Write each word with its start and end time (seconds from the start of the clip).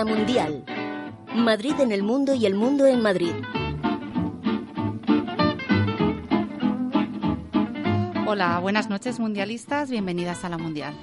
La 0.00 0.06
Mundial. 0.06 0.64
Madrid 1.34 1.74
en 1.78 1.92
el 1.92 2.02
mundo 2.02 2.32
y 2.32 2.46
el 2.46 2.54
mundo 2.54 2.86
en 2.86 3.02
Madrid. 3.02 3.34
Hola, 8.26 8.58
buenas 8.60 8.88
noches 8.88 9.20
mundialistas, 9.20 9.90
bienvenidas 9.90 10.42
a 10.42 10.48
la 10.48 10.56
Mundial. 10.56 10.94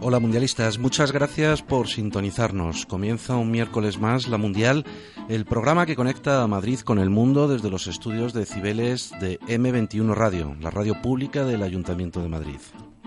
Hola 0.00 0.18
mundialistas, 0.18 0.78
muchas 0.78 1.12
gracias 1.12 1.60
por 1.60 1.88
sintonizarnos. 1.88 2.86
Comienza 2.86 3.36
un 3.36 3.50
miércoles 3.50 3.98
más 3.98 4.28
la 4.28 4.38
Mundial, 4.38 4.86
el 5.28 5.44
programa 5.44 5.84
que 5.84 5.94
conecta 5.94 6.42
a 6.42 6.46
Madrid 6.46 6.80
con 6.80 6.98
el 6.98 7.10
mundo 7.10 7.48
desde 7.48 7.68
los 7.68 7.86
estudios 7.86 8.32
de 8.32 8.46
Cibeles 8.46 9.10
de 9.20 9.38
M21 9.40 10.14
Radio, 10.14 10.56
la 10.58 10.70
radio 10.70 11.02
pública 11.02 11.44
del 11.44 11.62
Ayuntamiento 11.62 12.22
de 12.22 12.28
Madrid. 12.30 12.60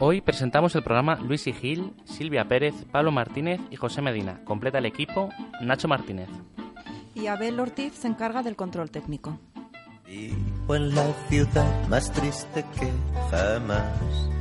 Hoy 0.03 0.19
presentamos 0.19 0.73
el 0.75 0.81
programa 0.81 1.17
Luis 1.17 1.45
y 1.45 1.53
Gil, 1.53 1.93
Silvia 2.05 2.45
Pérez, 2.45 2.73
Pablo 2.91 3.11
Martínez 3.11 3.61
y 3.69 3.75
José 3.75 4.01
Medina. 4.01 4.43
Completa 4.45 4.79
el 4.79 4.87
equipo 4.87 5.29
Nacho 5.61 5.87
Martínez. 5.87 6.27
Y 7.13 7.27
Abel 7.27 7.59
Ortiz 7.59 7.93
se 7.93 8.07
encarga 8.07 8.41
del 8.41 8.55
control 8.55 8.89
técnico. 8.89 9.39
Vivo 10.07 10.75
en 10.75 10.95
la 10.95 11.05
ciudad 11.29 11.87
más 11.87 12.11
triste 12.11 12.65
que 12.79 12.91
jamás 13.29 14.31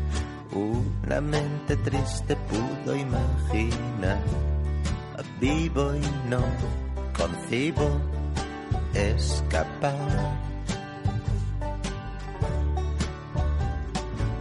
una 0.54 1.20
mente 1.20 1.76
triste 1.76 2.36
pudo 2.36 2.96
imaginar. 2.96 4.22
Vivo 5.38 5.94
y 5.94 6.30
no 6.30 6.42
concibo 7.14 8.00
escapar. 8.94 10.40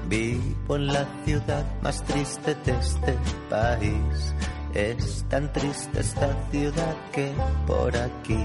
Vivo 0.09 0.75
en 0.75 0.87
la 0.87 1.05
ciudad 1.23 1.63
más 1.83 2.03
triste 2.03 2.55
de 2.65 2.71
este 2.71 3.15
país. 3.47 4.33
Es 4.73 5.23
tan 5.29 5.53
triste 5.53 5.99
esta 5.99 6.35
ciudad 6.49 6.95
que 7.13 7.31
por 7.67 7.95
aquí, 7.95 8.43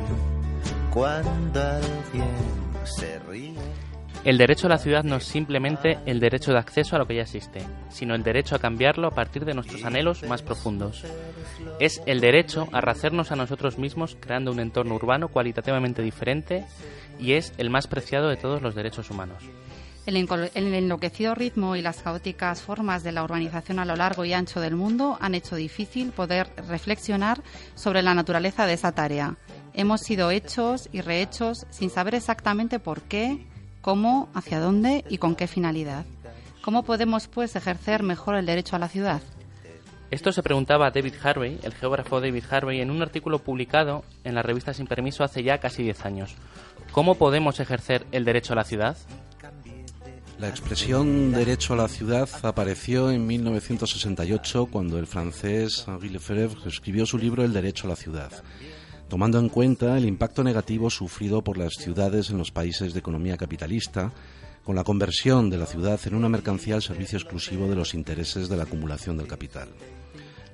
cuando 0.93 1.63
alguien 1.63 2.29
se 2.85 3.19
ríe. 3.21 3.55
El 4.25 4.37
derecho 4.37 4.67
a 4.67 4.71
la 4.71 4.79
ciudad 4.79 5.05
no 5.05 5.17
es 5.17 5.25
simplemente 5.25 5.99
el 6.05 6.21
derecho 6.21 6.53
de 6.53 6.59
acceso 6.59 6.97
a 6.97 6.99
lo 6.99 7.07
que 7.07 7.17
ya 7.17 7.23
existe, 7.23 7.61
sino 7.89 8.15
el 8.15 8.23
derecho 8.23 8.57
a 8.57 8.59
cambiarlo 8.59 9.07
a 9.07 9.15
partir 9.15 9.47
de 9.47 9.55
nuestros 9.55 9.85
anhelos 9.85 10.23
más 10.25 10.43
profundos. 10.43 11.03
Es 11.81 12.03
el 12.05 12.21
derecho 12.21 12.69
a 12.73 12.83
rehacernos 12.83 13.33
a 13.33 13.37
nosotros 13.37 13.79
mismos 13.79 14.19
creando 14.21 14.53
un 14.53 14.61
entorno 14.61 14.97
urbano 14.97 15.29
cualitativamente 15.29 16.03
diferente 16.03 16.67
y 17.19 17.33
es 17.33 17.55
el 17.57 17.71
más 17.71 17.87
preciado 17.87 18.29
de 18.29 18.37
todos 18.37 18.61
los 18.61 18.75
derechos 18.75 19.11
humanos. 19.11 19.45
El, 20.07 20.17
enloquecido 20.55 21.35
ritmo 21.35 21.77
y 21.77 21.83
las 21.83 22.03
caóticas 22.03 22.61
formas 22.61 23.03
de 23.03 23.13
la 23.13 23.25
urbanización 23.25 23.79
a 23.79 23.87
lo 23.87 23.97
largo 23.97 24.25
y 24.25 24.35
ancho 24.35 24.61
del 24.61 24.77
mundo 24.77 25.17
han 25.21 25.35
hecho 25.35 25.57
difícil 25.57 26.13
poder 26.13 26.51
reflexionar 26.69 27.43
sobre 27.75 28.03
la 28.03 28.15
naturaleza 28.15 28.67
de 28.67 28.75
esa 28.75 28.93
tarea. 28.93 29.37
Hemos 29.73 30.03
sido 30.03 30.31
hechos 30.31 30.91
y 30.93 31.01
rehechos 31.01 31.67
sin 31.71 31.89
saber 31.89 32.15
exactamente 32.15 32.79
por 32.79 33.01
qué, 33.03 33.47
cómo, 33.81 34.29
hacia 34.35 34.61
dónde 34.61 35.05
y 35.09 35.19
con 35.19 35.35
qué 35.35 35.47
finalidad. 35.47 36.05
¿Cómo 36.63 36.83
podemos, 36.83 37.27
pues, 37.29 37.57
ejercer 37.57 38.03
mejor 38.03 38.37
el 38.37 38.47
derecho 38.47 38.77
a 38.77 38.79
la 38.79 38.89
ciudad? 38.89 39.23
Esto 40.11 40.33
se 40.33 40.43
preguntaba 40.43 40.91
David 40.91 41.15
Harvey, 41.23 41.59
el 41.63 41.75
geógrafo 41.75 42.21
David 42.21 42.45
Harvey, 42.51 42.81
en 42.81 42.91
un 42.91 43.03
artículo 43.03 43.41
publicado 43.41 44.05
en 44.23 44.35
la 44.35 44.43
revista 44.43 44.73
Sin 44.73 44.87
Permiso 44.87 45.25
hace 45.25 45.43
ya 45.43 45.59
casi 45.59 45.83
10 45.83 46.05
años. 46.05 46.37
¿Cómo 46.93 47.17
podemos 47.17 47.59
ejercer 47.59 48.07
el 48.13 48.25
derecho 48.25 48.53
a 48.53 48.57
la 48.57 48.65
ciudad? 48.65 48.97
La 50.39 50.49
expresión 50.49 51.33
derecho 51.33 51.75
a 51.75 51.77
la 51.77 51.89
ciudad 51.89 52.29
apareció 52.43 53.11
en 53.11 53.27
1968 53.27 54.67
cuando 54.67 54.99
el 54.99 55.07
francés 55.07 55.85
Henri 55.87 56.09
Lefebvre 56.09 56.69
escribió 56.69 57.07
su 57.07 57.19
libro 57.19 57.45
El 57.45 57.53
derecho 57.53 57.87
a 57.87 57.91
la 57.91 57.97
ciudad 57.97 58.33
tomando 59.09 59.39
en 59.39 59.49
cuenta 59.49 59.97
el 59.97 60.07
impacto 60.07 60.43
negativo 60.43 60.91
sufrido 60.91 61.43
por 61.43 61.59
las 61.59 61.75
ciudades 61.75 62.31
en 62.31 62.39
los 62.39 62.51
países 62.51 62.93
de 62.93 62.99
economía 62.99 63.37
capitalista, 63.37 64.13
con 64.65 64.77
la 64.77 64.85
conversión 64.85 65.51
de 65.51 65.59
la 65.59 65.67
ciudad 65.67 66.01
en 66.07 66.15
una 66.15 66.29
mercancía 66.29 66.75
al 66.75 66.83
servicio 66.83 67.19
exclusivo 67.19 67.69
de 67.69 67.77
los 67.77 67.95
intereses 67.95 68.49
de 68.49 68.57
la 68.57 68.65
acumulación 68.65 69.17
del 69.17 69.29
capital. 69.29 69.69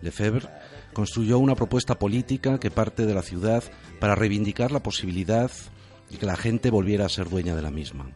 Lefebvre 0.03 0.49
construyó 0.93 1.39
una 1.39 1.55
propuesta 1.55 1.99
política 1.99 2.59
que 2.59 2.71
parte 2.71 3.07
de 3.07 3.15
la 3.15 3.23
ciudad 3.23 3.63
para 4.01 4.15
reivindicar 4.15 4.73
la 4.73 4.83
posibilidad 4.83 5.51
de 6.11 6.19
que 6.19 6.27
la 6.27 6.37
gente 6.37 6.71
volviera 6.71 7.07
a 7.07 7.11
ser 7.11 7.29
dueña 7.29 7.55
de 7.55 7.63
la 7.63 7.71
misma. 7.71 8.11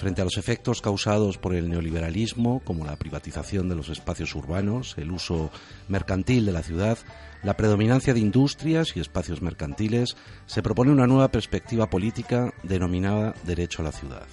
Frente 0.00 0.22
a 0.22 0.24
los 0.24 0.38
efectos 0.38 0.80
causados 0.80 1.36
por 1.36 1.54
el 1.54 1.68
neoliberalismo, 1.68 2.60
como 2.64 2.86
la 2.86 2.96
privatización 2.96 3.68
de 3.68 3.74
los 3.74 3.90
espacios 3.90 4.34
urbanos, 4.34 4.94
el 4.96 5.10
uso 5.10 5.50
mercantil 5.88 6.46
de 6.46 6.52
la 6.52 6.62
ciudad, 6.62 6.96
la 7.42 7.54
predominancia 7.54 8.14
de 8.14 8.20
industrias 8.20 8.96
y 8.96 9.00
espacios 9.00 9.42
mercantiles, 9.42 10.16
se 10.46 10.62
propone 10.62 10.90
una 10.90 11.06
nueva 11.06 11.28
perspectiva 11.28 11.90
política 11.90 12.54
denominada 12.62 13.34
derecho 13.44 13.82
a 13.82 13.84
la 13.84 13.92
ciudad. 13.92 14.26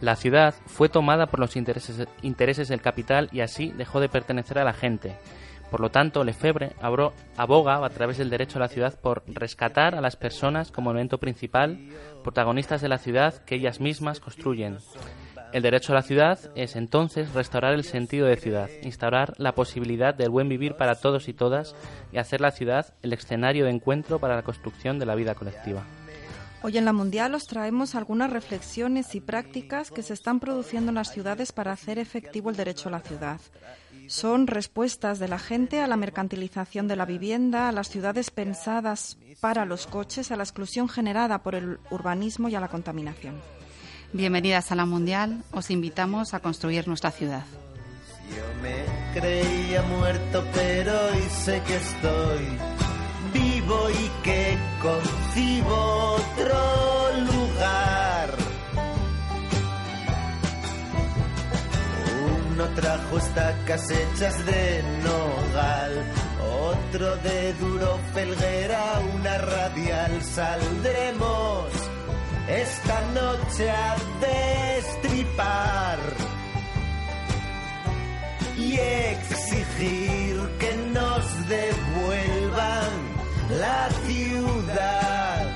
La 0.00 0.16
ciudad 0.16 0.56
fue 0.66 0.88
tomada 0.88 1.26
por 1.26 1.38
los 1.38 1.54
intereses, 1.54 2.68
del 2.68 2.82
capital 2.82 3.28
y 3.30 3.42
así 3.42 3.72
dejó 3.76 4.00
de 4.00 4.08
pertenecer 4.08 4.58
a 4.58 4.64
la 4.64 4.72
gente. 4.72 5.14
Por 5.70 5.80
lo 5.80 5.90
tanto, 5.90 6.22
Lefebvre 6.22 6.72
aboga 6.80 7.84
a 7.84 7.90
través 7.90 8.18
del 8.18 8.30
derecho 8.30 8.58
a 8.58 8.60
la 8.60 8.68
ciudad 8.68 8.98
por 9.00 9.24
rescatar 9.26 9.94
a 9.94 10.00
las 10.00 10.16
personas 10.16 10.70
como 10.70 10.90
elemento 10.90 11.18
principal, 11.18 11.78
protagonistas 12.22 12.80
de 12.80 12.88
la 12.88 12.98
ciudad 12.98 13.44
que 13.44 13.56
ellas 13.56 13.80
mismas 13.80 14.20
construyen. 14.20 14.78
El 15.52 15.62
derecho 15.62 15.92
a 15.92 15.96
la 15.96 16.02
ciudad 16.02 16.38
es 16.54 16.76
entonces 16.76 17.32
restaurar 17.32 17.74
el 17.74 17.84
sentido 17.84 18.26
de 18.26 18.36
ciudad, 18.36 18.68
instaurar 18.82 19.34
la 19.38 19.54
posibilidad 19.54 20.14
del 20.14 20.30
buen 20.30 20.48
vivir 20.48 20.74
para 20.76 20.96
todos 20.96 21.28
y 21.28 21.32
todas 21.32 21.74
y 22.12 22.18
hacer 22.18 22.40
la 22.40 22.50
ciudad 22.50 22.94
el 23.02 23.12
escenario 23.12 23.64
de 23.64 23.70
encuentro 23.70 24.18
para 24.18 24.36
la 24.36 24.42
construcción 24.42 24.98
de 24.98 25.06
la 25.06 25.14
vida 25.14 25.34
colectiva. 25.34 25.84
Hoy 26.62 26.78
en 26.78 26.84
la 26.84 26.92
Mundial 26.92 27.34
os 27.34 27.46
traemos 27.46 27.94
algunas 27.94 28.32
reflexiones 28.32 29.14
y 29.14 29.20
prácticas 29.20 29.90
que 29.90 30.02
se 30.02 30.14
están 30.14 30.40
produciendo 30.40 30.90
en 30.90 30.96
las 30.96 31.12
ciudades 31.12 31.52
para 31.52 31.72
hacer 31.72 31.98
efectivo 31.98 32.50
el 32.50 32.56
derecho 32.56 32.88
a 32.88 32.92
la 32.92 33.00
ciudad. 33.00 33.40
Son 34.08 34.46
respuestas 34.46 35.18
de 35.18 35.28
la 35.28 35.38
gente 35.38 35.80
a 35.80 35.86
la 35.86 35.96
mercantilización 35.96 36.88
de 36.88 36.96
la 36.96 37.04
vivienda, 37.04 37.68
a 37.68 37.72
las 37.72 37.88
ciudades 37.88 38.30
pensadas 38.30 39.18
para 39.40 39.64
los 39.64 39.86
coches, 39.86 40.30
a 40.30 40.36
la 40.36 40.44
exclusión 40.44 40.88
generada 40.88 41.42
por 41.42 41.54
el 41.54 41.78
urbanismo 41.90 42.48
y 42.48 42.54
a 42.54 42.60
la 42.60 42.68
contaminación. 42.68 43.40
Bienvenidas 44.12 44.70
a 44.72 44.76
la 44.76 44.86
Mundial, 44.86 45.42
os 45.52 45.70
invitamos 45.70 46.34
a 46.34 46.40
construir 46.40 46.86
nuestra 46.86 47.10
ciudad. 47.10 47.44
Yo 48.30 48.62
me 48.62 49.20
creía 49.20 49.82
muerto, 49.82 50.44
pero 50.54 50.92
hoy 50.92 51.22
sé 51.30 51.62
que 51.66 51.76
estoy 51.76 52.46
vivo 53.32 53.90
y 53.90 54.22
que 54.22 54.56
concibo 54.80 56.05
trajo 62.76 63.16
estacas 63.16 63.90
hechas 63.90 64.44
de 64.44 64.82
nogal, 65.02 66.04
otro 66.68 67.16
de 67.16 67.54
duro 67.54 67.98
felguera, 68.12 69.00
una 69.14 69.38
radial 69.38 70.22
saldremos 70.22 71.70
esta 72.46 73.00
noche 73.14 73.70
a 73.70 73.96
destripar 74.20 75.98
y 78.58 78.74
exigir 78.74 80.36
que 80.58 80.76
nos 80.92 81.48
devuelvan 81.48 82.90
la 83.58 83.88
ciudad 84.06 85.46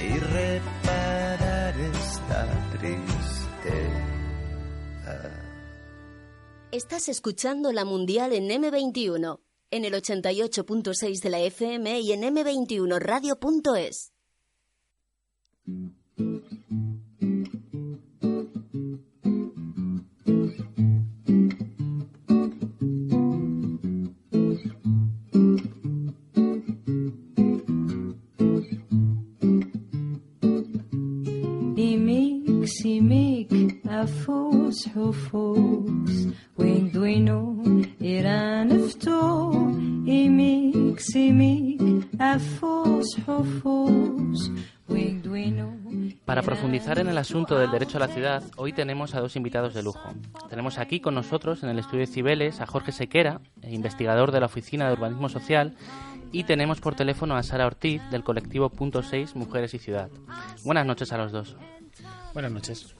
y 0.00 0.18
reparar 0.18 1.74
esta 1.78 2.46
triste. 2.72 3.19
Estás 6.72 7.08
escuchando 7.08 7.72
la 7.72 7.84
Mundial 7.84 8.32
en 8.32 8.48
M21, 8.48 9.40
en 9.72 9.84
el 9.84 9.92
88.6 9.92 11.20
de 11.20 11.28
la 11.28 11.40
FM 11.40 11.98
y 11.98 12.12
en 12.12 12.22
m21radio.es. 12.22 14.12
Para 46.24 46.42
profundizar 46.42 46.98
en 46.98 47.08
el 47.08 47.18
asunto 47.18 47.58
del 47.58 47.70
derecho 47.70 47.96
a 47.96 48.00
la 48.00 48.08
ciudad, 48.08 48.42
hoy 48.56 48.72
tenemos 48.72 49.14
a 49.14 49.20
dos 49.20 49.34
invitados 49.34 49.74
de 49.74 49.82
lujo. 49.82 50.12
Tenemos 50.48 50.78
aquí 50.78 51.00
con 51.00 51.14
nosotros 51.14 51.62
en 51.62 51.70
el 51.70 51.78
estudio 51.78 52.00
de 52.00 52.12
Cibeles 52.12 52.60
a 52.60 52.66
Jorge 52.66 52.92
Sequera, 52.92 53.40
investigador 53.62 54.30
de 54.30 54.40
la 54.40 54.46
Oficina 54.46 54.86
de 54.86 54.92
Urbanismo 54.92 55.28
Social, 55.28 55.76
y 56.32 56.44
tenemos 56.44 56.80
por 56.80 56.94
teléfono 56.94 57.34
a 57.34 57.42
Sara 57.42 57.66
Ortiz 57.66 58.02
del 58.10 58.22
colectivo 58.22 58.70
Punto 58.70 59.02
6 59.02 59.34
Mujeres 59.34 59.74
y 59.74 59.78
Ciudad. 59.78 60.10
Buenas 60.64 60.86
noches 60.86 61.12
a 61.12 61.18
los 61.18 61.32
dos. 61.32 61.56
Buenas 62.32 62.52
noches. 62.52 62.94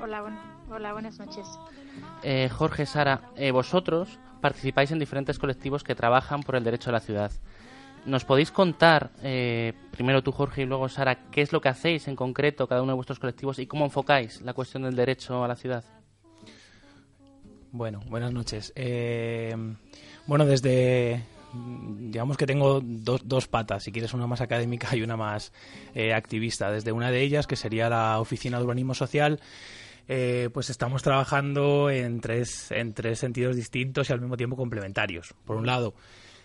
Hola 0.00 0.57
hola 0.70 0.92
buenas 0.92 1.18
noches. 1.18 1.46
Eh, 2.22 2.48
Jorge, 2.48 2.86
Sara, 2.86 3.30
eh, 3.36 3.50
vosotros 3.50 4.18
participáis 4.40 4.90
en 4.90 4.98
diferentes 4.98 5.38
colectivos 5.38 5.82
que 5.82 5.94
trabajan 5.94 6.42
por 6.42 6.56
el 6.56 6.64
derecho 6.64 6.90
a 6.90 6.92
la 6.92 7.00
ciudad. 7.00 7.32
¿Nos 8.06 8.24
podéis 8.24 8.50
contar, 8.50 9.10
eh, 9.22 9.72
primero 9.90 10.22
tú 10.22 10.32
Jorge 10.32 10.62
y 10.62 10.66
luego 10.66 10.88
Sara, 10.88 11.30
qué 11.30 11.42
es 11.42 11.52
lo 11.52 11.60
que 11.60 11.68
hacéis 11.68 12.08
en 12.08 12.16
concreto 12.16 12.68
cada 12.68 12.82
uno 12.82 12.92
de 12.92 12.96
vuestros 12.96 13.18
colectivos 13.18 13.58
y 13.58 13.66
cómo 13.66 13.84
enfocáis 13.84 14.40
la 14.42 14.54
cuestión 14.54 14.84
del 14.84 14.94
derecho 14.94 15.44
a 15.44 15.48
la 15.48 15.56
ciudad? 15.56 15.84
Bueno, 17.70 18.00
buenas 18.08 18.32
noches. 18.32 18.72
bueno, 20.26 20.46
desde, 20.46 21.22
digamos 21.98 22.36
que 22.36 22.46
tengo 22.46 22.80
dos, 22.82 23.22
dos, 23.24 23.46
patas, 23.46 23.82
si 23.82 23.92
quieres 23.92 24.14
una 24.14 24.26
más 24.26 24.40
académica 24.40 24.96
y 24.96 25.02
una 25.02 25.16
más 25.16 25.52
activista. 26.14 26.70
Desde 26.70 26.92
una 26.92 27.10
de 27.10 27.20
ellas, 27.20 27.46
que 27.46 27.56
sería 27.56 27.90
la 27.90 28.20
Oficina 28.20 28.56
de 28.56 28.64
Urbanismo 28.64 28.94
Social, 28.94 29.40
eh, 30.10 30.48
pues 30.54 30.70
estamos 30.70 31.02
trabajando 31.02 31.90
en 31.90 32.20
tres, 32.20 32.70
en 32.70 32.94
tres 32.94 33.18
sentidos 33.18 33.54
distintos 33.54 34.08
y 34.08 34.12
al 34.14 34.20
mismo 34.20 34.38
tiempo 34.38 34.56
complementarios. 34.56 35.34
Por 35.44 35.56
un 35.56 35.66
lado, 35.66 35.94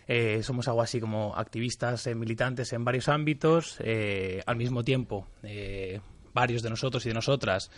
eh, 0.05 0.43
somos 0.43 0.67
algo 0.67 0.81
así 0.81 0.99
como 0.99 1.33
activistas 1.37 2.05
eh, 2.07 2.13
militantes 2.13 2.73
en 2.73 2.83
varios 2.83 3.07
ámbitos, 3.07 3.79
al 4.45 4.55
mismo 4.57 4.83
tiempo 4.83 5.27
varios 6.33 6.61
de 6.61 6.69
nosotros 6.69 7.05
y 7.05 7.09
de 7.09 7.15
nosotras 7.15 7.69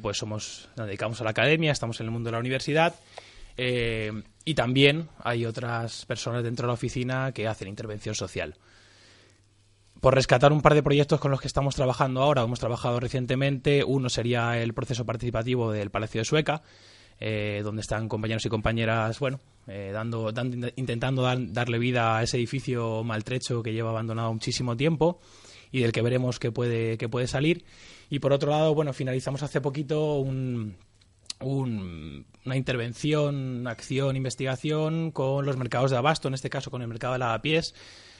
pues 0.00 0.16
somos 0.16 0.70
nos 0.76 0.86
dedicamos 0.86 1.20
a 1.20 1.24
la 1.24 1.30
academia, 1.30 1.70
estamos 1.70 2.00
en 2.00 2.06
el 2.06 2.12
mundo 2.12 2.28
de 2.28 2.32
la 2.32 2.38
universidad 2.38 2.94
y 3.56 4.54
también 4.54 5.08
hay 5.18 5.44
otras 5.44 6.06
personas 6.06 6.42
dentro 6.42 6.66
de 6.66 6.68
la 6.68 6.74
oficina 6.74 7.32
que 7.32 7.46
hacen 7.46 7.68
intervención 7.68 8.14
social 8.14 8.56
por 10.04 10.14
rescatar 10.14 10.52
un 10.52 10.60
par 10.60 10.74
de 10.74 10.82
proyectos 10.82 11.18
con 11.18 11.30
los 11.30 11.40
que 11.40 11.46
estamos 11.46 11.76
trabajando 11.76 12.20
ahora, 12.20 12.42
hemos 12.42 12.60
trabajado 12.60 13.00
recientemente. 13.00 13.82
Uno 13.84 14.10
sería 14.10 14.60
el 14.60 14.74
proceso 14.74 15.06
participativo 15.06 15.72
del 15.72 15.88
Palacio 15.88 16.20
de 16.20 16.26
Sueca, 16.26 16.60
eh, 17.18 17.62
donde 17.64 17.80
están 17.80 18.06
compañeros 18.06 18.44
y 18.44 18.50
compañeras, 18.50 19.18
bueno, 19.18 19.40
eh, 19.66 19.92
dando, 19.94 20.30
intentando 20.76 21.22
darle 21.22 21.78
vida 21.78 22.18
a 22.18 22.22
ese 22.22 22.36
edificio 22.36 23.02
maltrecho 23.02 23.62
que 23.62 23.72
lleva 23.72 23.88
abandonado 23.88 24.30
muchísimo 24.30 24.76
tiempo 24.76 25.20
y 25.72 25.80
del 25.80 25.92
que 25.92 26.02
veremos 26.02 26.38
que 26.38 26.52
puede, 26.52 26.98
que 26.98 27.08
puede 27.08 27.26
salir. 27.26 27.64
Y 28.10 28.18
por 28.18 28.34
otro 28.34 28.50
lado, 28.50 28.74
bueno, 28.74 28.92
finalizamos 28.92 29.42
hace 29.42 29.62
poquito 29.62 30.16
un, 30.16 30.76
una 31.40 32.56
intervención, 32.56 33.66
acción, 33.66 34.16
investigación 34.16 35.12
con 35.12 35.46
los 35.46 35.56
mercados 35.56 35.92
de 35.92 35.96
abasto, 35.96 36.28
en 36.28 36.34
este 36.34 36.50
caso 36.50 36.70
con 36.70 36.82
el 36.82 36.88
mercado 36.88 37.14
de 37.14 37.20
lavapiés, 37.20 37.74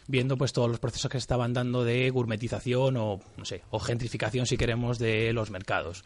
viendo 0.06 0.36
pues 0.36 0.52
todos 0.52 0.68
los 0.68 0.78
procesos 0.78 1.10
que 1.10 1.18
se 1.18 1.24
estaban 1.24 1.52
dando 1.52 1.84
de 1.84 2.10
gourmetización 2.10 2.96
o 2.96 3.20
no 3.36 3.44
sé, 3.44 3.62
o 3.70 3.78
gentrificación 3.78 4.46
si 4.46 4.56
queremos 4.56 4.98
de 4.98 5.32
los 5.32 5.50
mercados. 5.50 6.04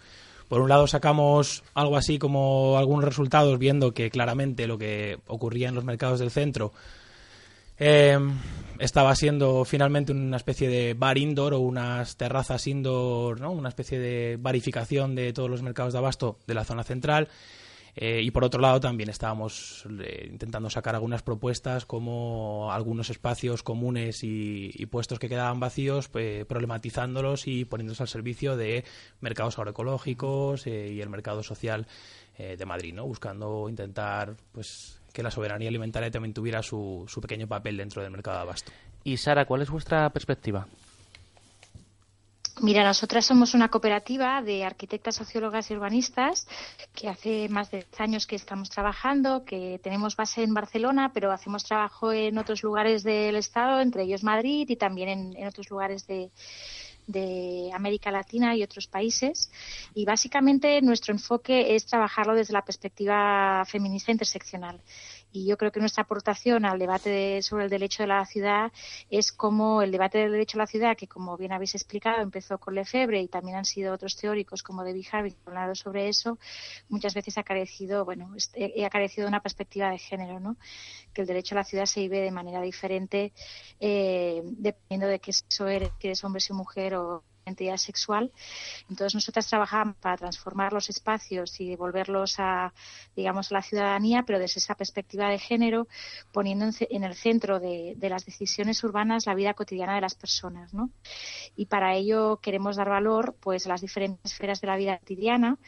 Por 0.48 0.60
un 0.62 0.68
lado 0.68 0.86
sacamos 0.86 1.62
algo 1.74 1.96
así 1.96 2.18
como 2.18 2.78
algunos 2.78 3.04
resultados 3.04 3.58
viendo 3.58 3.92
que 3.92 4.10
claramente 4.10 4.66
lo 4.66 4.78
que 4.78 5.18
ocurría 5.26 5.68
en 5.68 5.74
los 5.74 5.84
mercados 5.84 6.20
del 6.20 6.30
centro 6.30 6.72
eh, 7.78 8.18
estaba 8.78 9.14
siendo 9.14 9.64
finalmente 9.64 10.12
una 10.12 10.36
especie 10.36 10.68
de 10.68 10.94
bar 10.94 11.18
indoor 11.18 11.54
o 11.54 11.60
unas 11.60 12.16
terrazas 12.16 12.66
indoor, 12.66 13.40
¿no? 13.40 13.52
una 13.52 13.68
especie 13.68 13.98
de 13.98 14.36
barificación 14.40 15.14
de 15.14 15.32
todos 15.32 15.50
los 15.50 15.62
mercados 15.62 15.92
de 15.92 15.98
abasto 15.98 16.38
de 16.46 16.54
la 16.54 16.64
zona 16.64 16.82
central 16.82 17.28
eh, 18.00 18.22
y 18.22 18.30
por 18.30 18.44
otro 18.44 18.60
lado 18.60 18.78
también 18.78 19.08
estábamos 19.08 19.84
eh, 19.98 20.28
intentando 20.30 20.70
sacar 20.70 20.94
algunas 20.94 21.24
propuestas 21.24 21.84
como 21.84 22.70
algunos 22.70 23.10
espacios 23.10 23.64
comunes 23.64 24.20
y, 24.22 24.86
puestos 24.86 25.18
que 25.18 25.28
quedaban 25.28 25.58
vacíos, 25.58 26.08
pues, 26.08 26.46
problematizándolos 26.46 27.48
y 27.48 27.64
poniéndolos 27.64 28.00
al 28.00 28.06
servicio 28.06 28.56
de 28.56 28.84
mercados 29.20 29.58
agroecológicos 29.58 30.68
eh, 30.68 30.92
y 30.92 31.00
el 31.00 31.08
mercado 31.08 31.42
social 31.42 31.88
de 32.38 32.64
Madrid, 32.64 32.94
¿no? 32.94 33.04
buscando 33.04 33.68
intentar 33.68 34.36
pues 34.52 35.00
que 35.12 35.24
la 35.24 35.30
soberanía 35.32 35.68
alimentaria 35.68 36.08
también 36.08 36.32
tuviera 36.32 36.62
su, 36.62 37.04
su 37.08 37.20
pequeño 37.20 37.48
papel 37.48 37.76
dentro 37.76 38.00
del 38.00 38.12
mercado 38.12 38.36
de 38.36 38.42
abasto. 38.42 38.70
Y 39.02 39.16
Sara, 39.16 39.44
¿cuál 39.44 39.62
es 39.62 39.70
vuestra 39.70 40.08
perspectiva? 40.10 40.68
Mira, 42.60 42.82
nosotras 42.82 43.24
somos 43.24 43.54
una 43.54 43.68
cooperativa 43.68 44.42
de 44.42 44.64
arquitectas, 44.64 45.14
sociólogas 45.14 45.70
y 45.70 45.74
urbanistas 45.74 46.48
que 46.92 47.08
hace 47.08 47.48
más 47.48 47.70
de 47.70 47.78
10 47.78 48.00
años 48.00 48.26
que 48.26 48.34
estamos 48.34 48.68
trabajando, 48.68 49.44
que 49.44 49.78
tenemos 49.80 50.16
base 50.16 50.42
en 50.42 50.54
Barcelona, 50.54 51.12
pero 51.14 51.30
hacemos 51.30 51.62
trabajo 51.62 52.12
en 52.12 52.36
otros 52.36 52.64
lugares 52.64 53.04
del 53.04 53.36
Estado, 53.36 53.80
entre 53.80 54.02
ellos 54.02 54.24
Madrid 54.24 54.68
y 54.68 54.74
también 54.74 55.36
en, 55.36 55.46
otros 55.46 55.70
lugares 55.70 56.06
de, 56.08 56.30
de 57.06 57.70
América 57.72 58.10
Latina 58.10 58.56
y 58.56 58.64
otros 58.64 58.88
países. 58.88 59.52
Y 59.94 60.04
básicamente 60.04 60.82
nuestro 60.82 61.12
enfoque 61.14 61.76
es 61.76 61.86
trabajarlo 61.86 62.34
desde 62.34 62.54
la 62.54 62.64
perspectiva 62.64 63.64
feminista 63.66 64.10
interseccional. 64.10 64.80
Y 65.32 65.46
yo 65.46 65.56
creo 65.56 65.70
que 65.70 65.80
nuestra 65.80 66.04
aportación 66.04 66.64
al 66.64 66.78
debate 66.78 67.42
sobre 67.42 67.64
el 67.64 67.70
derecho 67.70 68.02
de 68.02 68.06
la 68.06 68.24
ciudad 68.24 68.72
es 69.10 69.32
como 69.32 69.82
el 69.82 69.92
debate 69.92 70.18
del 70.18 70.32
derecho 70.32 70.58
a 70.58 70.62
la 70.62 70.66
ciudad, 70.66 70.96
que 70.96 71.06
como 71.06 71.36
bien 71.36 71.52
habéis 71.52 71.74
explicado, 71.74 72.22
empezó 72.22 72.58
con 72.58 72.74
Lefebvre 72.74 73.20
y 73.20 73.28
también 73.28 73.56
han 73.56 73.64
sido 73.64 73.92
otros 73.92 74.16
teóricos 74.16 74.62
como 74.62 74.84
David 74.84 75.06
Harvey 75.12 75.32
que 75.32 75.38
han 75.46 75.56
hablado 75.56 75.74
sobre 75.74 76.08
eso, 76.08 76.38
muchas 76.88 77.14
veces 77.14 77.36
ha 77.38 77.42
carecido, 77.42 78.04
bueno, 78.04 78.34
ha 78.34 78.90
carecido 78.90 79.26
de 79.26 79.28
una 79.28 79.42
perspectiva 79.42 79.90
de 79.90 79.98
género, 79.98 80.40
¿no? 80.40 80.56
Que 81.12 81.22
el 81.22 81.26
derecho 81.26 81.54
a 81.54 81.58
la 81.58 81.64
ciudad 81.64 81.86
se 81.86 82.00
vive 82.00 82.20
de 82.20 82.30
manera 82.30 82.62
diferente 82.62 83.32
eh, 83.80 84.42
dependiendo 84.44 85.06
de 85.06 85.20
qué 85.20 85.30
eso 85.30 85.68
eres, 85.68 85.90
que 85.98 86.08
eres 86.08 86.24
hombre 86.24 86.42
o 86.50 86.54
mujer 86.54 86.94
o 86.94 87.24
identidad 87.48 87.76
sexual. 87.76 88.32
Entonces 88.88 89.14
nosotras 89.14 89.48
trabajamos 89.48 89.96
para 89.96 90.16
transformar 90.16 90.72
los 90.72 90.88
espacios 90.88 91.60
y 91.60 91.68
devolverlos 91.68 92.36
a, 92.38 92.72
digamos, 93.16 93.50
a 93.50 93.54
la 93.54 93.62
ciudadanía, 93.62 94.22
pero 94.26 94.38
desde 94.38 94.60
esa 94.60 94.74
perspectiva 94.74 95.28
de 95.28 95.38
género, 95.38 95.88
poniendo 96.32 96.66
en, 96.90 97.04
el 97.04 97.14
centro 97.14 97.60
de, 97.60 97.96
las 98.00 98.24
decisiones 98.24 98.82
urbanas 98.84 99.26
la 99.26 99.34
vida 99.34 99.54
cotidiana 99.54 99.94
de 99.94 100.00
las 100.00 100.14
personas, 100.14 100.72
¿no? 100.72 100.90
Y 101.56 101.66
para 101.66 101.94
ello 101.94 102.38
queremos 102.40 102.76
dar 102.76 102.88
valor, 102.88 103.36
pues, 103.40 103.66
a 103.66 103.70
las 103.70 103.80
diferentes 103.80 104.32
esferas 104.32 104.60
de 104.60 104.66
la 104.66 104.76
vida 104.76 104.98
cotidiana, 104.98 105.58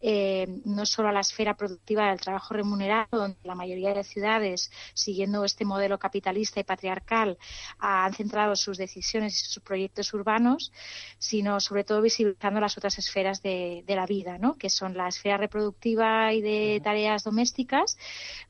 eh, 0.00 0.46
no 0.64 0.86
solo 0.86 1.08
a 1.08 1.12
la 1.12 1.20
esfera 1.20 1.54
productiva 1.54 2.08
del 2.08 2.20
trabajo 2.20 2.54
remunerado, 2.54 3.08
donde 3.10 3.36
la 3.42 3.54
mayoría 3.54 3.92
de 3.92 4.04
ciudades, 4.04 4.70
siguiendo 4.94 5.44
este 5.44 5.64
modelo 5.64 5.98
capitalista 5.98 6.60
y 6.60 6.64
patriarcal, 6.64 7.38
han 7.78 8.14
centrado 8.14 8.56
sus 8.56 8.78
decisiones 8.78 9.34
y 9.34 9.46
sus 9.46 9.62
proyectos 9.62 10.12
urbanos, 10.14 10.72
sino 11.30 11.60
sobre 11.60 11.84
todo 11.84 12.02
visibilizando 12.02 12.58
las 12.58 12.76
otras 12.76 12.98
esferas 12.98 13.40
de, 13.40 13.84
la 13.86 14.04
vida, 14.04 14.36
¿no? 14.36 14.56
que 14.58 14.68
son 14.68 14.96
la 14.96 15.06
esfera 15.06 15.36
reproductiva 15.36 16.32
y 16.32 16.40
de 16.40 16.80
tareas 16.82 17.22
domésticas, 17.22 17.96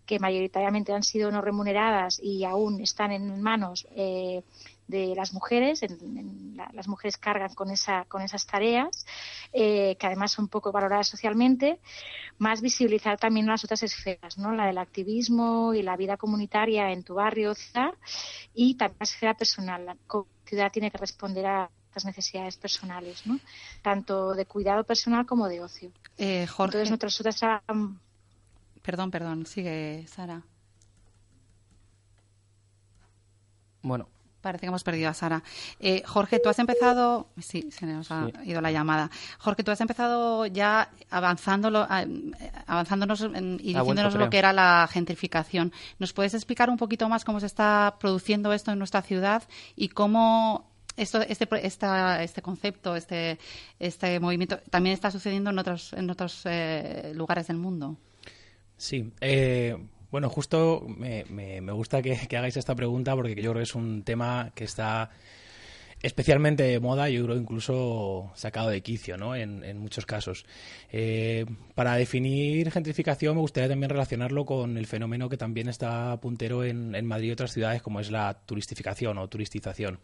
que 0.06 0.18
mayoritariamente 0.18 0.94
han 0.94 1.02
sido 1.02 1.30
no 1.30 1.42
remuneradas 1.42 2.18
y 2.22 2.44
aún 2.44 2.80
están 2.80 3.12
en 3.12 3.42
manos 3.42 3.86
eh, 3.94 4.42
de 4.88 5.14
las 5.14 5.34
mujeres, 5.34 5.82
las 6.72 6.88
mujeres 6.88 7.18
cargan 7.18 7.54
con, 7.54 7.70
esa, 7.70 8.06
con 8.06 8.22
esas 8.22 8.46
tareas, 8.46 9.04
eh, 9.52 9.96
que 9.96 10.06
además 10.06 10.32
son 10.32 10.48
poco 10.48 10.72
valoradas 10.72 11.06
socialmente, 11.06 11.80
más 12.38 12.62
visibilizar 12.62 13.18
también 13.18 13.46
las 13.46 13.62
otras 13.62 13.82
esferas, 13.82 14.38
¿no? 14.38 14.52
la 14.52 14.66
del 14.66 14.78
activismo 14.78 15.74
y 15.74 15.82
la 15.82 15.98
vida 15.98 16.16
comunitaria 16.16 16.92
en 16.92 17.04
tu 17.04 17.16
barrio, 17.16 17.54
ciudad, 17.54 17.92
y 18.54 18.74
también 18.76 18.96
la 19.00 19.04
esfera 19.04 19.34
personal. 19.34 19.84
La 19.84 19.96
ciudad 20.46 20.72
tiene 20.72 20.90
que 20.90 20.98
responder 20.98 21.44
a 21.46 21.70
las 21.94 22.04
necesidades 22.04 22.56
personales, 22.56 23.26
¿no? 23.26 23.38
Tanto 23.82 24.34
de 24.34 24.46
cuidado 24.46 24.84
personal 24.84 25.26
como 25.26 25.48
de 25.48 25.60
ocio. 25.60 25.90
Eh, 26.18 26.46
Jorge. 26.46 26.78
Entonces, 26.78 26.90
nosotras 26.90 27.36
trabajamos... 27.36 27.96
Perdón, 28.82 29.10
perdón, 29.10 29.46
sigue 29.46 30.06
Sara. 30.08 30.42
Bueno. 33.82 34.08
Parece 34.40 34.62
que 34.62 34.66
hemos 34.68 34.84
perdido 34.84 35.10
a 35.10 35.14
Sara. 35.14 35.42
Eh, 35.80 36.02
Jorge, 36.06 36.38
tú 36.38 36.48
has 36.48 36.58
empezado. 36.58 37.28
Sí, 37.38 37.68
se 37.70 37.84
nos 37.84 38.10
ha 38.10 38.30
ido 38.44 38.62
la 38.62 38.72
llamada. 38.72 39.10
Jorge, 39.38 39.62
tú 39.62 39.70
has 39.70 39.82
empezado 39.82 40.46
ya 40.46 40.90
avanzándolo, 41.10 41.86
avanzándonos 42.66 43.20
y 43.20 43.74
diciéndonos 43.74 44.14
lo 44.14 44.30
que 44.30 44.38
era 44.38 44.54
la 44.54 44.88
gentrificación. 44.90 45.72
¿Nos 45.98 46.14
puedes 46.14 46.32
explicar 46.32 46.70
un 46.70 46.78
poquito 46.78 47.06
más 47.08 47.24
cómo 47.24 47.38
se 47.40 47.46
está 47.46 47.96
produciendo 48.00 48.54
esto 48.54 48.72
en 48.72 48.78
nuestra 48.78 49.02
ciudad 49.02 49.42
y 49.76 49.90
cómo 49.90 50.69
esto, 51.02 51.22
este, 51.22 51.48
este 51.62 52.42
concepto, 52.42 52.94
este, 52.94 53.38
este 53.78 54.20
movimiento, 54.20 54.58
también 54.70 54.94
está 54.94 55.10
sucediendo 55.10 55.50
en 55.50 55.58
otros, 55.58 55.92
en 55.94 56.10
otros 56.10 56.42
eh, 56.44 57.12
lugares 57.14 57.46
del 57.46 57.56
mundo. 57.56 57.96
Sí. 58.76 59.12
Eh, 59.20 59.76
bueno, 60.10 60.28
justo 60.28 60.86
me, 60.88 61.60
gusta 61.72 62.02
que, 62.02 62.18
hagáis 62.36 62.56
esta 62.56 62.74
pregunta 62.74 63.14
porque 63.14 63.34
yo 63.34 63.50
creo 63.50 63.54
que 63.54 63.62
es 63.62 63.74
un 63.74 64.02
tema 64.02 64.52
que 64.54 64.64
está 64.64 65.10
especialmente 66.02 66.62
de 66.62 66.80
moda, 66.80 67.08
yo 67.10 67.24
creo 67.24 67.36
incluso 67.36 68.30
sacado 68.34 68.70
de 68.70 68.82
quicio, 68.82 69.16
¿no? 69.16 69.36
En, 69.36 69.78
muchos 69.78 70.06
casos. 70.06 70.46
Eh, 70.90 71.44
para 71.74 71.94
definir 71.94 72.70
gentrificación 72.70 73.34
me 73.36 73.42
gustaría 73.42 73.68
también 73.68 73.90
relacionarlo 73.90 74.44
con 74.44 74.78
el 74.78 74.86
fenómeno 74.86 75.28
que 75.28 75.36
también 75.36 75.68
está 75.68 76.18
puntero 76.20 76.64
en, 76.64 76.94
en 76.94 77.06
Madrid 77.06 77.28
y 77.28 77.32
otras 77.32 77.52
ciudades, 77.52 77.82
como 77.82 78.00
es 78.00 78.10
la 78.10 78.34
turistificación 78.46 79.18
o 79.18 79.28
turistización. 79.28 80.00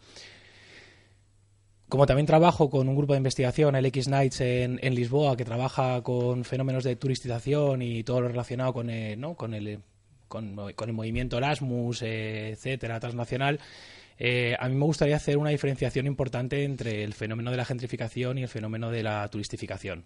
Como 1.89 2.05
también 2.05 2.25
trabajo 2.25 2.69
con 2.69 2.89
un 2.89 2.97
grupo 2.97 3.13
de 3.13 3.17
investigación, 3.17 3.75
el 3.75 3.85
X 3.85 4.09
Nights 4.09 4.41
en, 4.41 4.79
Lisboa, 4.93 5.37
que 5.37 5.45
trabaja 5.45 6.01
con 6.03 6.43
fenómenos 6.43 6.83
de 6.83 6.97
turistización 6.97 7.81
y 7.81 8.03
todo 8.03 8.19
lo 8.19 8.27
relacionado 8.27 8.73
con 8.73 8.89
el, 8.89 9.17
¿no? 9.19 9.35
con 9.35 9.53
el, 9.53 9.79
con, 10.27 10.59
el 10.67 10.93
movimiento 10.93 11.37
Erasmus, 11.37 12.01
etcétera, 12.01 12.99
transnacional, 12.99 13.61
eh, 14.19 14.55
a 14.59 14.67
mí 14.67 14.75
me 14.75 14.83
gustaría 14.83 15.15
hacer 15.15 15.37
una 15.37 15.51
diferenciación 15.51 16.07
importante 16.07 16.63
entre 16.63 17.03
el 17.03 17.13
fenómeno 17.13 17.51
de 17.51 17.57
la 17.57 17.65
gentrificación 17.65 18.37
y 18.37 18.43
el 18.43 18.49
fenómeno 18.49 18.91
de 18.91 19.03
la 19.03 19.27
turistificación. 19.29 20.05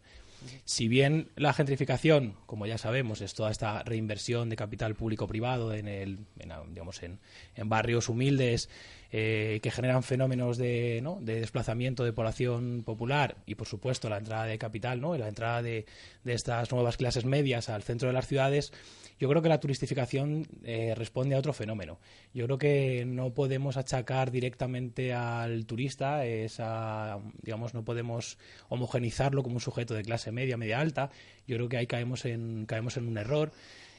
Si 0.66 0.88
bien 0.88 1.30
la 1.36 1.54
gentrificación, 1.54 2.36
como 2.46 2.66
ya 2.66 2.78
sabemos, 2.78 3.22
es 3.22 3.34
toda 3.34 3.52
esta 3.52 3.84
reinversión 3.84 4.50
de 4.50 4.56
capital 4.56 4.96
público-privado 4.96 5.74
en, 5.74 5.88
el, 5.88 6.20
en, 6.40 7.70
barrios 7.70 8.10
humildes 8.10 8.70
eh, 9.12 9.60
que 9.62 9.72
generan 9.72 10.04
fenómenos 10.04 10.58
de, 10.58 11.02
¿no? 11.04 11.20
de, 11.22 11.42
desplazamiento 11.42 12.04
de 12.04 12.14
población 12.14 12.84
popular 12.86 13.36
y, 13.46 13.56
por 13.56 13.68
supuesto, 13.68 14.10
la 14.10 14.18
entrada 14.18 14.46
de 14.46 14.58
capital 14.58 15.02
¿no? 15.02 15.16
y 15.16 15.20
la 15.20 15.28
entrada 15.28 15.62
de, 15.62 15.86
de 16.24 16.34
estas 16.34 16.72
nuevas 16.72 16.96
clases 16.96 17.26
medias 17.26 17.68
al 17.70 17.84
centro 17.84 18.08
de 18.08 18.14
las 18.14 18.28
ciudades, 18.28 18.72
yo 19.20 19.30
creo 19.30 19.42
que 19.42 19.50
la 19.50 19.60
turistificación 19.60 20.48
eh, 20.64 20.96
responde 20.96 21.36
a 21.36 21.40
otro 21.40 21.54
fenómeno. 21.54 22.00
Yo 22.34 22.46
creo 22.46 22.58
que 22.58 23.06
no 23.06 23.34
podemos 23.34 23.78
achacar 23.78 24.32
directamente 24.32 25.14
al 25.14 25.66
turista 25.66 26.26
esa, 26.26 27.20
digamos, 27.42 27.74
no 27.74 27.84
podemos 27.84 28.38
homogenizarlo 28.70 29.44
como 29.44 29.56
un 29.56 29.62
sujeto 29.62 29.94
de 29.94 30.04
clase 30.04 30.32
media, 30.32 30.58
media 30.58 30.80
alta. 30.80 31.12
Yo 31.46 31.58
creo 31.58 31.70
que 31.70 31.78
ahí 31.78 31.86
caemos 31.86 32.26
en, 32.26 32.66
caemos 32.66 32.98
en 32.98 33.08
un 33.08 33.18
error. 33.18 33.52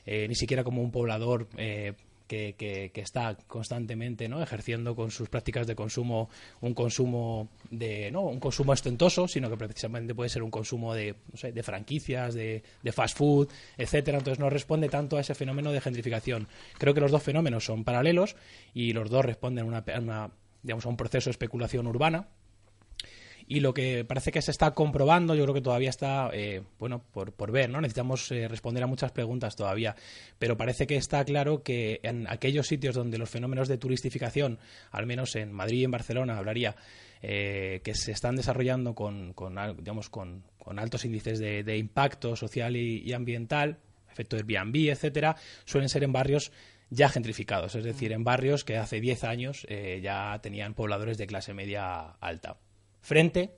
Eh, 0.07 0.27
ni 0.27 0.35
siquiera 0.35 0.65
como 0.65 0.83
un 0.83 0.91
poblador 0.91 1.47
que, 2.33 3.03
está 3.03 3.37
constantemente 3.47 4.29
¿no? 4.29 4.43
ejerciendo 4.43 4.95
con 4.97 5.11
sus 5.11 5.29
prácticas 5.29 5.67
de 5.67 5.75
consumo 5.75 6.31
un 6.61 6.73
consumo 6.73 7.49
de 7.71 8.11
no 8.11 8.23
un 8.23 8.41
consumo 8.41 8.73
ostentoso 8.73 9.29
sino 9.29 9.51
que 9.51 9.57
precisamente 9.57 10.15
puede 10.15 10.31
ser 10.31 10.43
un 10.43 10.51
consumo 10.51 10.95
de, 10.95 11.15
de 11.43 11.63
franquicias 11.63 12.35
de, 12.35 12.63
fast 12.93 13.17
food 13.17 13.49
etcétera. 13.77 14.19
Entonces 14.19 14.39
no 14.39 14.51
responde 14.51 14.89
tanto 14.89 15.17
a 15.17 15.21
ese 15.21 15.35
fenómeno 15.35 15.73
de 15.73 15.81
gentrificación. 15.81 16.49
Creo 16.79 16.95
que 16.95 17.01
los 17.01 17.11
dos 17.11 17.23
fenómenos 17.23 17.65
son 17.65 17.85
paralelos 17.85 18.37
y 18.73 18.93
los 18.93 19.11
dos 19.11 19.25
responden 19.25 19.65
a, 19.65 19.69
una, 19.69 20.31
digamos, 20.63 20.87
a 20.87 20.89
un 20.89 20.97
proceso 20.97 21.29
de 21.29 21.33
especulación 21.33 21.87
urbana 21.87 22.29
y 23.53 23.61
lo 23.61 23.75
que 23.75 24.07
parece 24.07 24.33
que 24.33 24.41
se 24.41 24.51
está 24.51 24.71
comprobando, 24.71 25.35
yo 25.35 25.43
creo 25.43 25.53
que 25.53 25.61
todavía 25.61 25.91
está, 25.91 26.31
eh, 26.33 26.63
bueno, 26.79 27.05
por, 27.13 27.33
por, 27.35 27.53
ver, 27.53 27.69
¿no? 27.69 27.83
Necesitamos 27.83 28.33
eh, 28.33 28.49
responder 28.49 28.83
a 28.83 28.87
muchas 28.87 29.13
preguntas 29.13 29.57
todavía, 29.57 29.95
pero 30.39 30.57
parece 30.57 30.87
que 30.87 30.97
está 30.97 31.23
claro 31.27 31.63
que 31.63 32.01
en 32.03 32.27
aquellos 32.31 32.67
sitios 32.67 32.95
donde 32.95 33.19
los 33.19 33.29
fenómenos 33.29 33.69
de 33.69 33.77
turistificación, 33.77 34.59
al 34.91 35.05
menos 35.05 35.37
en 35.37 35.53
Madrid 35.53 35.81
y 35.81 35.85
en 35.85 35.91
Barcelona, 35.91 36.39
hablaría, 36.39 36.77
eh, 37.21 37.83
que 37.85 37.95
se 37.95 38.13
están 38.13 38.37
desarrollando 38.37 38.95
con, 38.95 39.35
digamos, 39.77 40.09
con, 40.09 40.45
altos 40.79 41.05
índices 41.05 41.39
de, 41.39 41.77
impacto 41.77 42.37
social 42.37 42.75
y, 42.75 43.13
ambiental, 43.13 43.81
efecto 44.11 44.37
Airbnb, 44.37 44.89
etcétera, 44.89 45.37
suelen 45.67 45.91
ser 45.91 46.05
en 46.05 46.13
barrios 46.15 46.53
ya 46.89 47.11
gentrificados, 47.11 47.75
es 47.75 47.85
decir, 47.85 48.13
en 48.13 48.25
barrios 48.25 48.65
que 48.65 48.79
hace 48.79 48.99
10 48.99 49.25
años 49.25 49.67
ya 50.01 50.39
tenían 50.43 50.73
pobladores 50.73 51.19
de 51.19 51.27
clase 51.27 51.53
media 51.53 52.13
alta 52.21 52.57
frente 53.03 53.51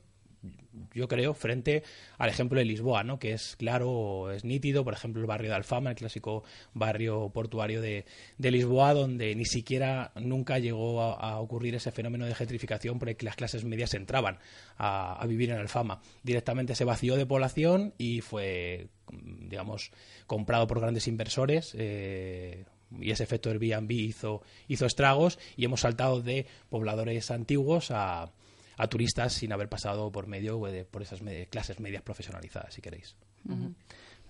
yo 0.92 1.08
creo, 1.08 1.34
frente 1.34 1.82
al 2.18 2.30
ejemplo 2.30 2.58
de 2.58 2.64
Lisboa, 2.64 3.04
¿no? 3.04 3.18
que 3.18 3.32
es 3.32 3.56
claro, 3.56 4.30
es 4.32 4.44
nítido, 4.44 4.84
por 4.84 4.94
ejemplo, 4.94 5.20
el 5.20 5.26
barrio 5.26 5.50
de 5.50 5.56
Alfama, 5.56 5.90
el 5.90 5.96
clásico 5.96 6.44
barrio 6.72 7.30
portuario 7.30 7.80
de, 7.80 8.04
Lisboa, 8.38 8.94
donde 8.94 9.34
ni 9.34 9.44
siquiera 9.44 10.12
nunca 10.16 10.58
llegó 10.58 11.02
a, 11.02 11.40
ocurrir 11.40 11.74
ese 11.74 11.90
fenómeno 11.90 12.26
de 12.26 12.34
gentrificación 12.34 12.98
porque 12.98 13.16
las 13.24 13.36
clases 13.36 13.64
medias 13.64 13.94
entraban 13.94 14.38
a, 14.76 15.24
vivir 15.26 15.50
en 15.50 15.58
Alfama. 15.58 16.00
Directamente 16.22 16.74
se 16.74 16.84
vació 16.84 17.16
de 17.16 17.26
población 17.26 17.94
y 17.98 18.20
fue, 18.20 18.88
digamos, 19.10 19.90
comprado 20.26 20.66
por 20.66 20.80
grandes 20.80 21.08
inversores. 21.08 21.74
Eh, 21.76 22.64
y 23.00 23.10
ese 23.10 23.24
efecto 23.24 23.50
Airbnb 23.50 23.90
hizo, 23.90 24.42
hizo 24.68 24.86
estragos 24.86 25.38
y 25.56 25.64
hemos 25.64 25.80
saltado 25.80 26.20
de 26.20 26.46
pobladores 26.68 27.30
antiguos 27.32 27.90
a, 27.90 28.30
a 28.76 28.86
turistas 28.88 29.32
sin 29.32 29.52
haber 29.52 29.68
pasado 29.68 30.10
por 30.10 30.26
medio 30.26 30.58
de, 30.66 30.84
por 30.84 31.02
esas 31.02 31.20
clases 31.50 31.80
medias 31.80 32.02
profesionalizadas, 32.02 32.74
si 32.74 32.82
queréis. 32.82 33.16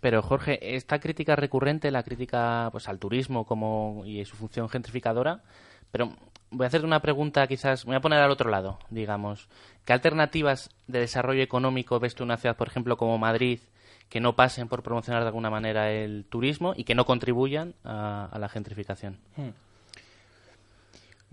Pero 0.01 0.23
Jorge, 0.23 0.77
esta 0.77 0.99
crítica 0.99 1.37
recurrente, 1.37 1.91
la 1.91 2.03
crítica 2.03 2.69
pues 2.73 2.89
al 2.89 2.99
turismo 2.99 3.47
como 3.47 4.03
y 4.05 4.25
su 4.25 4.37
función 4.37 4.69
gentrificadora, 4.69 5.43
pero 5.91 6.15
voy 6.51 6.65
a 6.65 6.69
hacerte 6.69 6.87
una 6.87 7.01
pregunta 7.01 7.47
quizás, 7.47 7.87
me 7.87 7.91
voy 7.91 7.97
a 7.97 8.01
poner 8.01 8.21
al 8.21 8.31
otro 8.31 8.51
lado, 8.51 8.79
digamos. 8.91 9.49
¿Qué 9.85 9.93
alternativas 9.93 10.71
de 10.87 11.01
desarrollo 11.01 11.43
económico 11.43 12.01
ves 12.01 12.15
tú 12.15 12.23
en 12.23 12.29
una 12.29 12.37
ciudad, 12.37 12.57
por 12.57 12.69
ejemplo, 12.69 12.97
como 12.97 13.19
Madrid, 13.19 13.61
que 14.09 14.21
no 14.21 14.37
pasen 14.37 14.69
por 14.69 14.83
promocionar 14.83 15.23
de 15.23 15.29
alguna 15.29 15.51
manera 15.51 15.91
el 15.91 16.25
turismo 16.29 16.75
y 16.77 16.85
que 16.85 16.95
no 16.95 17.05
contribuyan 17.05 17.75
a, 17.85 18.37
la 18.39 18.49
gentrificación? 18.49 19.19
Hmm. 19.37 19.51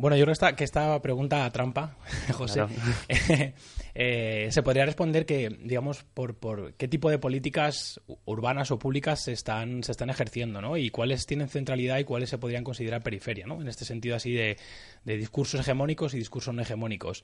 Bueno, 0.02 0.18
yo 0.18 0.26
creo 0.26 0.56
que 0.56 0.64
esta, 0.64 1.00
pregunta 1.00 1.48
trampa, 1.52 1.96
José, 2.34 2.64
eh, 3.94 4.48
se 4.50 4.64
podría 4.64 4.84
responder 4.84 5.28
que, 5.28 5.56
digamos, 5.62 6.04
por, 6.16 6.34
por 6.34 6.74
qué 6.74 6.88
tipo 6.88 7.12
de 7.12 7.20
políticas 7.20 8.02
urbanas 8.26 8.72
o 8.72 8.80
públicas 8.80 9.24
se 9.24 9.32
están, 9.32 9.84
se 9.84 9.92
están 9.92 10.10
ejerciendo, 10.10 10.60
¿no? 10.60 10.76
Y 10.76 10.90
cuáles 10.90 11.28
tienen 11.28 11.50
centralidad 11.50 12.00
y 12.00 12.04
cuáles 12.04 12.32
se 12.32 12.40
podrían 12.40 12.64
considerar 12.64 13.04
periferia, 13.04 13.46
¿no? 13.46 13.62
En 13.62 13.68
este 13.68 13.86
sentido 13.86 14.16
así 14.16 14.32
de, 14.32 14.58
discursos 15.06 15.60
hegemónicos 15.60 16.16
y 16.16 16.18
discursos 16.18 16.52
no 16.56 16.64
hegemónicos. 16.64 17.24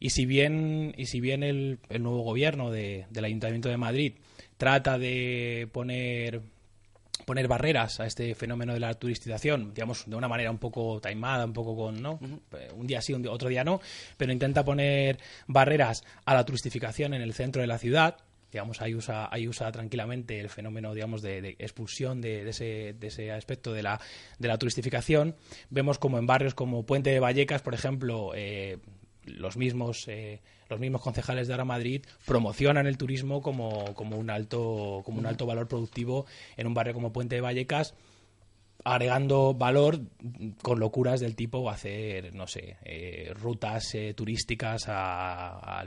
Y 0.00 0.10
si 0.10 0.26
bien, 0.26 0.94
y 0.96 1.06
si 1.06 1.20
bien 1.20 1.44
el, 1.44 1.78
nuevo 2.00 2.22
gobierno 2.22 2.72
del 2.72 3.24
Ayuntamiento 3.24 3.68
de 3.68 3.76
Madrid 3.76 4.14
trata 4.56 4.98
de 4.98 5.68
poner 5.70 6.42
poner 7.24 7.48
barreras 7.48 8.00
a 8.00 8.06
este 8.06 8.34
fenómeno 8.34 8.74
de 8.74 8.80
la 8.80 8.94
turistización, 8.94 9.72
digamos, 9.72 10.04
de 10.06 10.16
una 10.16 10.28
manera 10.28 10.50
un 10.50 10.58
poco 10.58 11.00
taimada, 11.00 11.44
un 11.44 11.52
poco 11.52 11.76
con, 11.76 12.02
¿no? 12.02 12.18
Eh, 12.52 12.68
un 12.74 12.86
día 12.86 13.00
sí, 13.00 13.14
otro 13.14 13.48
día 13.48 13.64
no, 13.64 13.80
pero 14.16 14.32
intenta 14.32 14.64
poner 14.64 15.18
barreras 15.46 16.04
a 16.24 16.34
la 16.34 16.44
turistificación 16.44 17.14
en 17.14 17.22
el 17.22 17.32
centro 17.32 17.62
de 17.62 17.68
la 17.68 17.78
ciudad, 17.78 18.16
digamos, 18.52 18.80
ahí 18.80 18.94
usa, 18.94 19.28
ahí 19.30 19.48
usa 19.48 19.70
tranquilamente 19.72 20.38
el 20.40 20.48
fenómeno, 20.48 20.94
digamos, 20.94 21.20
de, 21.22 21.56
expulsión 21.58 22.20
de, 22.20 22.48
ese, 22.48 22.94
de 22.98 23.06
ese 23.08 23.32
aspecto 23.32 23.72
de 23.72 23.82
la, 23.82 24.00
de 24.38 24.48
la 24.48 24.56
turistificación. 24.56 25.34
Vemos 25.68 25.98
como 25.98 26.18
en 26.18 26.26
barrios 26.26 26.54
como 26.54 26.86
Puente 26.86 27.10
de 27.10 27.20
Vallecas, 27.20 27.62
por 27.62 27.74
ejemplo, 27.74 28.32
eh, 28.34 28.78
los 29.24 29.56
mismos 29.56 30.06
eh, 30.08 30.40
los 30.68 30.80
mismos 30.80 31.02
concejales 31.02 31.48
de 31.48 31.54
Ahora 31.54 31.64
Madrid 31.64 32.04
promocionan 32.24 32.86
el 32.86 32.98
turismo 32.98 33.42
como, 33.42 33.94
como 33.94 34.16
un 34.16 34.30
alto 34.30 35.02
como 35.04 35.18
un 35.18 35.26
alto 35.26 35.46
valor 35.46 35.68
productivo 35.68 36.26
en 36.56 36.66
un 36.66 36.74
barrio 36.74 36.94
como 36.94 37.12
Puente 37.12 37.36
de 37.36 37.40
Vallecas 37.40 37.94
agregando 38.86 39.52
valor 39.52 39.98
con 40.62 40.78
locuras 40.78 41.18
del 41.18 41.34
tipo 41.34 41.68
hacer, 41.68 42.32
no 42.34 42.46
sé, 42.46 42.76
eh, 42.84 43.32
rutas 43.34 43.94
eh, 43.96 44.14
turísticas 44.14 44.84
a, 44.86 45.82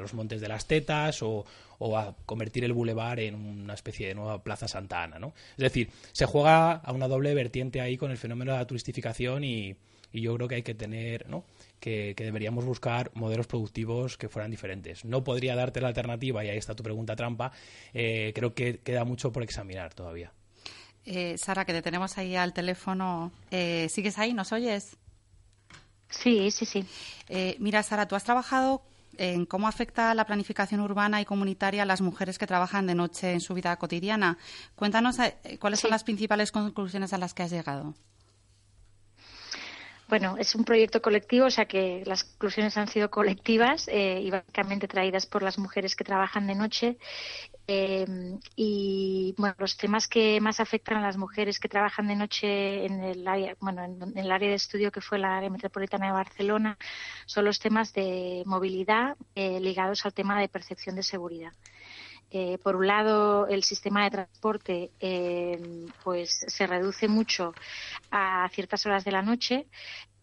los 0.00 0.14
montes 0.14 0.40
de 0.40 0.48
las 0.48 0.66
tetas 0.66 1.22
o, 1.22 1.44
o, 1.78 1.98
a 1.98 2.16
convertir 2.24 2.64
el 2.64 2.72
bulevar 2.72 3.20
en 3.20 3.34
una 3.34 3.74
especie 3.74 4.08
de 4.08 4.14
nueva 4.14 4.42
Plaza 4.42 4.66
Santa 4.66 5.02
Ana, 5.02 5.18
¿no? 5.18 5.34
Es 5.50 5.64
decir, 5.64 5.90
se 6.12 6.24
juega 6.24 6.72
a 6.72 6.92
una 6.92 7.08
doble 7.08 7.34
vertiente 7.34 7.82
ahí 7.82 7.98
con 7.98 8.10
el 8.10 8.16
fenómeno 8.16 8.52
de 8.52 8.58
la 8.58 8.66
turistificación 8.66 9.44
y, 9.44 9.76
y 10.10 10.22
yo 10.22 10.34
creo 10.36 10.48
que 10.48 10.54
hay 10.54 10.62
que 10.62 10.74
tener, 10.74 11.28
¿no? 11.28 11.44
Que, 11.80 12.14
deberíamos 12.16 12.64
buscar 12.64 13.10
modelos 13.14 13.46
productivos 13.46 14.16
que 14.16 14.28
fueran 14.28 14.50
diferentes. 14.50 15.04
No 15.04 15.22
podría 15.22 15.54
darte 15.54 15.80
la 15.80 15.88
alternativa, 15.88 16.44
y 16.44 16.48
ahí 16.48 16.56
está 16.56 16.74
tu 16.74 16.82
pregunta 16.82 17.14
trampa, 17.14 17.52
eh, 17.92 18.32
creo 18.34 18.54
que 18.54 18.78
queda 18.78 19.04
mucho 19.04 19.32
por 19.32 19.42
examinar 19.42 19.92
todavía. 19.92 20.32
Eh, 21.04 21.36
Sara, 21.36 21.66
que 21.66 21.74
te 21.74 21.82
tenemos 21.82 22.16
ahí 22.16 22.36
al 22.36 22.54
teléfono. 22.54 23.32
Eh, 23.50 23.88
¿Sigues 23.90 24.18
ahí? 24.18 24.32
¿Nos 24.32 24.52
oyes? 24.52 24.96
Sí, 26.08 26.50
sí, 26.50 26.64
sí. 26.64 26.86
mira, 27.58 27.82
Sara, 27.82 28.08
tú 28.08 28.14
has 28.14 28.24
trabajado 28.24 28.82
en 29.18 29.44
cómo 29.46 29.68
afecta 29.68 30.14
la 30.14 30.24
planificación 30.24 30.80
urbana 30.80 31.20
y 31.20 31.24
comunitaria 31.24 31.82
a 31.82 31.86
las 31.86 32.00
mujeres 32.00 32.38
que 32.38 32.46
trabajan 32.46 32.86
de 32.86 32.94
noche 32.94 33.32
en 33.32 33.40
su 33.40 33.52
vida 33.52 33.76
cotidiana. 33.76 34.38
Cuéntanos 34.74 35.16
cuáles 35.58 35.80
son 35.80 35.90
las 35.90 36.04
principales 36.04 36.50
conclusiones 36.50 37.12
a 37.12 37.18
las 37.18 37.34
que 37.34 37.42
has 37.42 37.50
llegado. 37.50 37.94
Bueno, 40.08 40.36
es 40.38 40.54
un 40.54 40.64
proyecto 40.64 41.00
colectivo, 41.00 41.46
o 41.46 41.50
sea 41.50 41.64
que 41.64 42.02
las 42.04 42.24
conclusiones 42.24 42.76
han 42.76 42.88
sido 42.88 43.10
colectivas 43.10 43.88
eh, 43.88 44.20
y 44.22 44.30
básicamente 44.30 44.86
traídas 44.86 45.24
por 45.24 45.42
las 45.42 45.58
mujeres 45.58 45.96
que 45.96 46.04
trabajan 46.04 46.46
de 46.46 46.54
noche. 46.54 46.98
Eh, 47.66 48.04
y 48.54 49.34
bueno, 49.38 49.54
los 49.58 49.78
temas 49.78 50.06
que 50.06 50.38
más 50.42 50.60
afectan 50.60 50.98
a 50.98 51.00
las 51.06 51.16
mujeres 51.16 51.58
que 51.58 51.68
trabajan 51.68 52.06
de 52.06 52.16
noche 52.16 52.84
en 52.84 53.02
el 53.02 53.26
área, 53.26 53.56
bueno, 53.60 53.82
en, 53.82 54.18
el 54.18 54.30
área 54.30 54.50
de 54.50 54.56
estudio 54.56 54.92
que 54.92 55.00
fue 55.00 55.18
la 55.18 55.38
área 55.38 55.48
metropolitana 55.48 56.06
de 56.06 56.12
Barcelona, 56.12 56.76
son 57.24 57.46
los 57.46 57.58
temas 57.58 57.94
de 57.94 58.42
movilidad 58.44 59.16
eh, 59.34 59.58
ligados 59.60 60.04
al 60.04 60.12
tema 60.12 60.38
de 60.38 60.48
percepción 60.48 60.96
de 60.96 61.02
seguridad. 61.02 61.52
Eh, 62.36 62.58
por 62.58 62.74
un 62.74 62.88
lado, 62.88 63.46
el 63.46 63.62
sistema 63.62 64.02
de 64.02 64.10
transporte 64.10 64.90
eh, 64.98 65.56
pues 66.02 66.44
se 66.48 66.66
reduce 66.66 67.06
mucho 67.06 67.54
a 68.10 68.48
ciertas 68.52 68.84
horas 68.86 69.04
de 69.04 69.12
la 69.12 69.22
noche. 69.22 69.68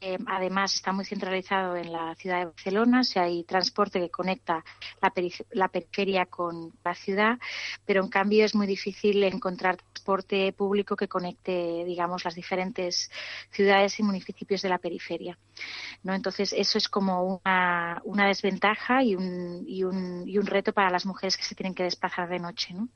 Eh, 0.04 0.18
además, 0.26 0.74
está 0.74 0.92
muy 0.92 1.06
centralizado 1.06 1.76
en 1.76 1.92
la 1.92 2.16
ciudad 2.16 2.40
de 2.40 2.46
Barcelona. 2.46 3.02
O 3.02 3.20
hay 3.20 3.44
transporte 3.44 4.00
que 4.00 4.10
conecta 4.10 4.64
la, 5.00 5.68
periferia 5.70 6.26
con 6.26 6.74
la 6.84 6.96
ciudad, 6.96 7.38
pero 7.86 8.04
en 8.04 8.10
cambio 8.10 8.44
es 8.44 8.56
muy 8.56 8.66
difícil 8.66 9.24
encontrar 9.24 9.78
transporte 10.02 10.52
público 10.54 10.96
que 10.96 11.08
conecte, 11.08 11.86
digamos, 11.86 12.26
las 12.26 12.34
diferentes 12.34 13.12
ciudades 13.52 14.00
y 14.00 14.04
municipios 14.04 14.64
de 14.64 14.70
la 14.70 14.80
periferia. 14.80 15.38
¿no? 16.02 16.16
Entonces, 16.16 16.54
eso 16.58 16.80
es 16.80 16.90
como 16.90 17.40
una, 17.46 18.02
una 18.04 18.26
desventaja 18.26 19.04
y 19.04 19.16
un, 19.16 19.64
y, 19.68 19.84
un, 19.84 20.28
y 20.28 20.40
un 20.40 20.48
reto 20.48 20.74
para 20.74 20.90
las 20.90 21.06
mujeres 21.06 21.38
que 21.38 21.44
se 21.44 21.54
tienen 21.54 21.76
que 21.76 21.84
desplazar 21.84 22.28
de 22.30 22.40
noche. 22.40 22.74
¿no? 22.74 22.90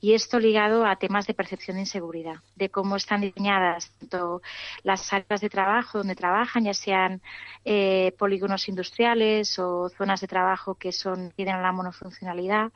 Y 0.00 0.14
esto 0.14 0.40
ligado 0.40 0.84
a 0.84 0.96
temas 0.96 1.28
de 1.28 1.34
percepción 1.34 1.76
de 1.76 1.82
inseguridad, 1.82 2.36
de 2.56 2.68
cómo 2.68 2.96
están 2.96 3.20
diseñadas 3.20 3.92
tanto 4.00 4.42
las 4.82 5.12
áreas 5.12 5.40
de 5.40 5.48
trabajo 5.48 5.98
donde 5.98 6.16
trabajan, 6.16 6.39
ya 6.64 6.74
sean 6.74 7.20
eh, 7.64 8.12
polígonos 8.18 8.68
industriales 8.68 9.58
o 9.58 9.88
zonas 9.88 10.20
de 10.20 10.28
trabajo 10.28 10.74
que 10.74 10.92
son 10.92 11.30
tienen 11.32 11.62
la 11.62 11.72
monofuncionalidad, 11.72 12.72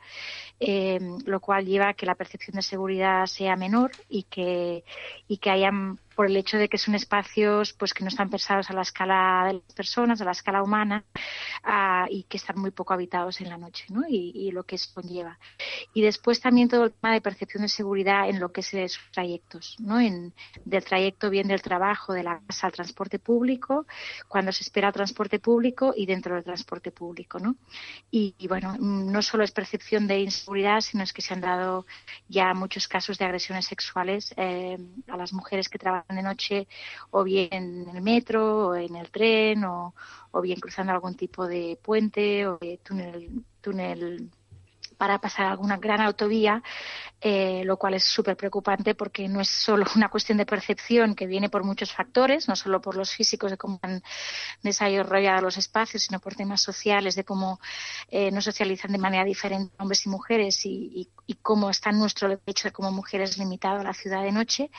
eh, 0.59 0.99
lo 1.25 1.39
cual 1.39 1.65
lleva 1.65 1.89
a 1.89 1.93
que 1.93 2.05
la 2.05 2.15
percepción 2.15 2.55
de 2.55 2.61
seguridad 2.61 3.25
sea 3.25 3.55
menor 3.55 3.93
y 4.09 4.23
que, 4.23 4.83
y 5.27 5.37
que 5.37 5.49
hayan 5.49 5.99
por 6.15 6.27
el 6.27 6.37
hecho 6.37 6.57
de 6.57 6.69
que 6.69 6.77
son 6.77 6.95
espacios 6.95 7.73
pues 7.73 7.93
que 7.93 8.03
no 8.03 8.07
están 8.07 8.29
pensados 8.29 8.69
a 8.69 8.73
la 8.73 8.81
escala 8.81 9.43
de 9.47 9.53
las 9.53 9.73
personas, 9.75 10.21
a 10.21 10.25
la 10.25 10.31
escala 10.31 10.63
humana 10.63 11.03
y 12.09 12.23
que 12.23 12.37
están 12.37 12.59
muy 12.59 12.71
poco 12.71 12.93
habitados 12.93 13.41
en 13.41 13.49
la 13.49 13.57
noche 13.57 13.85
¿no? 13.89 14.03
y, 14.07 14.51
lo 14.51 14.63
que 14.63 14.75
eso 14.75 14.89
conlleva. 14.93 15.37
Y 15.93 16.01
después 16.01 16.39
también 16.39 16.69
todo 16.69 16.85
el 16.85 16.93
tema 16.93 17.13
de 17.13 17.21
percepción 17.21 17.63
de 17.63 17.69
seguridad 17.69 18.29
en 18.29 18.39
lo 18.39 18.51
que 18.51 18.61
es 18.61 18.93
sus 18.93 19.11
trayectos, 19.11 19.75
¿no? 19.79 19.99
en, 19.99 20.33
del 20.63 20.83
trayecto 20.83 21.29
bien 21.29 21.47
del 21.47 21.61
trabajo, 21.61 22.13
de 22.13 22.23
la 22.23 22.39
casa 22.47 22.67
al 22.67 22.73
transporte 22.73 23.19
público, 23.19 23.85
cuando 24.27 24.51
se 24.51 24.63
espera 24.63 24.91
transporte 24.91 25.39
público 25.39 25.93
y 25.95 26.05
dentro 26.05 26.35
del 26.35 26.43
transporte 26.43 26.91
público. 26.91 27.39
¿no? 27.39 27.55
Y, 28.11 28.35
bueno, 28.47 28.77
no 28.79 29.21
solo 29.21 29.43
es 29.43 29.51
percepción 29.51 30.07
de 30.07 30.19
inseguridad, 30.19 30.81
sino 30.81 31.03
es 31.03 31.11
que 31.11 31.21
se 31.21 31.33
han 31.33 31.41
dado 31.41 31.85
ya 32.29 32.53
muchos 32.53 32.87
casos 32.87 33.17
de 33.17 33.25
agresiones 33.25 33.65
sexuales 33.65 34.33
eh, 34.37 34.77
a 35.07 35.17
las 35.17 35.33
mujeres 35.33 35.69
que 35.69 35.79
trabajan 35.79 36.04
de 36.07 36.21
noche 36.21 36.67
o 37.11 37.23
bien 37.23 37.49
en 37.51 37.89
el 37.95 38.01
metro 38.01 38.67
o 38.69 38.75
en 38.75 38.95
el 38.95 39.09
tren 39.11 39.63
o, 39.65 39.95
o 40.31 40.41
bien 40.41 40.59
cruzando 40.59 40.93
algún 40.93 41.15
tipo 41.15 41.47
de 41.47 41.79
puente 41.81 42.47
o 42.47 42.57
de 42.59 42.79
túnel, 42.83 43.43
túnel 43.61 44.31
para 44.97 45.19
pasar 45.19 45.47
alguna 45.47 45.77
gran 45.77 46.01
autovía, 46.01 46.61
eh, 47.21 47.63
lo 47.65 47.77
cual 47.77 47.95
es 47.95 48.03
súper 48.03 48.37
preocupante 48.37 48.93
porque 48.93 49.27
no 49.27 49.41
es 49.41 49.49
solo 49.49 49.85
una 49.95 50.09
cuestión 50.09 50.37
de 50.37 50.45
percepción 50.45 51.15
que 51.15 51.25
viene 51.25 51.49
por 51.49 51.63
muchos 51.63 51.91
factores, 51.91 52.47
no 52.47 52.55
solo 52.55 52.81
por 52.81 52.95
los 52.95 53.11
físicos 53.11 53.51
de 53.51 53.57
cómo 53.57 53.79
han 53.81 54.03
desarrollado 54.61 55.41
los 55.41 55.57
espacios, 55.57 56.03
sino 56.03 56.19
por 56.19 56.35
temas 56.35 56.61
sociales, 56.61 57.15
de 57.15 57.23
cómo 57.23 57.59
eh, 58.09 58.31
nos 58.31 58.43
socializan 58.43 58.91
de 58.91 58.97
manera 58.97 59.23
diferente 59.23 59.73
hombres 59.79 60.05
y 60.05 60.09
mujeres 60.09 60.65
y, 60.65 61.09
cómo 61.41 61.69
está 61.69 61.91
nuestro 61.91 62.29
derecho 62.29 62.67
de 62.67 62.71
como 62.71 62.91
mujeres 62.91 63.37
limitado 63.37 63.79
a 63.79 63.83
la 63.83 63.93
ciudad 63.93 64.23
de 64.23 64.31
noche, 64.31 64.69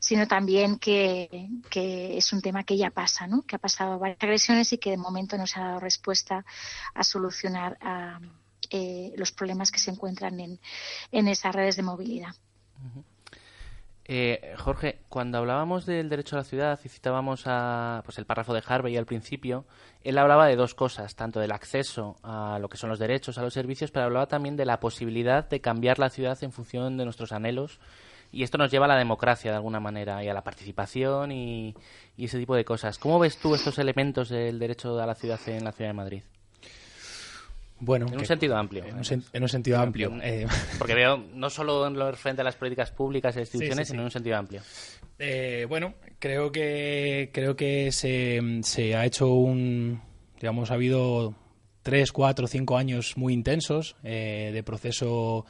sino 0.00 0.26
también 0.26 0.78
que, 0.78 1.48
es 1.72 2.32
un 2.32 2.40
tema 2.40 2.64
que 2.64 2.76
ya 2.76 2.90
pasa, 2.90 3.26
¿no? 3.26 3.42
que 3.42 3.56
ha 3.56 3.58
pasado 3.58 3.98
varias 3.98 4.18
agresiones 4.20 4.72
y 4.72 4.78
que 4.78 4.90
de 4.90 4.96
momento 4.96 5.36
no 5.38 5.46
se 5.46 5.60
ha 5.60 5.64
dado 5.64 5.80
respuesta 5.80 6.44
a 6.94 7.04
solucionar. 7.04 7.78
A, 7.80 8.18
eh, 8.70 9.12
los 9.16 9.32
problemas 9.32 9.70
que 9.70 9.78
se 9.78 9.90
encuentran 9.90 10.40
en, 10.40 10.60
en 11.12 11.28
esas 11.28 11.54
redes 11.54 11.76
de 11.76 11.82
movilidad. 11.82 12.34
Eh, 14.06 14.54
Jorge, 14.58 14.98
cuando 15.08 15.38
hablábamos 15.38 15.86
del 15.86 16.10
derecho 16.10 16.36
a 16.36 16.40
la 16.40 16.44
ciudad 16.44 16.78
y 16.84 16.88
citábamos 16.90 17.44
a, 17.46 18.02
pues 18.04 18.18
el 18.18 18.26
párrafo 18.26 18.52
de 18.52 18.62
Harvey 18.66 18.98
al 18.98 19.06
principio, 19.06 19.64
él 20.02 20.18
hablaba 20.18 20.46
de 20.46 20.56
dos 20.56 20.74
cosas, 20.74 21.14
tanto 21.16 21.40
del 21.40 21.52
acceso 21.52 22.16
a 22.22 22.58
lo 22.58 22.68
que 22.68 22.76
son 22.76 22.90
los 22.90 22.98
derechos, 22.98 23.38
a 23.38 23.42
los 23.42 23.54
servicios, 23.54 23.90
pero 23.90 24.04
hablaba 24.04 24.26
también 24.26 24.56
de 24.56 24.66
la 24.66 24.78
posibilidad 24.78 25.48
de 25.48 25.60
cambiar 25.62 25.98
la 25.98 26.10
ciudad 26.10 26.36
en 26.42 26.52
función 26.52 26.98
de 26.98 27.04
nuestros 27.04 27.32
anhelos. 27.32 27.80
Y 28.30 28.42
esto 28.42 28.58
nos 28.58 28.70
lleva 28.70 28.86
a 28.86 28.88
la 28.88 28.98
democracia 28.98 29.52
de 29.52 29.56
alguna 29.56 29.80
manera 29.80 30.22
y 30.22 30.28
a 30.28 30.34
la 30.34 30.42
participación 30.42 31.30
y 31.30 31.74
ese 32.18 32.38
tipo 32.38 32.56
de 32.56 32.64
cosas. 32.64 32.98
¿Cómo 32.98 33.20
ves 33.20 33.38
tú 33.38 33.54
estos 33.54 33.78
elementos 33.78 34.28
del 34.28 34.58
derecho 34.58 35.00
a 35.00 35.06
la 35.06 35.14
ciudad 35.14 35.40
en 35.46 35.64
la 35.64 35.72
ciudad 35.72 35.90
de 35.90 35.94
Madrid? 35.94 36.22
Bueno, 37.84 38.06
en 38.06 38.18
un 38.18 38.24
sentido 38.24 38.56
amplio. 38.56 38.84
En 38.84 38.96
un, 39.42 39.48
sentido 39.48 39.78
amplio. 39.78 40.12
Eh. 40.22 40.46
Porque 40.78 40.94
veo 40.94 41.18
no 41.34 41.50
solo 41.50 41.86
en 41.86 41.94
lo 41.94 42.10
referente 42.10 42.40
a 42.40 42.44
las 42.44 42.56
políticas 42.56 42.90
públicas 42.90 43.36
e 43.36 43.40
instituciones, 43.40 43.88
sino 43.88 44.00
en 44.00 44.04
un 44.06 44.10
sentido 44.10 44.36
amplio. 44.36 44.62
Eh, 45.18 45.66
bueno, 45.68 45.94
creo 46.18 46.50
que 46.50 47.30
creo 47.32 47.56
que 47.56 47.92
se, 47.92 48.40
se 48.62 48.96
ha 48.96 49.04
hecho 49.04 49.28
un, 49.28 50.00
digamos, 50.40 50.70
ha 50.70 50.74
habido 50.74 51.34
tres, 51.82 52.10
cuatro, 52.10 52.46
cinco 52.46 52.76
años 52.78 53.16
muy 53.16 53.32
intensos 53.34 53.96
eh, 54.02 54.50
de 54.52 54.62
proceso 54.62 55.44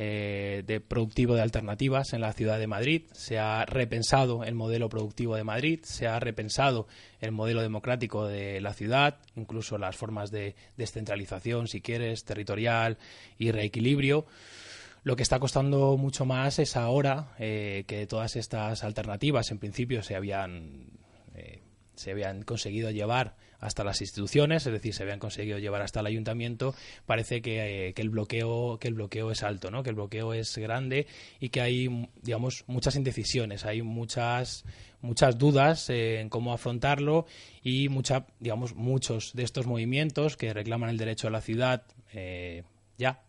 eh, 0.00 0.62
de 0.64 0.80
productivo 0.80 1.34
de 1.34 1.42
alternativas 1.42 2.12
en 2.12 2.20
la 2.20 2.32
ciudad 2.32 2.60
de 2.60 2.68
Madrid, 2.68 3.02
se 3.14 3.40
ha 3.40 3.64
repensado 3.66 4.44
el 4.44 4.54
modelo 4.54 4.88
productivo 4.88 5.34
de 5.34 5.42
Madrid, 5.42 5.80
se 5.82 6.06
ha 6.06 6.20
repensado 6.20 6.86
el 7.20 7.32
modelo 7.32 7.62
democrático 7.62 8.24
de 8.28 8.60
la 8.60 8.74
ciudad, 8.74 9.16
incluso 9.34 9.76
las 9.76 9.96
formas 9.96 10.30
de 10.30 10.54
descentralización, 10.76 11.66
si 11.66 11.80
quieres, 11.80 12.24
territorial 12.24 12.96
y 13.38 13.50
reequilibrio. 13.50 14.24
Lo 15.02 15.16
que 15.16 15.24
está 15.24 15.40
costando 15.40 15.96
mucho 15.96 16.24
más 16.24 16.60
es 16.60 16.76
ahora 16.76 17.34
eh, 17.40 17.82
que 17.88 18.06
todas 18.06 18.36
estas 18.36 18.84
alternativas, 18.84 19.50
en 19.50 19.58
principio, 19.58 20.04
se 20.04 20.14
habían, 20.14 20.92
eh, 21.34 21.60
se 21.96 22.12
habían 22.12 22.42
conseguido 22.42 22.92
llevar 22.92 23.34
hasta 23.60 23.84
las 23.84 24.00
instituciones, 24.00 24.66
es 24.66 24.72
decir, 24.72 24.94
se 24.94 25.02
habían 25.02 25.18
conseguido 25.18 25.58
llevar 25.58 25.82
hasta 25.82 26.00
el 26.00 26.06
ayuntamiento, 26.06 26.74
parece 27.06 27.42
que, 27.42 27.88
eh, 27.88 27.92
que, 27.94 28.02
el 28.02 28.10
bloqueo 28.10 28.78
que 28.78 28.88
el 28.88 28.94
bloqueo 28.94 29.30
es 29.30 29.42
alto, 29.42 29.70
¿no? 29.70 29.82
Que 29.82 29.90
el 29.90 29.96
bloqueo 29.96 30.32
es 30.32 30.56
grande 30.58 31.06
y 31.40 31.48
que 31.48 31.60
hay 31.60 32.08
digamos 32.22 32.64
muchas 32.66 32.96
indecisiones, 32.96 33.64
hay 33.64 33.82
muchas 33.82 34.64
muchas 35.00 35.38
dudas 35.38 35.90
eh, 35.90 36.20
en 36.20 36.28
cómo 36.28 36.52
afrontarlo 36.52 37.26
y 37.62 37.88
mucha 37.88 38.26
digamos 38.40 38.74
muchos 38.74 39.32
de 39.34 39.44
estos 39.44 39.66
movimientos 39.66 40.36
que 40.36 40.52
reclaman 40.52 40.90
el 40.90 40.96
derecho 40.96 41.28
a 41.28 41.30
la 41.30 41.40
ciudad 41.40 41.82
eh, 42.12 42.64
ya 42.96 43.22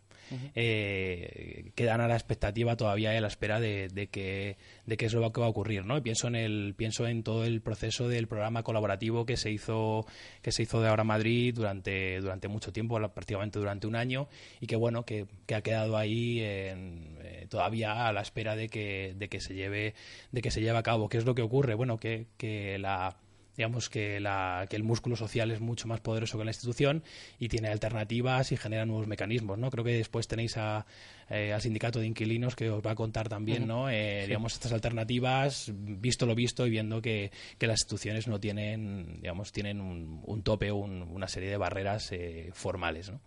eh, 0.54 1.72
quedan 1.74 2.00
a 2.00 2.08
la 2.08 2.14
expectativa 2.14 2.76
todavía 2.76 3.12
y 3.14 3.16
a 3.16 3.20
la 3.20 3.28
espera 3.28 3.60
de, 3.60 4.08
que, 4.10 4.56
de 4.86 4.96
qué 4.96 5.06
es 5.06 5.12
lo 5.12 5.32
que 5.32 5.40
va 5.40 5.46
a 5.46 5.50
ocurrir, 5.50 5.84
¿no? 5.84 6.02
Pienso 6.02 6.28
en 6.28 6.36
el, 6.36 6.74
pienso 6.76 7.06
en 7.06 7.22
todo 7.22 7.44
el 7.44 7.60
proceso 7.60 8.08
del 8.08 8.28
programa 8.28 8.62
colaborativo 8.62 9.26
que 9.26 9.36
se 9.36 9.50
hizo, 9.50 10.06
que 10.42 10.52
se 10.52 10.62
hizo 10.62 10.80
de 10.80 10.88
Ahora 10.88 11.04
Madrid 11.04 11.54
durante, 11.54 12.20
durante 12.20 12.48
mucho 12.48 12.72
tiempo, 12.72 12.98
prácticamente 13.12 13.58
durante 13.58 13.86
un 13.86 13.96
año, 13.96 14.28
y 14.60 14.66
que 14.66 14.76
bueno, 14.76 15.04
que, 15.04 15.26
ha 15.54 15.62
quedado 15.62 15.96
ahí 15.96 16.38
eh, 16.40 17.46
todavía 17.48 18.06
a 18.06 18.12
la 18.12 18.20
espera 18.22 18.56
de 18.56 18.68
que, 18.68 19.14
de 19.16 19.28
que 19.28 19.40
se 19.40 19.54
lleve, 19.54 19.94
de 20.32 20.42
que 20.42 20.50
se 20.50 20.60
lleve 20.60 20.78
a 20.78 20.82
cabo. 20.82 21.08
¿Qué 21.08 21.18
es 21.18 21.24
lo 21.24 21.34
que 21.34 21.42
ocurre? 21.42 21.74
Bueno, 21.74 21.98
que, 21.98 22.26
que 22.36 22.78
la 22.78 23.16
digamos 23.60 23.90
que, 23.90 24.20
la, 24.20 24.66
que 24.70 24.76
el 24.76 24.84
músculo 24.84 25.16
social 25.16 25.50
es 25.50 25.60
mucho 25.60 25.86
más 25.86 26.00
poderoso 26.00 26.38
que 26.38 26.44
la 26.44 26.50
institución 26.50 27.02
y 27.38 27.48
tiene 27.48 27.68
alternativas 27.68 28.52
y 28.52 28.56
genera 28.56 28.86
nuevos 28.86 29.06
mecanismos, 29.06 29.58
¿no? 29.58 29.70
Creo 29.70 29.84
que 29.84 29.92
después 29.92 30.26
tenéis 30.26 30.56
a, 30.56 30.86
eh, 31.28 31.52
al 31.52 31.60
sindicato 31.60 32.00
de 32.00 32.06
inquilinos 32.06 32.56
que 32.56 32.70
os 32.70 32.82
va 32.82 32.92
a 32.92 32.94
contar 32.94 33.28
también, 33.28 33.66
¿no? 33.66 33.90
Eh, 33.90 34.24
digamos, 34.26 34.54
estas 34.54 34.72
alternativas, 34.72 35.70
visto 35.74 36.24
lo 36.24 36.34
visto 36.34 36.66
y 36.66 36.70
viendo 36.70 37.02
que, 37.02 37.32
que 37.58 37.66
las 37.66 37.80
instituciones 37.80 38.28
no 38.28 38.40
tienen, 38.40 39.20
digamos, 39.20 39.52
tienen 39.52 39.82
un, 39.82 40.42
tope 40.42 40.70
o 40.70 40.76
una 40.76 41.28
serie 41.28 41.50
de 41.50 41.58
barreras 41.58 42.12
eh, 42.12 42.48
formales, 42.54 43.10
¿no? 43.10 43.20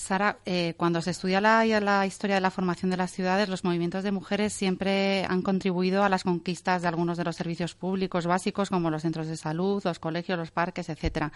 Sara, 0.00 0.38
eh, 0.46 0.72
cuando 0.78 1.02
se 1.02 1.10
estudia 1.10 1.42
la, 1.42 2.06
historia 2.06 2.36
de 2.36 2.40
la 2.40 2.50
formación 2.50 2.90
de 2.90 2.96
las 2.96 3.12
ciudades, 3.12 3.50
los 3.50 3.64
movimientos 3.64 4.02
de 4.02 4.10
mujeres 4.10 4.54
siempre 4.54 5.26
han 5.26 5.42
contribuido 5.42 6.02
a 6.02 6.08
las 6.08 6.24
conquistas 6.24 6.80
de 6.80 6.88
algunos 6.88 7.18
de 7.18 7.24
los 7.24 7.36
servicios 7.36 7.74
públicos 7.74 8.26
básicos, 8.26 8.70
como 8.70 8.90
los 8.90 9.02
centros 9.02 9.26
de 9.26 9.36
salud, 9.36 9.82
los 9.84 9.98
colegios, 9.98 10.38
los 10.38 10.50
parques, 10.50 10.88
etcétera. 10.88 11.32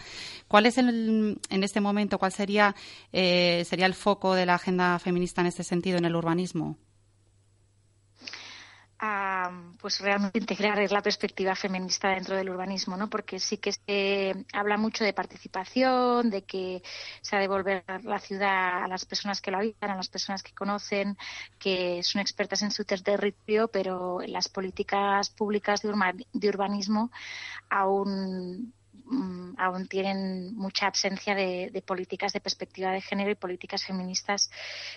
¿Cuál 0.48 0.64
es 0.64 0.79
el, 0.79 1.38
en 1.50 1.62
este 1.62 1.81
momento, 1.83 2.18
cuál 2.18 2.33
sería, 2.33 2.74
eh, 3.12 3.64
sería 3.68 3.85
el 3.85 3.94
foco 3.94 4.35
de 4.35 4.46
la 4.46 4.55
agenda 4.55 4.98
feminista 4.98 5.42
en 5.42 5.48
este 5.48 5.62
sentido 5.62 5.98
en 5.98 6.07
el 6.07 6.16
urbanismo? 6.16 6.79
A 8.98 9.50
pues 9.80 10.00
realmente 10.00 10.38
integrar 10.38 10.90
la 10.90 11.02
perspectiva 11.02 11.54
feminista 11.54 12.11
dentro 12.11 12.37
del 12.37 12.50
urbanismo, 12.50 12.96
¿no? 12.96 13.11
Porque 13.11 13.38
sí 13.38 13.59
que 13.59 13.72
se 13.72 14.46
habla 14.52 14.76
mucho 14.76 15.04
de 15.04 15.12
participación, 15.12 16.30
de 16.30 16.42
que 16.42 16.83
se 17.20 17.37
ha 17.37 17.38
de 17.38 17.44
devolver 17.44 17.85
la 18.04 18.18
ciudad 18.18 18.85
a 18.85 18.88
las 18.88 19.04
personas 19.04 19.40
que 19.40 19.50
lo 19.50 19.59
habitan, 19.59 19.90
a 19.90 19.96
las 19.96 20.09
personas 20.09 20.42
que 20.42 20.54
conocen, 20.54 21.16
que 21.59 22.02
son 22.02 22.20
expertas 22.20 22.62
en 22.62 22.70
su 22.70 22.85
territorio, 22.85 23.68
pero 23.68 24.20
las 24.26 24.48
políticas 24.48 25.30
públicas 25.30 25.83
de 25.83 26.48
urbanismo 26.48 27.11
aún 27.68 28.72
Mm, 29.07 29.53
aún 29.59 29.87
tienen 29.87 30.57
mucha 30.57 30.87
ausencia 30.87 31.35
de, 31.35 31.83
políticas 31.87 32.33
de 32.33 32.40
perspectiva 32.40 32.90
de 32.90 33.03
género 33.03 33.31
y 33.31 33.35
políticas 33.35 33.85
feministas 33.85 34.51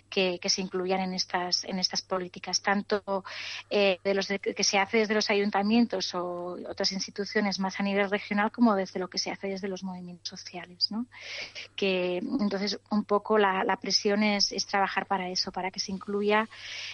que, 0.10 0.39
se 0.48 0.62
incluyan 0.62 1.02
en 1.02 1.13
estas 1.13 1.65
en 1.65 1.78
estas 1.78 2.02
políticas 2.04 2.62
tanto 2.62 3.26
eh, 3.70 4.00
de 4.02 4.13
los 4.13 4.28
que 4.28 4.63
se 4.63 4.80
hace 4.80 5.00
desde 5.00 5.13
los 5.13 5.30
ayuntamientos 5.30 6.15
o 6.15 6.58
otras 6.70 6.93
instituciones 6.93 7.60
más 7.60 7.82
a 7.82 7.84
nivel 7.84 8.10
regional 8.10 8.50
como 8.50 8.76
desde 8.76 8.98
lo 8.98 9.10
que 9.10 9.17
se 9.17 9.30
hace 9.30 9.48
desde 9.48 9.67
los 9.67 9.84
movimientos 9.84 10.30
sociales 10.30 10.89
¿no? 10.89 11.06
que 11.76 12.20
entonces 12.39 12.80
un 12.89 13.04
poco 13.04 13.38
la, 13.38 13.78
presión 13.82 14.24
es, 14.24 14.54
trabajar 14.67 15.06
para 15.06 15.28
eso 15.30 15.52
para 15.52 15.70
que 15.70 15.82
se 15.82 15.91
incluya 15.91 16.48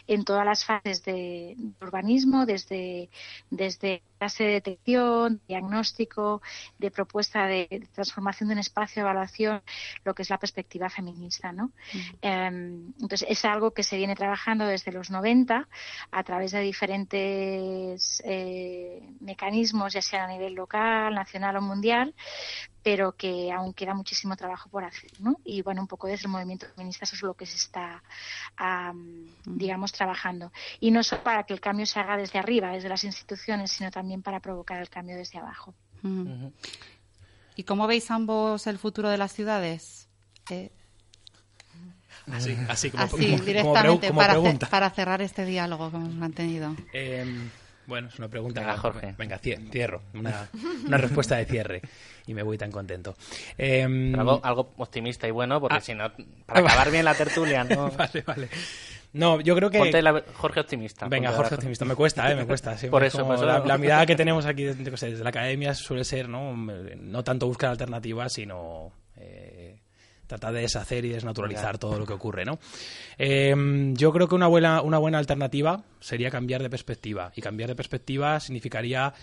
en 0.07 0.25
todas 0.25 0.45
las 0.45 0.65
fases 0.65 1.03
de, 1.05 1.55
urbanismo 1.79 2.47
desde 2.47 3.11
desde 3.51 4.01
fase 4.17 4.45
de 4.45 4.51
detección 4.53 5.41
diagnóstico 5.47 6.41
de 6.79 6.89
propuesta 7.03 7.45
de, 7.47 7.87
transformación 7.93 8.49
de 8.49 8.53
un 8.53 8.59
espacio 8.59 9.01
de 9.03 9.09
evaluación, 9.09 9.61
lo 10.05 10.13
que 10.15 10.21
es 10.21 10.29
la 10.29 10.37
perspectiva 10.37 10.89
feminista. 10.89 11.51
¿no? 11.51 11.71
Em, 12.21 12.93
entonces, 13.01 13.25
es 13.29 13.43
algo 13.43 13.71
que 13.71 13.83
se 13.83 13.97
viene 13.97 14.15
trabajando 14.15 14.65
desde 14.65 14.91
los 14.91 15.09
90 15.09 15.67
a 16.11 16.23
través 16.23 16.51
de 16.51 16.61
diferentes 16.61 18.21
eh, 18.25 19.01
mecanismos, 19.19 19.93
ya 19.93 20.01
sea 20.01 20.23
a 20.23 20.27
nivel 20.27 20.53
local, 20.53 21.13
nacional 21.13 21.57
o 21.57 21.61
mundial, 21.61 22.15
pero 22.81 23.13
que 23.13 23.51
aún 23.51 23.73
queda 23.73 23.93
muchísimo 23.93 24.35
trabajo 24.35 24.69
por 24.69 24.83
hacer, 24.83 25.11
¿no? 25.19 25.39
Y 25.43 25.61
bueno, 25.61 25.81
un 25.81 25.87
poco 25.87 26.07
desde 26.07 26.25
el 26.25 26.31
movimiento 26.31 26.67
feminista 26.75 27.05
eso 27.05 27.15
es 27.15 27.21
lo 27.23 27.33
que 27.33 27.45
se 27.45 27.55
está, 27.55 28.03
digamos, 29.45 29.91
trabajando. 29.93 30.51
Y 30.79 30.91
no 30.91 31.01
solo 31.01 31.23
para 31.23 31.43
que 31.43 31.53
el 31.53 31.61
cambio 31.61 31.85
se 31.85 31.99
haga 31.99 32.17
desde 32.17 32.39
arriba, 32.39 32.71
desde 32.71 32.89
las 32.89 33.03
instituciones, 33.03 33.71
sino 33.71 33.89
también 33.89 34.21
para 34.21 34.39
provocar 34.39 34.81
el 34.81 34.89
cambio 34.89 35.15
desde 35.15 35.39
abajo. 35.39 35.73
¿Y 37.55 37.63
cómo 37.63 37.87
veis 37.87 38.09
ambos 38.11 38.67
el 38.67 38.77
futuro 38.77 39.09
de 39.09 39.17
las 39.17 39.31
ciudades? 39.31 40.07
Eh, 40.49 40.71
así, 42.31 42.57
así, 42.67 42.89
como, 42.91 43.07
directamente 43.17 44.11
para, 44.69 44.89
cerrar 44.89 45.21
este 45.21 45.45
diálogo 45.45 45.91
que 45.91 45.97
hemos 45.97 46.13
mantenido. 46.13 46.75
Em, 46.93 47.49
bueno, 47.85 48.07
es 48.07 48.17
una 48.17 48.27
pregunta. 48.29 48.61
Venga, 48.61 48.77
Jorge. 48.77 49.15
Venga, 49.17 49.37
cierro. 49.37 50.01
Una, 50.13 50.49
respuesta 50.97 51.35
de 51.35 51.45
cierre. 51.45 51.81
Y 52.25 52.33
me 52.33 52.43
voy 52.43 52.57
tan 52.57 52.71
contento. 52.71 53.15
Em, 53.57 54.17
algo, 54.17 54.73
optimista 54.77 55.27
y 55.27 55.31
bueno, 55.31 55.59
porque 55.59 55.77
ah. 55.77 55.81
si 55.81 55.93
no, 55.93 56.11
para 56.45 56.59
acabar 56.65 56.91
bien 56.91 57.05
la 57.05 57.15
tertulia, 57.15 57.63
¿no? 57.63 57.91
vale, 57.97 58.21
vale. 58.25 58.49
No, 59.13 59.39
yo 59.41 59.55
creo 59.55 59.69
que. 59.69 59.77
Ponte 59.77 60.01
la 60.01 60.23
Jorge 60.33 60.59
Optimista. 60.59 61.07
Venga, 61.07 61.31
Jorge 61.31 61.55
Optimista. 61.55 61.85
Me 61.85 61.95
cuesta, 61.95 62.31
¿eh? 62.31 62.35
Me 62.35 62.45
cuesta. 62.45 62.75
por 62.89 63.03
eso, 63.03 63.23
La, 63.45 63.77
mirada 63.77 64.05
que 64.05 64.15
tenemos 64.15 64.45
aquí 64.45 64.63
desde 64.63 65.23
la 65.23 65.29
academia 65.29 65.73
suele 65.75 66.03
ser, 66.03 66.27
¿no? 66.27 66.55
No 66.55 67.23
tanto 67.23 67.47
buscar 67.47 67.69
alternativas, 67.69 68.33
sino. 68.33 68.91
Eh, 69.17 69.79
tratar 70.25 70.53
de 70.53 70.61
deshacer 70.61 71.05
y 71.05 71.09
desnaturalizar 71.09 71.77
todo 71.77 71.99
lo 71.99 72.05
que 72.07 72.13
ocurre, 72.13 72.43
¿no? 72.43 72.57
Em, 73.17 73.93
yo 73.95 74.11
creo 74.11 74.27
que 74.27 74.33
una 74.33 74.47
buena, 74.47 74.81
una 74.81 74.97
buena 74.97 75.19
alternativa 75.19 75.83
sería 75.99 76.31
cambiar 76.31 76.63
de 76.63 76.69
perspectiva. 76.69 77.31
Y 77.35 77.41
cambiar 77.41 77.69
de 77.69 77.75
perspectiva 77.75 78.39
significaría 78.39 79.13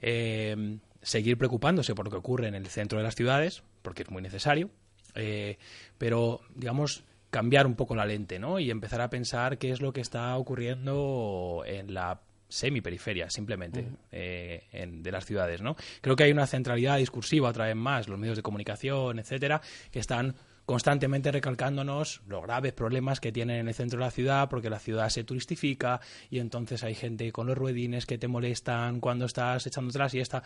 em, 0.00 0.78
seguir 1.02 1.38
preocupándose 1.38 1.94
por 1.94 2.04
lo 2.04 2.10
que 2.10 2.18
ocurre 2.18 2.48
en 2.48 2.54
el 2.54 2.66
centro 2.68 2.98
de 2.98 3.04
las 3.04 3.16
ciudades, 3.16 3.64
porque 3.82 4.02
es 4.02 4.10
muy 4.10 4.22
necesario. 4.22 4.70
Eh, 5.14 5.58
pero, 5.98 6.40
digamos, 6.54 7.02
cambiar 7.30 7.66
un 7.66 7.74
poco 7.74 7.94
la 7.94 8.04
lente, 8.04 8.38
¿no? 8.38 8.58
Y 8.58 8.70
empezar 8.70 9.00
a 9.00 9.10
pensar 9.10 9.58
qué 9.58 9.70
es 9.70 9.80
lo 9.80 9.92
que 9.92 10.00
está 10.00 10.36
ocurriendo 10.36 11.62
en 11.66 11.94
la 11.94 12.20
semiperiferia, 12.48 13.30
simplemente, 13.30 13.86
eh, 14.10 14.88
de 14.92 15.12
las 15.12 15.24
ciudades, 15.24 15.62
¿no? 15.62 15.76
Creo 16.00 16.16
que 16.16 16.24
hay 16.24 16.32
una 16.32 16.46
centralidad 16.46 16.98
discursiva, 16.98 17.48
otra 17.48 17.66
vez 17.66 17.76
más, 17.76 18.08
los 18.08 18.18
medios 18.18 18.36
de 18.36 18.42
comunicación, 18.42 19.20
etcétera, 19.20 19.60
que 19.92 20.00
están 20.00 20.34
constantemente 20.66 21.32
recalcándonos 21.32 22.22
los 22.28 22.42
graves 22.42 22.72
problemas 22.72 23.18
que 23.18 23.32
tienen 23.32 23.56
en 23.56 23.68
el 23.68 23.74
centro 23.74 23.98
de 23.98 24.04
la 24.04 24.10
ciudad 24.12 24.48
porque 24.48 24.70
la 24.70 24.78
ciudad 24.78 25.08
se 25.08 25.24
turistifica 25.24 26.00
y 26.30 26.38
entonces 26.38 26.84
hay 26.84 26.94
gente 26.94 27.32
con 27.32 27.48
los 27.48 27.58
ruedines 27.58 28.06
que 28.06 28.18
te 28.18 28.28
molestan 28.28 29.00
cuando 29.00 29.24
estás 29.24 29.66
echándote 29.66 29.98
la 29.98 30.08
siesta. 30.08 30.44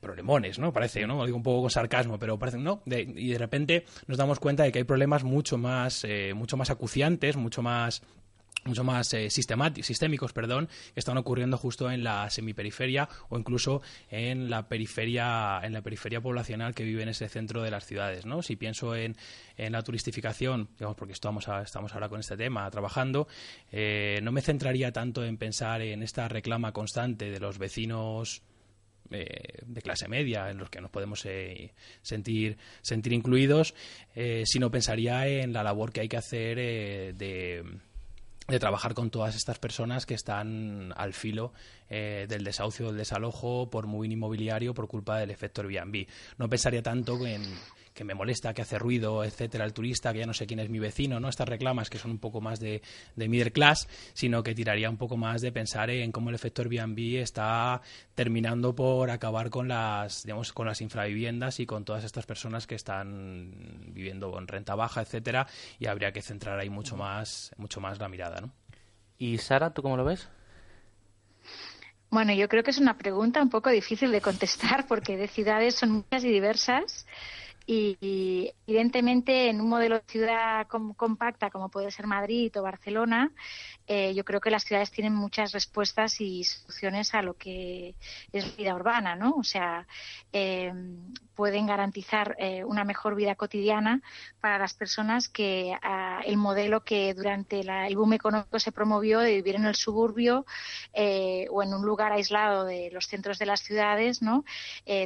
Problemones, 0.00 0.58
¿no? 0.58 0.72
Parece, 0.72 1.06
¿no? 1.06 1.16
Lo 1.16 1.24
digo 1.24 1.36
un 1.36 1.42
poco 1.42 1.62
con 1.62 1.70
sarcasmo, 1.70 2.18
pero 2.18 2.38
parece, 2.38 2.58
¿no? 2.58 2.82
y 2.86 3.30
de 3.30 3.38
repente 3.38 3.84
nos 4.06 4.16
damos 4.16 4.38
cuenta 4.38 4.62
de 4.62 4.70
que 4.70 4.78
hay 4.78 4.84
problemas 4.84 5.24
mucho 5.24 5.58
más, 5.58 6.04
eh, 6.04 6.34
mucho 6.34 6.56
más 6.56 6.70
acuciantes, 6.70 7.36
mucho 7.36 7.62
más 7.62 8.02
mucho 8.64 8.84
más 8.84 9.12
eh, 9.14 9.30
sistémicos 9.30 10.32
perdón, 10.32 10.68
que 10.94 11.00
están 11.00 11.16
ocurriendo 11.16 11.56
justo 11.56 11.90
en 11.90 12.04
la 12.04 12.28
semiperiferia 12.30 13.08
o 13.28 13.38
incluso 13.38 13.82
en 14.10 14.50
la 14.50 14.68
periferia 14.68 15.60
en 15.62 15.72
la 15.72 15.82
periferia 15.82 16.20
poblacional 16.20 16.74
que 16.74 16.84
vive 16.84 17.02
en 17.02 17.08
ese 17.08 17.28
centro 17.28 17.62
de 17.62 17.70
las 17.70 17.86
ciudades 17.86 18.26
¿no? 18.26 18.42
si 18.42 18.56
pienso 18.56 18.94
en, 18.94 19.16
en 19.56 19.72
la 19.72 19.82
turistificación 19.82 20.68
digamos 20.76 20.96
porque 20.96 21.12
estamos, 21.12 21.48
estamos 21.64 21.94
ahora 21.94 22.08
con 22.08 22.20
este 22.20 22.36
tema 22.36 22.70
trabajando 22.70 23.26
eh, 23.72 24.20
no 24.22 24.32
me 24.32 24.42
centraría 24.42 24.92
tanto 24.92 25.24
en 25.24 25.38
pensar 25.38 25.80
en 25.80 26.02
esta 26.02 26.28
reclama 26.28 26.72
constante 26.72 27.30
de 27.30 27.40
los 27.40 27.58
vecinos 27.58 28.42
eh, 29.10 29.62
de 29.64 29.82
clase 29.82 30.08
media 30.08 30.50
en 30.50 30.58
los 30.58 30.70
que 30.70 30.80
nos 30.80 30.90
podemos 30.90 31.24
eh, 31.26 31.72
sentir, 32.02 32.58
sentir 32.82 33.12
incluidos, 33.12 33.74
eh, 34.14 34.42
sino 34.44 34.70
pensaría 34.70 35.26
en 35.26 35.52
la 35.52 35.62
labor 35.62 35.92
que 35.92 36.00
hay 36.00 36.08
que 36.08 36.16
hacer 36.16 36.56
de, 36.56 37.64
de 38.48 38.58
trabajar 38.58 38.94
con 38.94 39.10
todas 39.10 39.34
estas 39.34 39.58
personas 39.58 40.06
que 40.06 40.14
están 40.14 40.92
al 40.96 41.14
filo 41.14 41.52
del 41.88 42.44
desahucio, 42.44 42.88
del 42.88 42.98
desalojo 42.98 43.70
por 43.70 43.86
muy 43.86 44.12
inmobiliario 44.12 44.74
por 44.74 44.88
culpa 44.88 45.18
del 45.18 45.30
efecto 45.30 45.62
Airbnb. 45.62 46.06
No 46.36 46.48
pensaría 46.48 46.82
tanto 46.82 47.26
en, 47.26 47.42
que 47.98 48.04
me 48.04 48.14
molesta, 48.14 48.54
que 48.54 48.62
hace 48.62 48.78
ruido, 48.78 49.24
etcétera, 49.24 49.64
el 49.64 49.72
turista, 49.72 50.12
que 50.12 50.20
ya 50.20 50.26
no 50.26 50.32
sé 50.32 50.46
quién 50.46 50.60
es 50.60 50.70
mi 50.70 50.78
vecino, 50.78 51.18
¿no? 51.18 51.28
Estas 51.28 51.48
reclamas 51.48 51.90
que 51.90 51.98
son 51.98 52.12
un 52.12 52.20
poco 52.20 52.40
más 52.40 52.60
de, 52.60 52.80
de 53.16 53.28
middle 53.28 53.50
class, 53.50 53.88
sino 54.14 54.44
que 54.44 54.54
tiraría 54.54 54.88
un 54.88 54.96
poco 54.96 55.16
más 55.16 55.40
de 55.42 55.50
pensar 55.50 55.90
en 55.90 56.12
cómo 56.12 56.28
el 56.28 56.36
efecto 56.36 56.62
Airbnb 56.62 57.20
está 57.20 57.82
terminando 58.14 58.72
por 58.72 59.10
acabar 59.10 59.50
con 59.50 59.66
las, 59.66 60.22
digamos, 60.22 60.52
con 60.52 60.68
las 60.68 60.80
infraviviendas 60.80 61.58
y 61.58 61.66
con 61.66 61.84
todas 61.84 62.04
estas 62.04 62.24
personas 62.24 62.68
que 62.68 62.76
están 62.76 63.50
viviendo 63.88 64.38
en 64.38 64.46
renta 64.46 64.76
baja, 64.76 65.02
etcétera, 65.02 65.48
y 65.80 65.86
habría 65.86 66.12
que 66.12 66.22
centrar 66.22 66.60
ahí 66.60 66.70
mucho 66.70 66.96
más, 66.96 67.52
mucho 67.56 67.80
más 67.80 67.98
la 67.98 68.08
mirada, 68.08 68.40
¿no? 68.40 68.52
Y 69.18 69.38
Sara, 69.38 69.74
¿tú 69.74 69.82
cómo 69.82 69.96
lo 69.96 70.04
ves? 70.04 70.28
Bueno, 72.10 72.32
yo 72.32 72.48
creo 72.48 72.62
que 72.62 72.70
es 72.70 72.78
una 72.78 72.96
pregunta 72.96 73.42
un 73.42 73.50
poco 73.50 73.70
difícil 73.70 74.12
de 74.12 74.20
contestar 74.20 74.86
porque 74.86 75.16
de 75.16 75.26
ciudades 75.26 75.74
son 75.74 75.90
muchas 75.90 76.22
y 76.22 76.30
diversas 76.30 77.06
y, 77.70 78.50
evidentemente 78.66 79.50
en 79.50 79.60
un 79.60 79.68
modelo 79.68 79.96
de 79.96 80.04
ciudad 80.06 80.66
compacta 80.66 81.50
como 81.50 81.68
puede 81.68 81.90
ser 81.90 82.06
Madrid 82.06 82.50
o 82.58 82.62
Barcelona, 82.62 83.30
eh, 83.86 84.14
yo 84.14 84.24
creo 84.24 84.40
que 84.40 84.50
las 84.50 84.64
ciudades 84.64 84.90
tienen 84.90 85.14
muchas 85.14 85.52
respuestas 85.52 86.18
y 86.22 86.44
soluciones 86.44 87.12
a 87.14 87.20
lo 87.20 87.34
que 87.34 87.94
es 88.32 88.56
vida 88.56 88.74
urbana, 88.74 89.16
¿no? 89.16 89.32
O 89.32 89.44
sea, 89.44 89.86
eh, 90.32 90.72
pueden 91.38 91.66
garantizar 91.66 92.34
eh, 92.40 92.64
una 92.64 92.82
mejor 92.82 93.14
vida 93.14 93.36
cotidiana 93.36 94.02
para 94.40 94.58
las 94.58 94.74
personas 94.74 95.28
que 95.28 95.72
ah, 95.80 96.20
el 96.26 96.36
modelo 96.36 96.82
que 96.82 97.14
durante 97.14 97.60
el 97.60 97.94
boom 97.94 98.14
económico 98.14 98.58
se 98.58 98.72
promovió 98.72 99.20
de 99.20 99.34
vivir 99.34 99.54
en 99.54 99.66
el 99.66 99.76
suburbio 99.76 100.44
o 101.50 101.62
en 101.62 101.74
un 101.74 101.86
lugar 101.86 102.10
aislado 102.10 102.64
de 102.64 102.90
los 102.90 103.06
centros 103.06 103.38
de 103.38 103.46
las 103.46 103.60
ciudades, 103.60 104.20
¿no? 104.20 104.44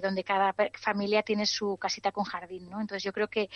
donde 0.02 0.24
cada 0.24 0.54
familia 0.80 1.22
tiene 1.22 1.44
su 1.44 1.76
casita 1.76 2.12
con 2.12 2.24
jardín, 2.24 2.70
¿no? 2.70 2.80
Entonces 2.80 3.02
yo 3.02 3.12
creo 3.12 3.28
que 3.28 3.50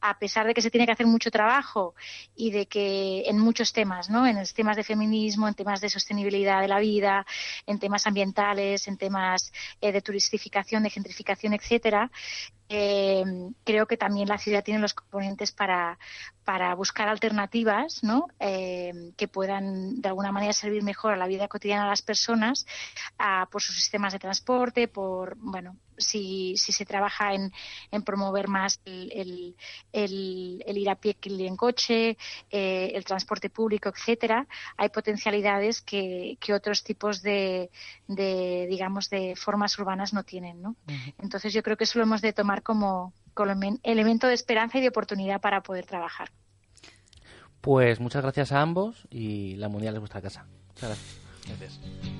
a 0.00 0.18
pesar 0.18 0.46
de 0.46 0.54
que 0.54 0.62
se 0.62 0.70
tiene 0.70 0.86
que 0.86 0.92
hacer 0.92 1.06
mucho 1.06 1.30
trabajo 1.30 1.94
y 2.34 2.50
de 2.52 2.66
que 2.66 3.24
en 3.26 3.38
muchos 3.38 3.72
temas, 3.72 4.08
¿no? 4.08 4.26
En 4.26 4.42
temas 4.54 4.76
de 4.76 4.84
feminismo, 4.84 5.46
en 5.46 5.54
temas 5.54 5.80
de 5.80 5.90
sostenibilidad 5.90 6.60
de 6.60 6.68
la 6.68 6.78
vida, 6.78 7.26
en 7.66 7.78
temas 7.78 8.06
ambientales, 8.06 8.88
en 8.88 8.96
temas 8.96 9.52
eh, 9.80 9.92
de 9.92 10.00
turistificación, 10.00 10.82
de 10.82 10.90
gentrificación, 10.90 11.52
etcétera, 11.52 12.10
eh, 12.68 13.24
creo 13.64 13.86
que 13.86 13.96
también 13.96 14.28
la 14.28 14.38
ciudad 14.38 14.64
tiene 14.64 14.80
los 14.80 14.94
componentes 14.94 15.52
para, 15.52 15.98
para 16.44 16.74
buscar 16.74 17.08
alternativas 17.08 18.02
¿no? 18.02 18.28
Eh, 18.40 19.12
que 19.16 19.28
puedan 19.28 20.00
de 20.00 20.08
alguna 20.08 20.32
manera 20.32 20.52
servir 20.52 20.82
mejor 20.82 21.12
a 21.12 21.16
la 21.16 21.26
vida 21.26 21.48
cotidiana 21.48 21.84
de 21.84 21.90
las 21.90 22.02
personas, 22.02 22.66
por 23.50 23.62
sus 23.62 23.76
sistemas 23.76 24.12
de 24.12 24.18
transporte, 24.18 24.88
por 24.88 25.36
bueno, 25.36 25.76
si, 25.96 26.56
si 26.56 26.72
se 26.72 26.84
trabaja 26.84 27.34
en, 27.34 27.52
en 27.90 28.02
promover 28.02 28.48
más 28.48 28.80
el, 28.84 29.12
el, 29.12 29.56
el, 30.66 30.78
ir 30.78 30.90
a 30.90 30.96
pie 30.96 31.14
que 31.14 31.28
el 31.28 31.40
ir 31.40 31.46
en 31.46 31.56
coche, 31.56 32.16
eh, 32.50 32.92
el 32.94 33.04
transporte 33.04 33.50
público, 33.50 33.88
etcétera, 33.88 34.46
hay 34.76 34.88
potencialidades 34.88 35.80
que, 35.80 36.36
que 36.40 36.54
otros 36.54 36.84
tipos 36.84 37.22
de, 37.22 37.70
de, 38.08 38.66
digamos, 38.68 39.10
de 39.10 39.34
formas 39.36 39.78
urbanas 39.78 40.12
no 40.12 40.24
tienen, 40.24 40.62
¿no? 40.62 40.76
Entonces 41.18 41.52
yo 41.52 41.62
creo 41.62 41.76
que 41.76 41.84
eso 41.84 41.98
lo 41.98 42.04
hemos 42.04 42.20
de 42.20 42.32
tomar 42.32 42.62
como, 42.62 43.12
como 43.34 43.52
elemento 43.82 44.26
de 44.26 44.34
esperanza 44.34 44.78
y 44.78 44.80
de 44.80 44.88
oportunidad 44.88 45.40
para 45.40 45.62
poder 45.62 45.86
trabajar. 45.86 46.30
Pues 47.60 47.98
muchas 47.98 48.22
gracias 48.22 48.52
a 48.52 48.60
ambos 48.60 49.06
y 49.10 49.56
la 49.56 49.68
mundial 49.68 49.94
es 49.94 50.00
vuestra 50.00 50.20
casa. 50.20 50.46
Muchas 50.68 50.90
gracias. 50.90 51.24
Gracias. 51.46 52.13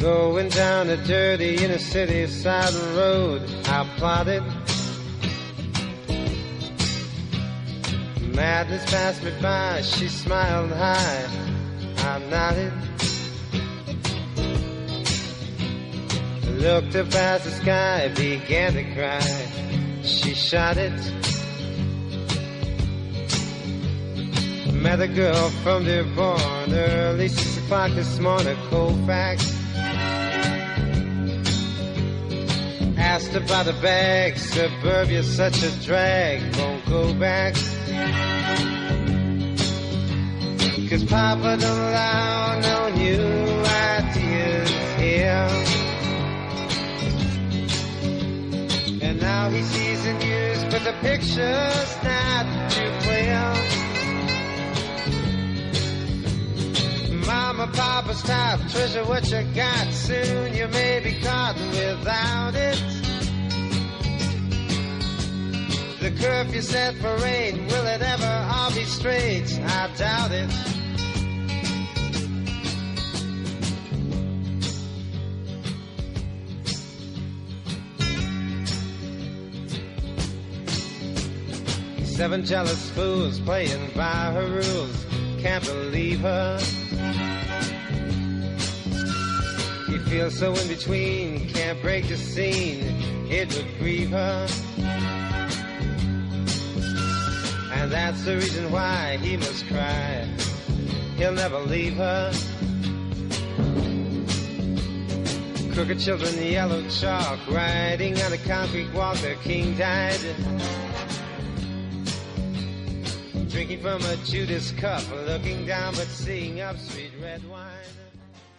Going 0.00 0.48
down 0.48 0.88
a 0.88 0.96
dirty 0.96 1.62
inner 1.62 1.76
city 1.76 2.26
side 2.26 2.72
road, 2.96 3.42
I 3.66 3.86
plotted. 3.98 4.42
Madness 8.34 8.90
passed 8.90 9.22
me 9.22 9.30
by, 9.42 9.82
she 9.82 10.08
smiled 10.08 10.70
high, 10.70 11.28
I 11.98 12.18
nodded. 12.30 12.72
Looked 16.62 16.96
up 16.96 17.14
at 17.14 17.42
the 17.42 17.50
sky, 17.50 18.08
began 18.16 18.72
to 18.72 18.94
cry, 18.94 20.02
she 20.02 20.32
shot 20.32 20.78
it. 20.78 20.98
Met 24.72 25.02
a 25.02 25.08
girl 25.08 25.50
from 25.62 25.84
Dearborn, 25.84 26.72
early 26.72 27.28
six 27.28 27.58
o'clock 27.58 27.90
this 27.90 28.18
morning, 28.18 28.56
Colfax. 28.70 29.59
Asked 33.10 33.34
about 33.34 33.66
a 33.66 33.72
bag, 33.72 34.38
suburbia's 34.38 35.34
such 35.34 35.64
a 35.64 35.70
drag, 35.84 36.56
won't 36.56 36.86
go 36.86 37.12
back. 37.12 37.54
Cause 40.88 41.04
Papa 41.06 41.56
don't 41.60 41.80
allow 41.88 42.60
no 42.60 42.88
new 42.94 43.64
ideas 43.66 44.70
here. 44.96 45.48
And 49.02 49.20
now 49.20 49.50
he 49.50 49.62
sees 49.62 50.04
the 50.04 50.12
news, 50.12 50.64
but 50.70 50.84
the 50.84 50.94
picture's 51.00 51.92
not 52.04 52.70
too 52.70 53.09
Mama, 57.26 57.66
Papa, 57.72 58.14
stop, 58.14 58.60
treasure 58.70 59.04
what 59.04 59.30
you 59.30 59.42
got. 59.54 59.92
Soon 59.92 60.54
you 60.54 60.68
may 60.68 61.00
be 61.00 61.20
caught 61.20 61.56
without 61.56 62.54
it. 62.54 62.82
The 66.00 66.10
curfew 66.12 66.62
set 66.62 66.94
for 66.96 67.14
eight, 67.26 67.54
will 67.54 67.86
it 67.86 68.00
ever 68.00 68.48
all 68.50 68.70
be 68.72 68.84
straight? 68.84 69.50
I 69.60 69.90
doubt 69.96 70.32
it. 70.32 70.50
Seven 82.06 82.44
jealous 82.44 82.90
fools 82.90 83.40
playing 83.40 83.90
by 83.96 84.32
her 84.32 84.46
rules. 84.46 85.06
Can't 85.38 85.64
believe 85.64 86.20
her. 86.20 86.58
You 89.88 89.98
feel 90.06 90.30
so 90.30 90.54
in 90.54 90.68
between, 90.68 91.48
can't 91.48 91.80
break 91.82 92.08
the 92.08 92.16
scene. 92.16 92.84
It 93.30 93.54
would 93.54 93.78
grieve 93.78 94.10
her. 94.10 94.46
And 97.72 97.90
that's 97.90 98.24
the 98.24 98.36
reason 98.36 98.70
why 98.70 99.16
he 99.18 99.36
must 99.36 99.66
cry. 99.66 100.28
He'll 101.16 101.32
never 101.32 101.58
leave 101.60 101.94
her. 101.94 102.32
Crooked 105.72 106.00
children, 106.00 106.42
yellow 106.42 106.86
chalk, 106.88 107.38
riding 107.48 108.20
on 108.22 108.32
a 108.32 108.38
concrete 108.38 108.92
walk. 108.92 109.16
Their 109.18 109.36
king 109.36 109.76
died. 109.76 110.18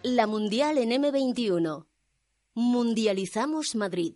La 0.03 0.27
Mundial 0.27 0.77
en 0.77 0.91
M21. 0.91 1.87
Mundializamos 2.53 3.73
Madrid. 3.75 4.13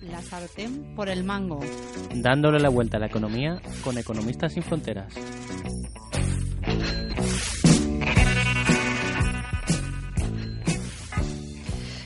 La 0.00 0.22
sartén 0.22 0.94
por 0.96 1.10
el 1.10 1.22
mango. 1.24 1.60
Dándole 2.14 2.60
la 2.60 2.70
vuelta 2.70 2.96
a 2.96 3.00
la 3.00 3.06
economía 3.08 3.60
con 3.84 3.98
Economistas 3.98 4.54
sin 4.54 4.62
Fronteras. 4.62 5.12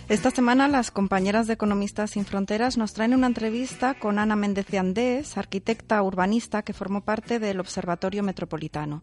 Esta 0.09 0.31
semana 0.31 0.69
las 0.69 0.93
compañeras 0.93 1.49
de 1.49 1.55
Economistas 1.55 2.13
sin 2.13 2.25
Fronteras 2.25 2.77
nos 2.77 2.93
traen 2.93 3.13
una 3.13 3.27
entrevista 3.27 3.95
con 3.95 4.21
Ana 4.21 4.37
Méndez 4.37 4.69
de 4.69 4.79
Andés, 4.79 5.37
arquitecta 5.37 6.01
urbanista 6.01 6.63
que 6.63 6.73
formó 6.73 7.01
parte 7.01 7.41
del 7.41 7.59
Observatorio 7.59 8.23
Metropolitano. 8.23 9.03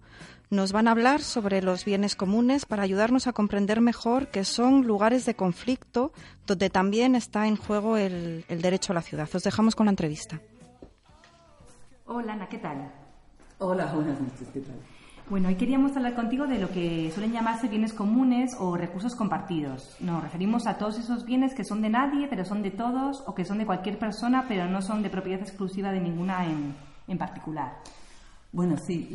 Nos 0.50 0.72
van 0.72 0.88
a 0.88 0.92
hablar 0.92 1.20
sobre 1.20 1.62
los 1.62 1.84
bienes 1.84 2.16
comunes 2.16 2.66
para 2.66 2.84
ayudarnos 2.84 3.28
a 3.28 3.34
comprender 3.34 3.82
mejor 3.82 4.30
que 4.30 4.46
son 4.46 4.88
lugares 4.88 5.26
de 5.26 5.36
conflicto 5.36 6.14
donde 6.48 6.70
también 6.70 7.16
está 7.16 7.48
en 7.48 7.58
juego 7.58 7.98
el, 7.98 8.46
el 8.48 8.62
derecho 8.62 8.94
a 8.94 8.96
la 8.96 9.02
ciudad. 9.02 9.28
Os 9.34 9.44
dejamos 9.44 9.76
con 9.76 9.88
la 9.88 9.92
entrevista. 9.92 10.40
Hola 12.06 12.32
Ana, 12.32 12.48
¿qué 12.48 12.60
tal? 12.60 12.94
Hola, 13.58 13.92
buenas 13.94 14.22
noches, 14.22 14.48
¿qué 14.54 14.62
tal? 14.62 14.76
Bueno, 15.30 15.48
hoy 15.48 15.56
queríamos 15.56 15.96
hablar 15.96 16.16
contigo 16.16 16.48
de 16.48 16.60
lo 16.60 16.70
que 16.70 17.10
suelen 17.12 17.32
llamarse 17.32 17.70
bienes 17.70 17.94
comunes 17.94 18.52
o 18.60 18.76
recursos 18.76 19.16
compartidos. 19.16 19.96
Nos 20.02 20.22
referimos 20.22 20.68
a 20.68 20.78
todos 20.78 21.00
esos 21.00 21.24
bienes 21.24 21.56
que 21.56 21.64
son 21.64 21.82
de 21.82 21.90
nadie, 21.90 22.28
pero 22.28 22.44
son 22.44 22.62
de 22.62 22.72
todos, 22.72 23.24
o 23.26 23.34
que 23.34 23.46
son 23.46 23.58
de 23.58 23.66
cualquier 23.66 23.98
persona, 23.98 24.44
pero 24.50 24.68
no 24.68 24.82
son 24.82 25.02
de 25.02 25.10
propiedad 25.10 25.40
exclusiva 25.40 25.94
de 25.94 26.02
ninguna 26.02 26.46
en, 26.46 26.76
en 27.08 27.18
particular. 27.18 27.78
Bueno, 28.52 28.76
sí, 28.78 29.10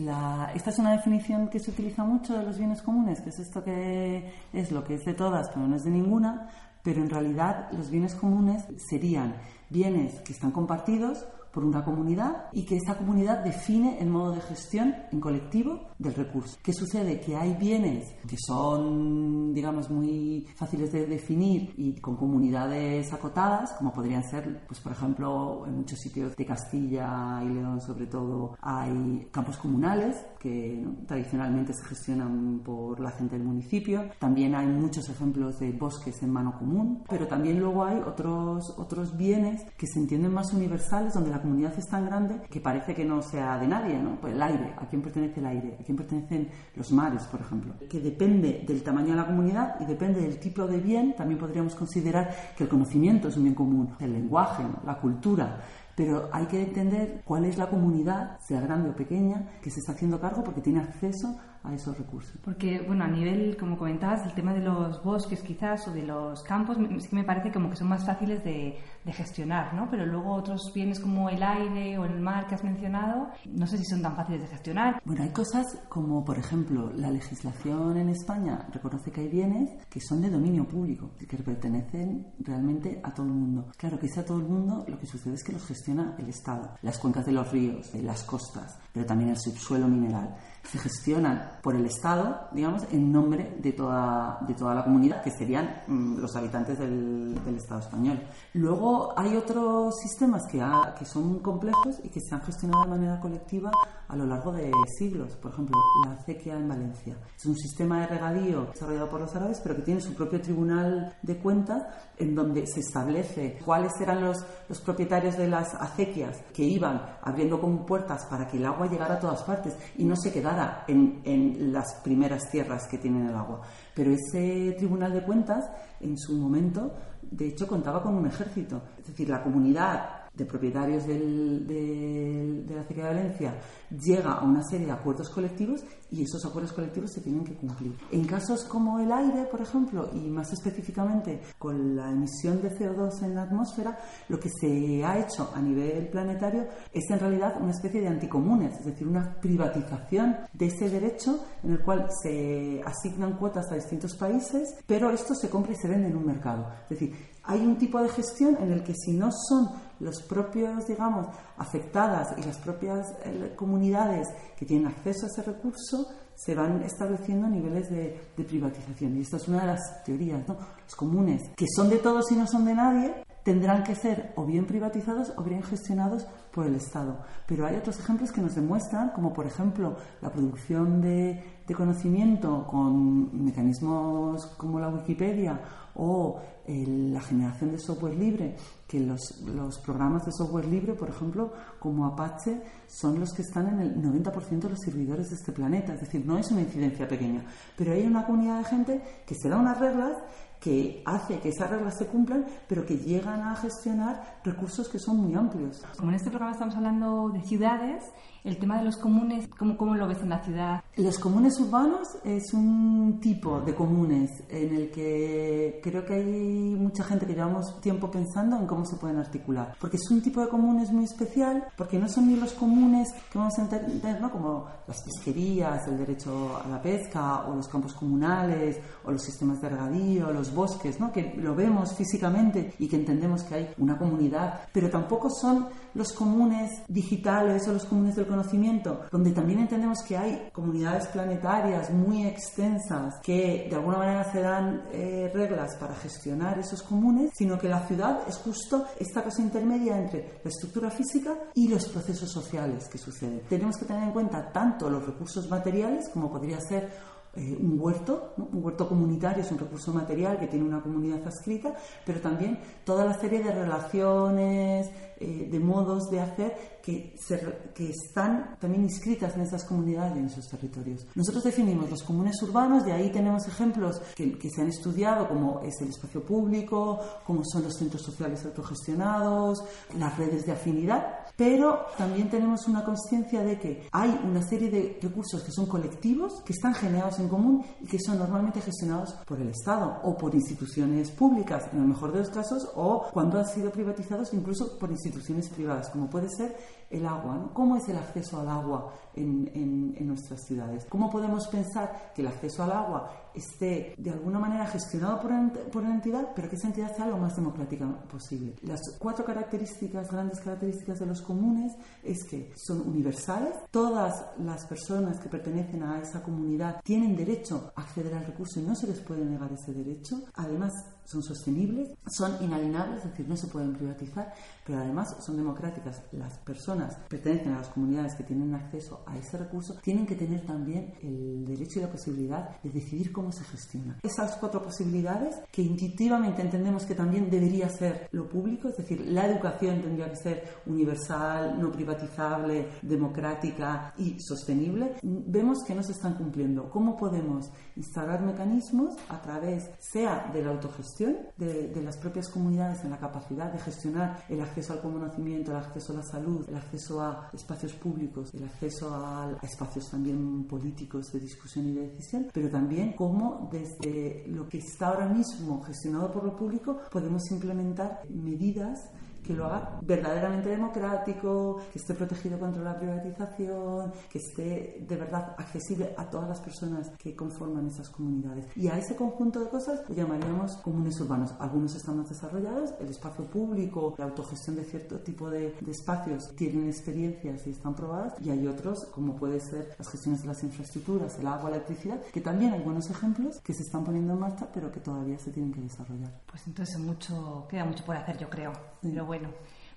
esta 0.54 0.70
es 0.70 0.78
una 0.78 0.92
definición 0.92 1.48
que 1.48 1.60
se 1.60 1.70
utiliza 1.70 2.02
mucho 2.04 2.36
de 2.38 2.42
los 2.42 2.56
bienes 2.56 2.80
comunes, 2.80 3.20
que 3.20 3.28
es 3.28 3.38
esto 3.38 3.62
que 3.62 4.32
es 4.54 4.72
lo 4.72 4.82
que 4.84 4.94
es 4.94 5.04
de 5.04 5.12
todas, 5.12 5.50
pero 5.50 5.68
no 5.68 5.76
es 5.76 5.84
de 5.84 5.90
ninguna, 5.90 6.48
pero 6.82 7.02
en 7.02 7.10
realidad 7.10 7.68
los 7.72 7.90
bienes 7.90 8.14
comunes 8.14 8.64
serían 8.78 9.34
bienes 9.68 10.20
que 10.22 10.32
están 10.32 10.52
compartidos 10.52 11.26
por 11.58 11.64
una 11.64 11.84
comunidad 11.84 12.44
y 12.52 12.64
que 12.64 12.76
esa 12.76 12.96
comunidad 12.96 13.42
define 13.42 13.98
el 13.98 14.08
modo 14.08 14.30
de 14.30 14.40
gestión 14.42 14.94
en 15.10 15.18
colectivo 15.18 15.88
del 15.98 16.14
recurso. 16.14 16.56
¿Qué 16.62 16.72
sucede? 16.72 17.20
Que 17.20 17.34
hay 17.34 17.54
bienes 17.54 18.14
que 18.28 18.36
son, 18.38 19.52
digamos, 19.52 19.90
muy 19.90 20.46
fáciles 20.54 20.92
de 20.92 21.06
definir 21.06 21.74
y 21.76 22.00
con 22.00 22.14
comunidades 22.14 23.12
acotadas, 23.12 23.72
como 23.72 23.92
podrían 23.92 24.22
ser, 24.22 24.66
pues 24.68 24.78
por 24.78 24.92
ejemplo, 24.92 25.64
en 25.66 25.78
muchos 25.78 25.98
sitios 25.98 26.36
de 26.36 26.46
Castilla 26.46 27.42
y 27.42 27.48
León 27.48 27.80
sobre 27.80 28.06
todo 28.06 28.56
hay 28.62 29.26
campos 29.32 29.56
comunales 29.56 30.14
que 30.38 30.80
¿no? 30.80 30.94
tradicionalmente 31.08 31.72
se 31.72 31.84
gestionan 31.86 32.60
por 32.64 33.00
la 33.00 33.10
gente 33.10 33.36
del 33.36 33.44
municipio. 33.44 34.08
También 34.20 34.54
hay 34.54 34.68
muchos 34.68 35.08
ejemplos 35.08 35.58
de 35.58 35.72
bosques 35.72 36.22
en 36.22 36.30
mano 36.30 36.56
común, 36.56 37.02
pero 37.08 37.26
también 37.26 37.58
luego 37.58 37.84
hay 37.84 37.98
otros, 37.98 38.78
otros 38.78 39.16
bienes 39.16 39.66
que 39.76 39.88
se 39.88 39.98
entienden 39.98 40.32
más 40.32 40.52
universales 40.52 41.14
donde 41.14 41.30
la 41.30 41.47
comunidad 41.48 41.72
es 41.78 41.88
tan 41.88 42.04
grande 42.04 42.42
que 42.50 42.60
parece 42.60 42.94
que 42.94 43.04
no 43.04 43.22
sea 43.22 43.58
de 43.58 43.66
nadie, 43.66 43.98
¿no? 43.98 44.16
Pues 44.20 44.34
el 44.34 44.42
aire, 44.42 44.74
¿a 44.76 44.86
quién 44.86 45.00
pertenece 45.00 45.40
el 45.40 45.46
aire? 45.46 45.76
¿A 45.80 45.82
quién 45.82 45.96
pertenecen 45.96 46.48
los 46.76 46.92
mares, 46.92 47.22
por 47.24 47.40
ejemplo? 47.40 47.74
Que 47.88 48.00
depende 48.00 48.64
del 48.66 48.82
tamaño 48.82 49.10
de 49.10 49.16
la 49.16 49.26
comunidad 49.26 49.76
y 49.80 49.86
depende 49.86 50.20
del 50.20 50.38
tipo 50.38 50.66
de 50.66 50.78
bien, 50.78 51.16
también 51.16 51.40
podríamos 51.40 51.74
considerar 51.74 52.30
que 52.56 52.64
el 52.64 52.68
conocimiento 52.68 53.28
es 53.28 53.36
un 53.38 53.44
bien 53.44 53.54
común, 53.54 53.94
el 53.98 54.12
lenguaje, 54.12 54.62
la 54.84 54.98
cultura, 54.98 55.60
pero 55.96 56.28
hay 56.32 56.46
que 56.46 56.62
entender 56.62 57.22
cuál 57.24 57.46
es 57.46 57.56
la 57.56 57.68
comunidad, 57.68 58.38
sea 58.40 58.60
grande 58.60 58.90
o 58.90 58.94
pequeña, 58.94 59.48
que 59.62 59.70
se 59.70 59.80
está 59.80 59.92
haciendo 59.92 60.20
cargo 60.20 60.44
porque 60.44 60.60
tiene 60.60 60.80
acceso 60.80 61.34
a 61.68 61.74
esos 61.74 61.96
recursos. 61.96 62.38
Porque, 62.42 62.80
bueno, 62.80 63.04
a 63.04 63.08
nivel, 63.08 63.56
como 63.56 63.76
comentabas, 63.76 64.24
el 64.24 64.34
tema 64.34 64.54
de 64.54 64.60
los 64.60 65.02
bosques 65.02 65.42
quizás 65.42 65.86
o 65.88 65.92
de 65.92 66.02
los 66.02 66.42
campos, 66.42 66.76
sí 66.98 67.08
que 67.08 67.16
me 67.16 67.24
parece 67.24 67.52
como 67.52 67.70
que 67.70 67.76
son 67.76 67.88
más 67.88 68.04
fáciles 68.04 68.42
de, 68.44 68.78
de 69.04 69.12
gestionar, 69.12 69.74
¿no? 69.74 69.88
Pero 69.90 70.06
luego 70.06 70.34
otros 70.34 70.72
bienes 70.74 71.00
como 71.00 71.28
el 71.28 71.42
aire 71.42 71.98
o 71.98 72.04
el 72.04 72.20
mar 72.20 72.46
que 72.46 72.54
has 72.54 72.64
mencionado, 72.64 73.28
no 73.46 73.66
sé 73.66 73.78
si 73.78 73.84
son 73.84 74.02
tan 74.02 74.16
fáciles 74.16 74.42
de 74.42 74.48
gestionar. 74.48 75.00
Bueno, 75.04 75.22
hay 75.22 75.30
cosas 75.30 75.66
como, 75.88 76.24
por 76.24 76.38
ejemplo, 76.38 76.92
la 76.94 77.10
legislación 77.10 77.96
en 77.96 78.08
España 78.10 78.66
reconoce 78.72 79.10
que 79.10 79.22
hay 79.22 79.28
bienes 79.28 79.86
que 79.88 80.00
son 80.00 80.20
de 80.20 80.30
dominio 80.30 80.66
público, 80.66 81.10
que 81.18 81.36
pertenecen 81.38 82.26
realmente 82.40 83.00
a 83.02 83.12
todo 83.12 83.26
el 83.26 83.32
mundo. 83.32 83.68
Claro 83.76 83.98
que 83.98 84.08
sea 84.08 84.24
todo 84.24 84.38
el 84.38 84.44
mundo, 84.44 84.84
lo 84.88 84.98
que 84.98 85.06
sucede 85.06 85.34
es 85.34 85.44
que 85.44 85.52
los 85.52 85.66
gestiona 85.66 86.14
el 86.18 86.28
Estado. 86.28 86.76
Las 86.82 86.98
cuencas 86.98 87.26
de 87.26 87.32
los 87.32 87.50
ríos, 87.50 87.92
de 87.92 88.02
las 88.02 88.22
costas, 88.24 88.78
pero 88.92 89.06
también 89.06 89.30
el 89.30 89.38
subsuelo 89.38 89.88
mineral 89.88 90.36
se 90.70 90.78
gestionan 90.78 91.58
por 91.62 91.74
el 91.74 91.86
Estado, 91.86 92.48
digamos, 92.52 92.84
en 92.92 93.10
nombre 93.10 93.56
de 93.58 93.72
toda, 93.72 94.38
de 94.46 94.54
toda 94.54 94.74
la 94.74 94.84
comunidad, 94.84 95.22
que 95.22 95.30
serían 95.30 95.82
mm, 95.86 96.18
los 96.18 96.36
habitantes 96.36 96.78
del, 96.78 97.42
del, 97.44 97.56
Estado 97.56 97.80
español. 97.80 98.20
Luego 98.52 99.18
hay 99.18 99.34
otros 99.36 99.94
sistemas 99.98 100.42
que, 100.50 100.60
ha, 100.60 100.94
que 100.98 101.06
son 101.06 101.38
complejos 101.40 102.00
y 102.04 102.10
que 102.10 102.20
se 102.20 102.34
han 102.34 102.42
gestionado 102.42 102.84
de 102.84 102.90
manera 102.90 103.18
colectiva 103.18 103.70
a 104.06 104.16
lo 104.16 104.26
largo 104.26 104.52
de 104.52 104.70
siglos. 104.98 105.36
Por 105.36 105.52
ejemplo, 105.52 105.76
la 106.04 106.12
acequia 106.12 106.54
en 106.54 106.68
Valencia. 106.68 107.16
Es 107.36 107.46
un 107.46 107.56
sistema 107.56 108.00
de 108.00 108.06
regadío 108.06 108.66
desarrollado 108.72 109.08
por 109.08 109.20
los 109.20 109.34
árabes, 109.34 109.60
pero 109.62 109.76
que 109.76 109.82
tiene 109.82 110.00
su 110.00 110.14
propio 110.14 110.40
tribunal 110.40 111.14
de 111.22 111.38
cuentas 111.38 111.82
en 112.18 112.34
donde 112.34 112.66
se 112.66 112.80
establece 112.80 113.58
cuáles 113.64 113.92
eran 114.00 114.22
los, 114.22 114.36
los 114.68 114.80
propietarios 114.80 115.36
de 115.36 115.48
las 115.48 115.74
acequias 115.74 116.42
que 116.52 116.64
iban 116.64 117.00
abriendo 117.22 117.60
como 117.60 117.86
puertas 117.86 118.26
para 118.26 118.46
que 118.46 118.58
el 118.58 118.66
agua 118.66 118.86
llegara 118.86 119.14
a 119.14 119.20
todas 119.20 119.42
partes 119.42 119.76
y 119.96 120.04
no 120.04 120.16
se 120.16 120.32
quedara 120.32 120.57
en, 120.86 121.20
en 121.24 121.72
las 121.72 121.94
primeras 122.02 122.50
tierras 122.50 122.86
que 122.88 122.98
tienen 122.98 123.26
el 123.26 123.34
agua. 123.34 123.60
Pero 123.94 124.12
ese 124.12 124.74
tribunal 124.78 125.12
de 125.12 125.22
cuentas, 125.22 125.70
en 126.00 126.16
su 126.18 126.34
momento, 126.34 126.94
de 127.22 127.48
hecho, 127.48 127.66
contaba 127.66 128.02
con 128.02 128.14
un 128.14 128.26
ejército. 128.26 128.82
Es 128.98 129.08
decir, 129.08 129.28
la 129.28 129.42
comunidad 129.42 130.17
de 130.38 130.46
propietarios 130.46 131.06
de 131.06 132.64
la 132.70 132.80
acequia 132.80 133.04
de 133.04 133.14
Valencia 133.14 133.60
llega 133.90 134.32
a 134.34 134.44
una 134.44 134.62
serie 134.62 134.86
de 134.86 134.92
acuerdos 134.92 135.28
colectivos 135.30 135.84
y 136.10 136.22
esos 136.22 136.44
acuerdos 136.46 136.72
colectivos 136.72 137.12
se 137.12 137.20
tienen 137.20 137.44
que 137.44 137.54
cumplir. 137.54 137.94
En 138.12 138.24
casos 138.24 138.64
como 138.64 138.98
el 139.00 139.12
aire, 139.12 139.44
por 139.50 139.60
ejemplo, 139.60 140.08
y 140.14 140.20
más 140.30 140.52
específicamente 140.52 141.40
con 141.58 141.96
la 141.96 142.10
emisión 142.10 142.62
de 142.62 142.70
CO2 142.70 143.22
en 143.24 143.34
la 143.34 143.42
atmósfera, 143.42 143.98
lo 144.28 144.38
que 144.38 144.48
se 144.48 145.04
ha 145.04 145.18
hecho 145.18 145.50
a 145.54 145.60
nivel 145.60 146.08
planetario 146.08 146.66
es 146.92 147.10
en 147.10 147.18
realidad 147.18 147.60
una 147.60 147.72
especie 147.72 148.00
de 148.00 148.08
anticomunes, 148.08 148.78
es 148.78 148.86
decir, 148.86 149.06
una 149.06 149.38
privatización 149.40 150.36
de 150.52 150.66
ese 150.66 150.88
derecho 150.88 151.44
en 151.62 151.72
el 151.72 151.80
cual 151.80 152.06
se 152.22 152.80
asignan 152.84 153.36
cuotas 153.36 153.70
a 153.70 153.74
distintos 153.74 154.14
países, 154.14 154.76
pero 154.86 155.10
esto 155.10 155.34
se 155.34 155.50
compra 155.50 155.72
y 155.72 155.76
se 155.76 155.88
vende 155.88 156.08
en 156.08 156.16
un 156.16 156.26
mercado. 156.26 156.68
Es 156.84 157.00
decir, 157.00 157.14
hay 157.44 157.60
un 157.60 157.78
tipo 157.78 158.00
de 158.00 158.10
gestión 158.10 158.56
en 158.60 158.72
el 158.72 158.82
que 158.82 158.94
si 158.94 159.12
no 159.12 159.30
son 159.32 159.70
los 160.00 160.22
propios, 160.22 160.86
digamos, 160.86 161.26
afectadas 161.56 162.36
y 162.38 162.42
las 162.42 162.58
propias 162.58 163.06
eh, 163.24 163.52
comunidades 163.56 164.28
que 164.56 164.66
tienen 164.66 164.88
acceso 164.88 165.26
a 165.26 165.28
ese 165.28 165.42
recurso 165.42 166.06
se 166.34 166.54
van 166.54 166.82
estableciendo 166.82 167.48
niveles 167.48 167.90
de, 167.90 168.16
privatización. 168.36 169.16
Y 169.16 169.22
esta 169.22 169.38
es 169.38 169.48
una 169.48 169.62
de 169.62 169.66
las 169.66 170.04
teorías, 170.04 170.46
¿no? 170.46 170.56
Los 170.84 170.94
comunes, 170.94 171.50
que 171.56 171.66
son 171.74 171.90
de 171.90 171.98
todos 171.98 172.30
y 172.30 172.36
no 172.36 172.46
son 172.46 172.64
de 172.64 172.74
nadie, 172.74 173.12
tendrán 173.42 173.82
que 173.82 173.96
ser 173.96 174.32
o 174.36 174.44
bien 174.44 174.64
privatizados 174.64 175.32
o 175.36 175.42
bien 175.42 175.62
gestionados 175.64 176.26
por 176.52 176.66
el 176.66 176.76
Estado. 176.76 177.18
Pero 177.46 177.66
hay 177.66 177.76
otros 177.76 177.98
ejemplos 177.98 178.30
que 178.30 178.40
nos 178.40 178.54
demuestran, 178.54 179.10
como 179.10 179.32
por 179.32 179.46
ejemplo 179.46 179.96
la 180.20 180.30
producción 180.30 181.00
de 181.00 181.42
conocimiento 181.74 182.66
con 182.66 183.44
mecanismos 183.44 184.46
como 184.56 184.78
la 184.78 184.88
Wikipedia 184.88 185.60
o 185.94 186.40
eh, 186.68 186.84
la 186.86 187.22
generación 187.22 187.72
de 187.72 187.78
software 187.78 188.14
libre, 188.14 188.54
que 188.86 189.00
los, 189.00 189.40
los, 189.40 189.78
programas 189.78 190.26
de 190.26 190.32
software 190.32 190.66
libre, 190.66 190.92
por 190.92 191.08
ejemplo, 191.08 191.50
como 191.78 192.04
Apache, 192.04 192.60
son 192.86 193.18
los 193.18 193.32
que 193.32 193.40
están 193.40 193.68
en 193.68 193.80
el 193.80 193.96
90% 193.96 194.60
de 194.60 194.68
los 194.68 194.78
servidores 194.78 195.30
de 195.30 195.36
este 195.36 195.52
planeta. 195.52 195.94
Es 195.94 196.00
decir, 196.00 196.26
no 196.26 196.36
es 196.36 196.50
una 196.50 196.60
incidencia 196.60 197.08
pequeña, 197.08 197.42
pero 197.74 197.92
hay 197.92 198.06
una 198.06 198.26
comunidad 198.26 198.58
de 198.58 198.64
gente 198.64 199.02
que 199.26 199.34
se 199.34 199.48
da 199.48 199.56
unas 199.56 199.80
reglas 199.80 200.18
que 200.60 201.02
hace 201.06 201.38
que 201.38 201.48
esas 201.48 201.70
reglas 201.70 201.96
se 201.96 202.06
cumplan, 202.06 202.44
pero 202.68 202.84
que 202.84 202.98
llegan 202.98 203.40
a 203.40 203.56
gestionar 203.56 204.40
recursos 204.44 204.88
que 204.88 204.98
son 204.98 205.16
muy 205.16 205.34
amplios. 205.34 205.82
Como 205.96 206.10
en 206.10 206.16
este 206.16 206.28
programa 206.30 206.52
estamos 206.52 206.76
hablando 206.76 207.30
de 207.30 207.40
ciudades, 207.44 208.04
el 208.44 208.58
tema 208.58 208.78
de 208.78 208.84
los 208.84 208.96
comunes, 208.96 209.48
¿cómo, 209.58 209.76
¿cómo, 209.76 209.94
lo 209.94 210.06
ves 210.06 210.20
en 210.22 210.30
la 210.30 210.42
ciudad? 210.42 210.82
Los 210.96 211.18
comunes 211.18 211.58
urbanos 211.60 212.08
es 212.24 212.52
un 212.52 213.18
tipo 213.20 213.60
de 213.60 213.74
comunes 213.74 214.30
en 214.48 214.74
el 214.74 214.90
que 214.90 215.80
creo 215.82 216.04
que 216.04 216.14
hay 216.14 216.76
mucha 216.76 217.04
gente 217.04 217.26
que 217.26 217.34
llevamos 217.34 217.80
tiempo 217.80 218.10
pensando 218.10 218.56
en 218.56 218.66
cómo 218.66 218.84
se 218.84 218.96
pueden 218.96 219.18
articular. 219.18 219.76
Porque 219.80 219.96
es 219.96 220.10
un 220.10 220.22
tipo 220.22 220.40
de 220.40 220.48
comunes 220.48 220.90
muy 220.92 221.04
especial, 221.04 221.66
porque 221.76 221.98
no 221.98 222.08
son 222.08 222.28
ni 222.28 222.36
los 222.36 222.52
comunes 222.52 223.08
que 223.30 223.38
vamos 223.38 223.58
a 223.58 223.62
entender, 223.62 224.20
¿no? 224.20 224.30
como 224.30 224.66
las 224.86 225.02
pesquerías, 225.02 225.86
el 225.88 225.98
derecho 225.98 226.60
a 226.64 226.68
la 226.68 226.80
pesca, 226.80 227.46
o 227.46 227.54
los 227.54 227.68
campos 227.68 227.92
comunales, 227.94 228.80
o 229.04 229.10
los 229.10 229.22
sistemas 229.22 229.60
de 229.60 229.68
regadío, 229.68 230.32
los 230.32 230.54
bosques, 230.54 230.98
¿no? 231.00 231.12
que 231.12 231.34
lo 231.36 231.54
vemos 231.54 231.94
físicamente 231.94 232.74
y 232.78 232.88
que 232.88 232.96
entendemos 232.96 233.42
que 233.42 233.54
hay 233.54 233.68
una 233.78 233.98
comunidad, 233.98 234.60
pero 234.72 234.90
tampoco 234.90 235.28
son 235.30 235.66
los 235.94 236.12
comunes 236.12 236.82
digitales 236.88 237.66
o 237.66 237.72
los 237.72 237.84
comunes 237.84 238.16
del 238.16 238.26
conocimiento, 238.28 239.00
donde 239.10 239.32
también 239.32 239.60
entendemos 239.60 240.02
que 240.06 240.16
hay 240.16 240.50
comunidades 240.52 241.06
planetarias 241.08 241.90
muy 241.90 242.26
extensas 242.26 243.14
que 243.22 243.66
de 243.68 243.76
alguna 243.76 243.98
manera 243.98 244.24
se 244.30 244.40
dan 244.40 244.82
eh, 244.92 245.30
reglas 245.34 245.76
para 245.76 245.94
gestionar 245.94 246.58
esos 246.58 246.82
comunes, 246.82 247.30
sino 247.34 247.58
que 247.58 247.68
la 247.68 247.86
ciudad 247.86 248.20
es 248.28 248.36
justo 248.36 248.86
esta 248.98 249.22
cosa 249.22 249.42
intermedia 249.42 249.98
entre 249.98 250.40
la 250.44 250.50
estructura 250.50 250.90
física 250.90 251.34
y 251.54 251.68
los 251.68 251.88
procesos 251.88 252.30
sociales 252.30 252.88
que 252.88 252.98
suceden. 252.98 253.42
Tenemos 253.48 253.76
que 253.76 253.86
tener 253.86 254.04
en 254.04 254.12
cuenta 254.12 254.52
tanto 254.52 254.90
los 254.90 255.04
recursos 255.04 255.48
materiales, 255.50 256.08
como 256.12 256.30
podría 256.30 256.60
ser 256.60 256.88
eh, 257.34 257.56
un 257.60 257.78
huerto, 257.78 258.32
¿no? 258.36 258.48
un 258.52 258.64
huerto 258.64 258.88
comunitario 258.88 259.42
es 259.42 259.52
un 259.52 259.58
recurso 259.58 259.92
material 259.92 260.38
que 260.38 260.46
tiene 260.46 260.64
una 260.64 260.80
comunidad 260.80 261.26
adscrita, 261.26 261.74
pero 262.04 262.20
también 262.20 262.58
toda 262.84 263.04
la 263.04 263.14
serie 263.14 263.42
de 263.42 263.52
relaciones, 263.52 264.90
eh, 265.20 265.48
de 265.50 265.58
modos 265.58 266.10
de 266.10 266.20
hacer 266.20 266.78
que, 266.82 267.14
se, 267.18 267.40
que 267.74 267.90
están 267.90 268.56
también 268.60 268.84
inscritas 268.84 269.34
en 269.34 269.42
esas 269.42 269.64
comunidades 269.64 270.16
y 270.16 270.18
en 270.20 270.26
esos 270.26 270.46
territorios. 270.46 271.06
Nosotros 271.14 271.44
definimos 271.44 271.90
los 271.90 272.02
comunes 272.02 272.40
urbanos, 272.42 272.84
de 272.84 272.92
ahí 272.92 273.10
tenemos 273.10 273.46
ejemplos 273.46 274.00
que, 274.14 274.38
que 274.38 274.48
se 274.48 274.62
han 274.62 274.68
estudiado, 274.68 275.28
como 275.28 275.60
es 275.60 275.74
el 275.80 275.88
espacio 275.88 276.24
público, 276.24 277.00
como 277.26 277.42
son 277.44 277.64
los 277.64 277.74
centros 277.74 278.02
sociales 278.02 278.44
autogestionados, 278.44 279.64
las 279.96 280.16
redes 280.16 280.46
de 280.46 280.52
afinidad, 280.52 281.27
pero 281.38 281.86
también 281.96 282.28
tenemos 282.28 282.66
una 282.66 282.82
conciencia 282.82 283.44
de 283.44 283.60
que 283.60 283.86
hay 283.92 284.10
una 284.24 284.42
serie 284.42 284.70
de 284.70 284.98
recursos 285.00 285.40
que 285.44 285.52
son 285.52 285.66
colectivos, 285.66 286.42
que 286.44 286.52
están 286.52 286.74
generados 286.74 287.20
en 287.20 287.28
común 287.28 287.64
y 287.80 287.86
que 287.86 288.00
son 288.00 288.18
normalmente 288.18 288.60
gestionados 288.60 289.12
por 289.24 289.40
el 289.40 289.50
Estado 289.50 290.00
o 290.02 290.16
por 290.16 290.34
instituciones 290.34 291.12
públicas, 291.12 291.68
en 291.72 291.78
el 291.78 291.86
mejor 291.86 292.10
de 292.10 292.18
los 292.18 292.30
casos, 292.30 292.68
o 292.74 293.06
cuando 293.12 293.38
han 293.38 293.46
sido 293.46 293.70
privatizados 293.70 294.34
incluso 294.34 294.76
por 294.80 294.90
instituciones 294.90 295.48
privadas, 295.48 295.90
como 295.90 296.10
puede 296.10 296.28
ser 296.28 296.56
el 296.90 297.06
agua. 297.06 297.50
¿Cómo 297.52 297.76
es 297.76 297.88
el 297.88 297.98
acceso 297.98 298.40
al 298.40 298.48
agua 298.48 298.92
en, 299.14 299.94
nuestras 300.08 300.44
ciudades? 300.44 300.86
¿Cómo 300.88 301.08
podemos 301.08 301.46
pensar 301.46 302.12
que 302.16 302.22
el 302.22 302.28
acceso 302.28 302.64
al 302.64 302.72
agua 302.72 303.27
esté 303.38 303.94
de 303.96 304.10
alguna 304.10 304.38
manera 304.38 304.66
gestionado 304.66 305.20
por, 305.20 305.30
por 305.70 305.82
una 305.82 305.94
entidad, 305.94 306.32
pero 306.34 306.48
que 306.48 306.56
esa 306.56 306.68
entidad 306.68 306.94
sea 306.94 307.06
lo 307.06 307.18
más 307.18 307.36
democrática 307.36 307.86
posible? 308.08 308.54
Las 308.62 308.80
cuatro 308.98 309.24
características, 309.24 310.10
grandes 310.10 310.40
características 310.40 310.98
de 310.98 311.06
los 311.06 311.22
comunes, 311.22 311.72
es 312.02 312.24
que 312.24 312.52
son 312.56 312.80
universales. 312.82 313.54
Todas 313.70 314.26
las 314.38 314.66
personas 314.66 315.18
que 315.20 315.28
pertenecen 315.28 315.82
a 315.82 316.00
esa 316.00 316.22
comunidad 316.22 316.80
tienen 316.82 317.16
derecho 317.16 317.72
a 317.74 317.82
acceder 317.82 318.14
al 318.14 318.26
recurso 318.26 318.60
y 318.60 318.64
no 318.64 318.74
se 318.74 318.86
les 318.86 319.00
puede 319.00 319.24
negar 319.24 319.52
ese 319.52 319.72
derecho. 319.72 320.16
Además, 320.34 320.72
son 321.08 321.22
sostenibles, 321.22 321.88
son 322.06 322.36
inalienables, 322.42 322.98
es 323.02 323.10
decir, 323.10 323.26
no 323.26 323.36
se 323.36 323.46
pueden 323.46 323.72
privatizar, 323.72 324.34
pero 324.66 324.78
además 324.78 325.16
son 325.20 325.36
democráticas. 325.36 326.02
Las 326.12 326.36
personas 326.40 326.98
pertenecen 327.08 327.54
a 327.54 327.60
las 327.60 327.68
comunidades 327.68 328.14
que 328.14 328.24
tienen 328.24 328.54
acceso 328.54 329.02
a 329.06 329.16
ese 329.16 329.38
recurso 329.38 329.74
tienen 329.82 330.06
que 330.06 330.16
tener 330.16 330.44
también 330.44 330.92
el 331.02 331.46
derecho 331.46 331.78
y 331.78 331.82
la 331.82 331.90
posibilidad 331.90 332.60
de 332.62 332.70
decidir 332.70 333.10
cómo 333.10 333.32
se 333.32 333.44
gestiona. 333.44 333.98
Esas 334.02 334.36
cuatro 334.36 334.62
posibilidades 334.62 335.36
que 335.50 335.62
intuitivamente 335.62 336.42
entendemos 336.42 336.84
que 336.84 336.94
también 336.94 337.30
debería 337.30 337.70
ser 337.70 338.08
lo 338.12 338.28
público, 338.28 338.68
es 338.68 338.76
decir, 338.76 339.00
la 339.06 339.26
educación 339.26 339.80
tendría 339.80 340.10
que 340.10 340.16
ser 340.16 340.44
universal, 340.66 341.58
no 341.58 341.72
privatizable, 341.72 342.68
democrática 342.82 343.94
y 343.96 344.20
sostenible, 344.20 344.96
vemos 345.02 345.64
que 345.66 345.74
no 345.74 345.82
se 345.82 345.92
están 345.92 346.14
cumpliendo. 346.14 346.68
¿Cómo 346.68 346.98
podemos 346.98 347.50
instalar 347.76 348.20
mecanismos 348.20 348.94
a 349.08 349.22
través, 349.22 349.70
sea 349.78 350.30
de 350.32 350.42
la 350.42 350.50
autogestión 350.50 350.97
de, 351.06 351.82
las 351.82 351.96
propias 351.96 352.28
comunidades 352.28 352.84
en 352.84 352.90
la 352.90 352.98
capacidad 352.98 353.52
de 353.52 353.58
gestionar 353.58 354.24
el 354.28 354.40
acceso 354.40 354.72
al 354.72 354.80
conocimiento, 354.80 355.52
el 355.52 355.58
acceso 355.58 355.92
a 355.92 355.96
la 355.96 356.02
salud, 356.02 356.44
el 356.48 356.56
acceso 356.56 357.00
a 357.00 357.30
espacios 357.32 357.72
públicos, 357.74 358.34
el 358.34 358.44
acceso 358.44 358.94
a, 358.94 359.38
espacios 359.42 359.90
también 359.90 360.44
políticos 360.44 361.12
de 361.12 361.20
discusión 361.20 361.68
y 361.68 361.72
de 361.72 361.88
decisión, 361.88 362.28
pero 362.32 362.50
también 362.50 362.92
cómo 362.92 363.48
desde 363.50 364.24
lo 364.28 364.48
que 364.48 364.58
está 364.58 364.88
ahora 364.88 365.06
mismo 365.06 365.62
gestionado 365.62 366.12
por 366.12 366.24
lo 366.24 366.36
público 366.36 366.78
podemos 366.90 367.30
implementar 367.30 368.02
medidas 368.08 368.90
que 369.22 369.34
lo 369.34 369.46
haga 369.46 369.78
verdaderamente 369.82 370.48
democrático, 370.48 371.58
que 371.72 371.78
esté 371.78 371.94
protegido 371.94 372.38
contra 372.38 372.62
la 372.62 372.78
privatización, 372.78 373.92
que 374.10 374.18
esté 374.18 374.84
de 374.86 374.96
verdad 374.96 375.34
accesible 375.38 375.94
a 375.96 376.08
todas 376.08 376.28
las 376.28 376.40
personas 376.40 376.90
que 376.98 377.14
conforman 377.14 377.66
esas 377.66 377.88
comunidades. 377.88 378.46
Y 378.56 378.68
a 378.68 378.78
ese 378.78 378.96
conjunto 378.96 379.40
de 379.40 379.48
cosas 379.48 379.82
lo 379.88 379.94
llamaríamos 379.94 380.56
comunes 380.58 381.00
urbanos. 381.00 381.34
Algunos 381.38 381.74
están 381.74 381.98
más 381.98 382.08
desarrollados, 382.08 382.74
el 382.80 382.88
espacio 382.88 383.24
público, 383.24 383.94
la 383.98 384.06
autogestión 384.06 384.56
de 384.56 384.64
cierto 384.64 384.98
tipo 385.00 385.30
de, 385.30 385.54
de 385.60 385.70
espacios 385.70 386.34
tienen 386.36 386.68
experiencias 386.68 387.46
y 387.46 387.50
están 387.50 387.74
probadas, 387.74 388.14
y 388.20 388.30
hay 388.30 388.46
otros, 388.46 388.86
como 388.86 389.14
puede 389.16 389.40
ser 389.40 389.74
las 389.78 389.88
gestiones 389.88 390.22
de 390.22 390.28
las 390.28 390.42
infraestructuras, 390.42 391.18
el 391.18 391.26
agua, 391.26 391.50
la 391.50 391.56
electricidad, 391.56 392.00
que 392.12 392.20
también 392.20 392.52
hay 392.52 392.62
buenos 392.62 392.90
ejemplos 392.90 393.40
que 393.40 393.52
se 393.52 393.62
están 393.62 393.84
poniendo 393.84 394.14
en 394.14 394.20
marcha, 394.20 394.48
pero 394.52 394.70
que 394.70 394.80
todavía 394.80 395.18
se 395.18 395.30
tienen 395.30 395.52
que 395.52 395.60
desarrollar. 395.60 396.20
Pues 396.26 396.46
entonces 396.46 396.78
mucho, 396.78 397.46
queda 397.48 397.64
mucho 397.64 397.84
por 397.84 397.96
hacer, 397.96 398.18
yo 398.18 398.28
creo. 398.28 398.52
Pero 398.80 399.06
bueno, 399.08 399.30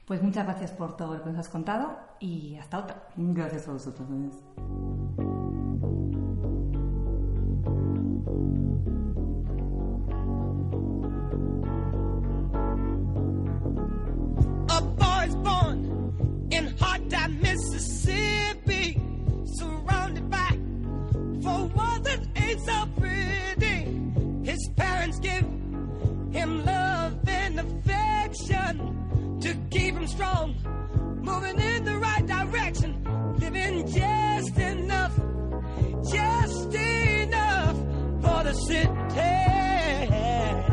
pues 0.05 0.21
muchas 0.21 0.45
gracias 0.45 0.71
por 0.71 0.97
todo 0.97 1.15
lo 1.15 1.23
que 1.23 1.29
nos 1.29 1.39
has 1.39 1.49
contado 1.49 1.97
y 2.19 2.57
hasta 2.57 2.79
otra. 2.79 3.07
Gracias 3.15 3.67
a 3.67 3.71
vosotros. 3.71 4.07
A 14.67 14.81
boy's 14.81 15.35
born 15.35 16.49
in 16.51 16.77
hot 16.77 17.01
Mississippi, 17.41 18.99
surrounded 19.45 20.29
by 20.29 20.59
four 21.41 21.99
that 22.03 22.19
ain't 22.35 22.59
so 22.65 22.85
pretty. 22.99 23.87
His 24.43 24.69
parents 24.75 25.19
give 25.19 25.45
him 26.31 26.65
love 26.65 27.13
and 27.29 27.59
affection. 27.61 29.01
To 29.41 29.55
keep 29.71 29.95
him 29.95 30.07
strong, 30.07 30.55
moving 31.21 31.59
in 31.59 31.83
the 31.83 31.97
right 31.97 32.25
direction, 32.25 33.03
living 33.39 33.87
just 33.87 34.57
enough, 34.57 35.15
just 36.11 36.73
enough 36.73 37.75
for 38.21 38.43
the 38.43 38.53
city. 38.67 40.70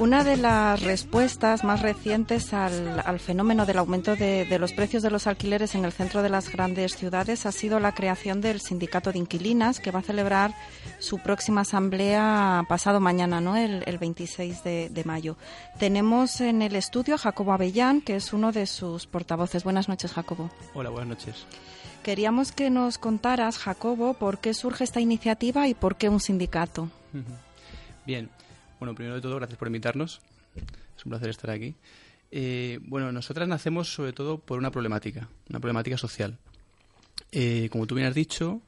Una 0.00 0.22
de 0.22 0.36
las 0.36 0.80
respuestas 0.80 1.64
más 1.64 1.82
recientes 1.82 2.54
al, 2.54 3.18
fenómeno 3.18 3.66
del 3.66 3.78
aumento 3.78 4.14
de, 4.14 4.46
los 4.60 4.72
precios 4.72 5.02
de 5.02 5.10
los 5.10 5.26
alquileres 5.26 5.74
en 5.74 5.84
el 5.84 5.90
centro 5.90 6.22
de 6.22 6.28
las 6.28 6.52
grandes 6.52 6.94
ciudades 6.94 7.46
ha 7.46 7.52
sido 7.52 7.80
la 7.80 7.92
creación 7.92 8.40
del 8.40 8.60
Sindicato 8.60 9.10
de 9.10 9.18
Inquilinas, 9.18 9.80
que 9.80 9.90
va 9.90 9.98
a 9.98 10.02
celebrar 10.02 10.54
su 11.00 11.18
próxima 11.18 11.62
asamblea 11.62 12.64
pasado 12.68 13.00
mañana, 13.00 13.40
¿no? 13.40 13.56
el, 13.56 13.98
26 13.98 14.62
de, 14.62 15.02
mayo. 15.04 15.36
Tenemos 15.80 16.40
en 16.40 16.62
el 16.62 16.76
estudio 16.76 17.16
a 17.16 17.18
Jacobo 17.18 17.52
Avellán, 17.52 18.00
que 18.00 18.14
es 18.14 18.32
uno 18.32 18.52
de 18.52 18.66
sus 18.66 19.08
portavoces. 19.08 19.64
Buenas 19.64 19.88
noches, 19.88 20.12
Jacobo. 20.12 20.48
Hola, 20.74 20.90
buenas 20.90 21.08
noches. 21.08 21.44
Queríamos 22.04 22.52
que 22.52 22.70
nos 22.70 22.98
contaras, 22.98 23.58
Jacobo, 23.58 24.14
por 24.14 24.38
qué 24.38 24.54
surge 24.54 24.84
esta 24.84 25.00
iniciativa 25.00 25.66
y 25.66 25.74
por 25.74 25.96
qué 25.96 26.08
un 26.08 26.20
sindicato. 26.20 26.88
Bien, 28.06 28.30
bueno, 28.78 28.94
primero 28.94 29.16
de 29.16 29.20
todo, 29.20 29.36
gracias 29.36 29.58
por 29.58 29.68
invitarnos. 29.68 30.20
Es 30.96 31.04
un 31.04 31.10
placer 31.10 31.30
estar 31.30 31.50
aquí. 31.50 31.74
Eh, 32.30 32.78
bueno, 32.82 33.10
nosotras 33.12 33.48
nacemos 33.48 33.92
sobre 33.92 34.12
todo 34.12 34.38
por 34.38 34.58
una 34.58 34.70
problemática, 34.70 35.28
una 35.48 35.60
problemática 35.60 35.96
social. 35.96 36.38
Eh, 37.32 37.68
como 37.70 37.86
tú 37.86 37.94
bien 37.94 38.06
has 38.06 38.14
dicho, 38.14 38.62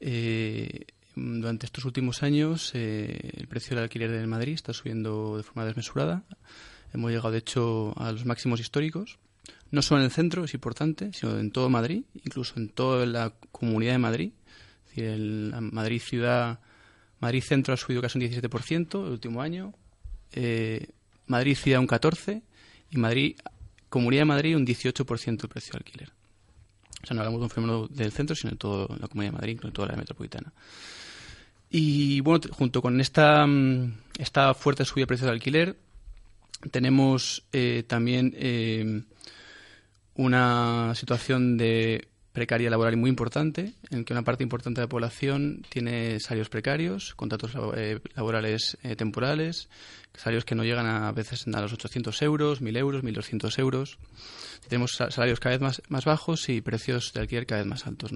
eh, 0.00 0.86
durante 1.14 1.66
estos 1.66 1.84
últimos 1.84 2.22
años 2.22 2.74
el 2.74 3.46
precio 3.48 3.74
del 3.74 3.84
alquiler 3.84 4.10
en 4.12 4.28
Madrid 4.28 4.54
está 4.54 4.72
subiendo 4.72 5.36
de 5.36 5.42
forma 5.42 5.64
desmesurada. 5.64 6.24
Hemos 6.92 7.10
llegado, 7.10 7.30
de 7.30 7.38
hecho, 7.38 7.94
a 7.96 8.12
los 8.12 8.24
máximos 8.24 8.60
históricos. 8.60 9.18
No 9.70 9.82
solo 9.82 10.00
en 10.00 10.06
el 10.06 10.10
centro, 10.10 10.44
es 10.44 10.54
importante, 10.54 11.12
sino 11.12 11.38
en 11.38 11.52
todo 11.52 11.70
Madrid, 11.70 12.02
incluso 12.24 12.54
en 12.56 12.68
toda 12.68 13.06
la 13.06 13.32
comunidad 13.52 13.92
de 13.92 13.98
Madrid. 13.98 14.32
Es 14.84 14.96
decir, 14.96 15.04
en 15.04 15.72
Madrid 15.72 16.00
ciudad 16.00 16.58
Madrid 17.20 17.42
Centro 17.42 17.74
ha 17.74 17.76
subido 17.76 18.02
casi 18.02 18.18
un 18.18 18.24
17% 18.24 19.06
el 19.06 19.12
último 19.12 19.42
año, 19.42 19.72
eh, 20.32 20.88
Madrid 21.26 21.56
Ciudad 21.56 21.80
un 21.80 21.86
14% 21.86 22.42
y 22.90 22.96
Madrid, 22.96 23.36
Comunidad 23.88 24.22
de 24.22 24.26
Madrid 24.26 24.56
un 24.56 24.66
18% 24.66 25.42
el 25.42 25.48
precio 25.48 25.72
de 25.72 25.78
alquiler. 25.78 26.10
O 27.02 27.06
sea, 27.06 27.14
no 27.14 27.20
hablamos 27.20 27.40
de 27.40 27.44
un 27.44 27.50
fenómeno 27.50 27.88
del 27.88 28.12
centro, 28.12 28.34
sino 28.36 28.50
de 28.50 28.56
toda 28.56 28.96
la 28.98 29.08
Comunidad 29.08 29.32
de 29.32 29.38
Madrid, 29.38 29.60
en 29.62 29.72
toda 29.72 29.88
la 29.88 29.96
metropolitana. 29.96 30.52
Y 31.70 32.20
bueno, 32.20 32.42
junto 32.50 32.82
con 32.82 33.00
esta, 33.00 33.46
mm, 33.46 33.92
esta 34.18 34.54
fuerte 34.54 34.84
subida 34.84 35.04
de 35.04 35.06
precios 35.06 35.26
de 35.26 35.32
alquiler, 35.32 35.76
tenemos 36.70 37.44
eh, 37.52 37.84
también 37.86 38.34
eh, 38.36 39.02
una 40.14 40.94
situación 40.94 41.56
de 41.56 42.08
precaria 42.32 42.70
laboral 42.70 42.94
y 42.94 42.96
muy 42.96 43.10
importante, 43.10 43.72
en 43.90 44.04
que 44.04 44.12
una 44.12 44.22
parte 44.22 44.42
importante 44.42 44.80
de 44.80 44.86
la 44.86 44.88
población 44.88 45.64
tiene 45.68 46.20
salarios 46.20 46.48
precarios, 46.48 47.14
contratos 47.14 47.52
eh, 47.76 47.98
laborales 48.14 48.78
eh, 48.82 48.94
temporales, 48.94 49.68
salarios 50.14 50.44
que 50.44 50.54
no 50.54 50.64
llegan 50.64 50.86
a, 50.86 51.10
veces 51.12 51.46
a 51.48 51.60
los 51.60 51.72
800 51.72 52.22
euros, 52.22 52.62
1.000 52.62 52.76
euros, 52.78 53.02
1.200 53.02 53.58
euros. 53.58 53.98
Tenemos 54.68 54.92
salarios 54.92 55.40
cada 55.40 55.56
vez 55.56 55.60
más, 55.60 55.82
más 55.88 56.04
bajos 56.04 56.48
y 56.48 56.60
precios 56.60 57.12
de 57.12 57.20
alquiler 57.20 57.46
cada 57.46 57.62
vez 57.62 57.68
más 57.68 57.86
altos. 57.86 58.12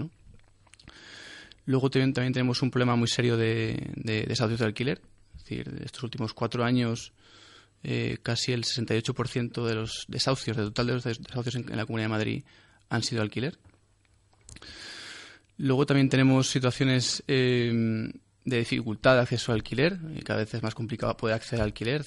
Luego 1.66 1.90
también, 1.90 2.12
tenemos 2.12 2.62
un 2.62 2.70
problema 2.70 2.94
muy 2.94 3.08
serio 3.08 3.36
de, 3.36 3.90
de 3.96 4.24
de 4.26 4.64
alquiler. 4.64 5.00
Es 5.36 5.44
decir, 5.44 5.80
estos 5.84 6.02
últimos 6.02 6.34
cuatro 6.34 6.64
años 6.64 7.12
eh, 7.82 8.18
casi 8.22 8.52
el 8.52 8.64
68% 8.64 9.66
de 9.66 9.74
los 9.74 10.04
desahucios, 10.08 10.56
del 10.56 10.66
total 10.66 10.86
de 10.86 10.92
los 10.94 11.04
desahucios 11.04 11.56
en, 11.56 11.70
en 11.70 11.76
la 11.76 11.84
Comunidad 11.84 12.06
de 12.06 12.12
Madrid 12.12 12.44
han 12.88 13.02
sido 13.02 13.20
alquiler. 13.20 13.58
Luego 15.56 15.86
también 15.86 16.08
tenemos 16.08 16.48
situaciones 16.48 17.22
eh, 17.28 18.10
de 18.44 18.58
dificultad 18.58 19.14
de 19.14 19.20
acceso 19.20 19.52
al 19.52 19.58
alquiler. 19.58 19.98
Cada 20.24 20.40
vez 20.40 20.52
es 20.52 20.62
más 20.62 20.74
complicado 20.74 21.16
poder 21.16 21.36
acceder 21.36 21.60
al 21.60 21.68
alquiler. 21.68 22.04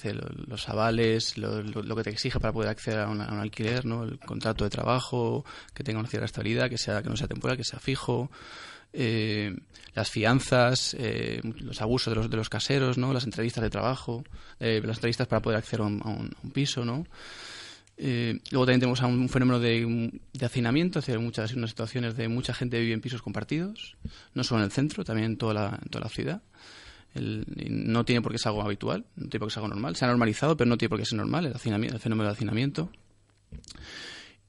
Los 0.48 0.68
avales, 0.68 1.38
lo, 1.38 1.96
que 1.96 2.04
te 2.04 2.10
exige 2.10 2.40
para 2.40 2.54
poder 2.54 2.70
acceder 2.70 3.00
a, 3.00 3.10
un 3.10 3.22
alquiler, 3.22 3.86
¿no? 3.86 4.04
el 4.04 4.20
contrato 4.20 4.64
de 4.64 4.70
trabajo, 4.70 5.46
que 5.74 5.84
tenga 5.84 6.00
una 6.00 6.10
cierta 6.10 6.26
estabilidad, 6.26 6.70
que, 6.70 6.78
sea, 6.78 7.02
que 7.02 7.10
no 7.10 7.16
sea 7.16 7.28
temporal, 7.28 7.58
que 7.58 7.64
sea 7.64 7.80
fijo. 7.80 8.30
Eh, 8.94 9.56
las 9.94 10.10
fianzas, 10.12 10.96
eh, 11.00 11.42
los 11.44 11.82
abusos 11.82 12.12
de 12.12 12.16
los, 12.16 12.30
de 12.30 12.38
los 12.38 12.50
caseros, 12.50 12.98
¿no? 12.98 13.14
las 13.14 13.24
entrevistas 13.24 13.64
de 13.64 13.70
trabajo, 13.70 14.24
las 14.60 14.98
entrevistas 14.98 15.28
para 15.28 15.42
poder 15.42 15.58
acceder 15.58 15.82
a 15.82 15.86
un, 15.86 16.02
a 16.04 16.10
un 16.10 16.52
piso, 16.52 16.86
¿no? 16.86 17.06
Eh, 18.00 18.40
luego 18.52 18.66
también 18.66 18.80
tenemos 18.80 19.02
un 19.02 19.28
fenómeno 19.28 19.60
de, 19.60 20.12
hacinamiento, 20.44 21.00
es 21.00 21.20
muchas 21.20 21.54
unas 21.54 21.72
situaciones 21.72 22.16
de 22.16 22.28
mucha 22.28 22.54
gente 22.54 22.80
vive 22.80 22.94
en 22.94 23.02
pisos 23.02 23.24
compartidos, 23.24 23.98
no 24.36 24.44
solo 24.44 24.62
en 24.62 24.66
el 24.66 24.72
centro, 24.72 25.04
también 25.04 25.32
en 25.32 25.38
toda 25.38 25.54
la, 25.56 25.80
en 25.82 25.90
toda 25.90 26.04
la 26.04 26.10
ciudad. 26.10 26.42
no 27.16 28.06
tiene 28.06 28.22
por 28.22 28.32
qué 28.32 28.38
ser 28.38 28.50
algo 28.50 28.62
habitual, 28.62 29.06
no 29.16 29.28
tiene 29.30 29.40
por 29.40 29.48
qué 29.48 29.54
ser 29.54 29.64
algo 29.64 29.74
normal. 29.74 29.96
Se 29.96 30.06
ha 30.06 30.08
normalizado, 30.08 30.56
pero 30.56 30.70
no 30.70 30.78
tiene 30.78 30.90
por 30.90 31.00
qué 31.00 31.06
ser 31.06 31.18
normal 31.18 31.46
el, 31.48 31.54
el 31.54 32.00
fenómeno 32.00 32.24
del 32.24 32.34
hacinamiento. 32.34 32.92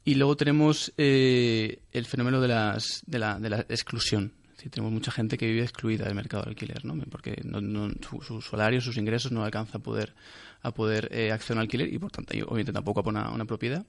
Y 0.05 0.15
luego 0.15 0.37
tenemos 0.37 0.93
eh, 0.97 1.81
el 1.93 2.07
fenómeno 2.07 2.41
de, 2.41 2.49
las, 2.49 3.03
de, 3.07 3.19
la, 3.19 3.39
de 3.39 3.51
la 3.51 3.61
exclusión. 3.61 4.33
Tenemos 4.69 4.93
mucha 4.93 5.13
gente 5.13 5.39
que 5.39 5.47
vive 5.47 5.63
excluida 5.63 6.05
del 6.05 6.17
mercado 6.17 6.43
de 6.43 6.51
alquiler, 6.51 6.85
¿no? 6.85 6.95
porque 7.11 7.41
no, 7.45 7.91
su, 8.03 8.41
salario, 8.41 8.81
sus 8.81 8.97
ingresos 8.97 9.31
no 9.31 9.45
alcanza 9.45 9.79
a 9.79 9.81
poder 9.81 10.15
a 10.63 10.73
poder 10.73 11.09
eh, 11.13 11.31
acceder 11.31 11.53
a 11.53 11.55
un 11.55 11.61
alquiler 11.61 11.93
y 11.93 11.99
por 11.99 12.11
tanto 12.11 12.35
obviamente 12.35 12.73
tampoco 12.73 13.01
a 13.01 13.09
una, 13.09 13.31
una 13.31 13.45
propiedad 13.45 13.87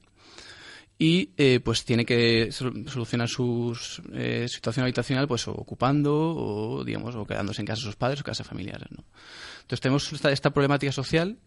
y 0.96 1.30
eh, 1.36 1.60
pues 1.64 1.84
tiene 1.84 2.04
que 2.04 2.52
solucionar 2.52 3.28
su 3.28 3.76
eh, 4.12 4.46
situación 4.48 4.84
habitacional 4.84 5.26
pues 5.26 5.48
ocupando 5.48 6.14
o 6.14 6.84
digamos 6.84 7.16
o 7.16 7.26
quedándose 7.26 7.62
en 7.62 7.66
casa 7.66 7.80
de 7.80 7.86
sus 7.86 7.96
padres 7.96 8.20
o 8.20 8.24
casa 8.24 8.44
familiares 8.44 8.88
¿no? 8.90 9.02
entonces 9.62 9.80
tenemos 9.80 10.12
esta, 10.12 10.30
esta, 10.30 10.50
problemática 10.50 10.92
social 10.92 11.38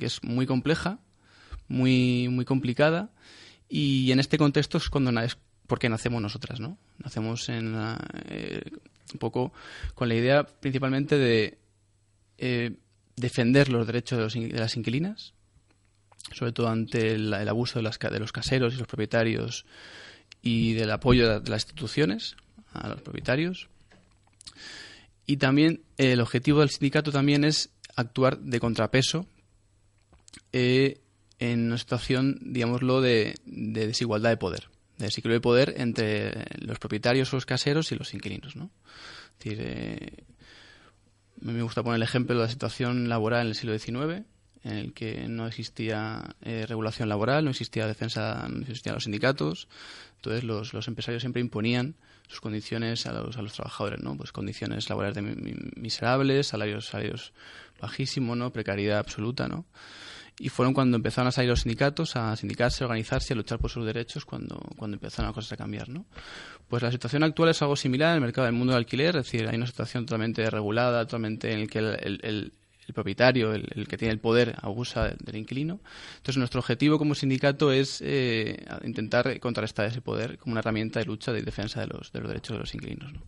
que 0.00 0.06
es 0.06 0.24
muy 0.24 0.46
compleja 0.46 0.98
muy 1.68 2.28
muy 2.28 2.44
complicada 2.44 3.12
y 3.68 4.10
en 4.10 4.18
este 4.18 4.38
contexto 4.38 4.78
es 4.78 4.88
cuando 4.88 5.10
es 5.20 5.38
porque 5.66 5.88
nacemos 5.88 6.20
nosotras 6.20 6.60
no 6.60 6.78
nacemos 7.02 7.48
en 7.48 7.74
un 7.74 9.18
poco 9.18 9.52
con 9.94 10.08
la 10.08 10.14
idea 10.14 10.44
principalmente 10.44 11.16
de 11.18 11.58
defender 13.16 13.68
los 13.68 13.86
derechos 13.86 14.34
de, 14.34 14.48
las 14.50 14.76
inquilinas, 14.76 15.34
sobre 16.32 16.52
todo 16.52 16.68
ante 16.68 17.12
el, 17.12 17.32
abuso 17.48 17.78
de, 17.78 17.82
las, 17.82 17.98
de, 17.98 18.18
los 18.18 18.32
caseros 18.32 18.74
y 18.74 18.78
los 18.78 18.88
propietarios 18.88 19.66
y 20.42 20.72
del 20.74 20.90
apoyo 20.90 21.40
de, 21.40 21.50
las 21.50 21.62
instituciones 21.62 22.36
a 22.72 22.88
los 22.88 23.00
propietarios. 23.00 23.68
Y 25.26 25.38
también 25.38 25.82
eh, 25.96 26.12
el 26.12 26.20
objetivo 26.20 26.60
del 26.60 26.70
sindicato 26.70 27.12
también 27.12 27.44
es 27.44 27.70
actuar 27.96 28.38
de 28.38 28.60
contrapeso 28.60 29.26
eh, 30.52 31.00
en 31.38 31.66
una 31.66 31.78
situación, 31.78 32.38
digámoslo, 32.42 33.00
de, 33.00 33.34
de 33.44 33.86
desigualdad 33.86 34.30
de 34.30 34.36
poder, 34.36 34.64
de 34.64 34.73
desequilibrio 35.04 35.36
de 35.38 35.42
poder 35.42 35.74
entre 35.78 36.44
los 36.60 36.78
propietarios 36.78 37.32
o 37.32 37.36
los 37.36 37.46
caseros 37.46 37.90
y 37.92 37.96
los 37.96 38.12
inquilinos, 38.14 38.56
¿no? 38.56 38.70
Es 39.38 39.44
decir, 39.44 39.58
eh, 39.66 40.24
me 41.40 41.62
gusta 41.62 41.82
poner 41.82 41.96
el 41.96 42.02
ejemplo 42.02 42.34
de 42.36 42.42
la 42.42 42.48
situación 42.48 43.08
laboral 43.08 43.42
en 43.42 43.48
el 43.48 43.54
siglo 43.54 43.78
XIX, 43.78 44.24
en 44.64 44.72
el 44.76 44.94
que 44.94 45.28
no 45.28 45.46
existía 45.46 46.36
eh, 46.42 46.64
regulación 46.66 47.08
laboral, 47.08 47.44
no 47.44 47.50
existía 47.50 47.86
defensa, 47.86 48.46
no 48.48 48.62
existían 48.62 48.94
los 48.94 49.04
sindicatos. 49.04 49.68
Entonces 50.16 50.44
los, 50.44 50.72
los 50.72 50.88
empresarios 50.88 51.22
siempre 51.22 51.42
imponían 51.42 51.96
sus 52.28 52.40
condiciones 52.40 53.04
a 53.06 53.12
los, 53.12 53.36
a 53.36 53.42
los 53.42 53.52
trabajadores, 53.52 54.00
¿no? 54.00 54.16
Pues 54.16 54.32
condiciones 54.32 54.88
laborales 54.88 55.16
de 55.16 55.22
mi- 55.22 55.34
mi- 55.34 55.70
miserables, 55.76 56.46
salarios, 56.46 56.86
salarios 56.86 57.34
bajísimos, 57.78 58.38
¿no? 58.38 58.50
Precariedad 58.52 58.98
absoluta, 59.00 59.48
¿no? 59.48 59.66
Y 60.38 60.48
fueron 60.48 60.74
cuando 60.74 60.96
empezaron 60.96 61.28
a 61.28 61.32
salir 61.32 61.50
los 61.50 61.60
sindicatos, 61.60 62.16
a 62.16 62.34
sindicarse, 62.34 62.82
a 62.82 62.88
organizarse, 62.88 63.34
a 63.34 63.36
luchar 63.36 63.58
por 63.60 63.70
sus 63.70 63.86
derechos, 63.86 64.24
cuando, 64.24 64.56
cuando 64.76 64.96
empezaron 64.96 65.26
las 65.28 65.34
cosas 65.34 65.52
a 65.52 65.56
cambiar, 65.56 65.88
¿no? 65.88 66.06
Pues 66.68 66.82
la 66.82 66.90
situación 66.90 67.22
actual 67.22 67.50
es 67.50 67.62
algo 67.62 67.76
similar 67.76 68.10
en 68.10 68.14
el 68.16 68.20
mercado 68.22 68.46
del 68.46 68.54
mundo 68.54 68.72
del 68.72 68.78
alquiler, 68.78 69.16
es 69.16 69.24
decir, 69.26 69.46
hay 69.48 69.56
una 69.56 69.66
situación 69.66 70.06
totalmente 70.06 70.48
regulada, 70.50 71.04
totalmente 71.04 71.52
en 71.52 71.60
el 71.60 71.70
que 71.70 71.78
el, 71.78 72.20
el- 72.22 72.52
propietario, 72.92 73.54
el, 73.54 73.88
que 73.88 73.96
tiene 73.96 74.12
el 74.12 74.18
poder, 74.18 74.56
abusa 74.60 75.04
del, 75.04 75.36
inquilino. 75.36 75.80
Entonces, 76.16 76.36
nuestro 76.36 76.60
objetivo 76.60 76.98
como 76.98 77.14
sindicato 77.14 77.72
es 77.72 78.02
eh, 78.04 78.62
intentar 78.84 79.40
contrarrestar 79.40 79.86
ese 79.86 80.02
poder 80.02 80.36
como 80.36 80.52
una 80.52 80.60
herramienta 80.60 81.00
de 81.00 81.06
lucha, 81.06 81.32
de 81.32 81.40
defensa 81.42 81.80
de 81.80 81.86
los, 81.86 82.12
de 82.12 82.20
los 82.20 82.28
derechos 82.28 82.56
de 82.56 82.58
los 82.58 82.74
inquilinos, 82.74 83.12
¿no? 83.12 83.22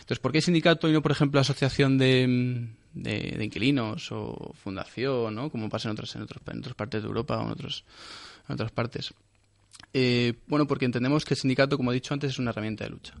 Entonces, 0.00 0.20
¿por 0.20 0.30
qué 0.30 0.40
sindicato 0.42 0.88
y 0.88 0.92
no, 0.92 1.02
por 1.02 1.10
ejemplo, 1.10 1.40
asociación 1.40 1.98
de, 1.98 2.68
de, 2.94 3.34
de 3.36 3.44
inquilinos 3.44 4.10
o 4.12 4.52
fundación, 4.54 5.34
¿no? 5.34 5.50
como 5.50 5.68
pasa 5.68 5.88
en 5.88 5.92
otras, 5.92 6.14
en, 6.16 6.22
otros, 6.22 6.40
en 6.46 6.58
otras 6.60 6.74
partes 6.74 7.02
de 7.02 7.08
Europa 7.08 7.38
o 7.38 7.44
en, 7.44 7.50
otros, 7.52 7.84
en 8.48 8.54
otras 8.54 8.70
partes? 8.72 9.12
Eh, 9.92 10.34
bueno, 10.46 10.66
porque 10.66 10.84
entendemos 10.84 11.24
que 11.24 11.34
el 11.34 11.40
sindicato, 11.40 11.76
como 11.76 11.90
he 11.92 11.94
dicho 11.94 12.14
antes, 12.14 12.30
es 12.32 12.38
una 12.38 12.50
herramienta 12.50 12.84
de 12.84 12.90
lucha. 12.90 13.14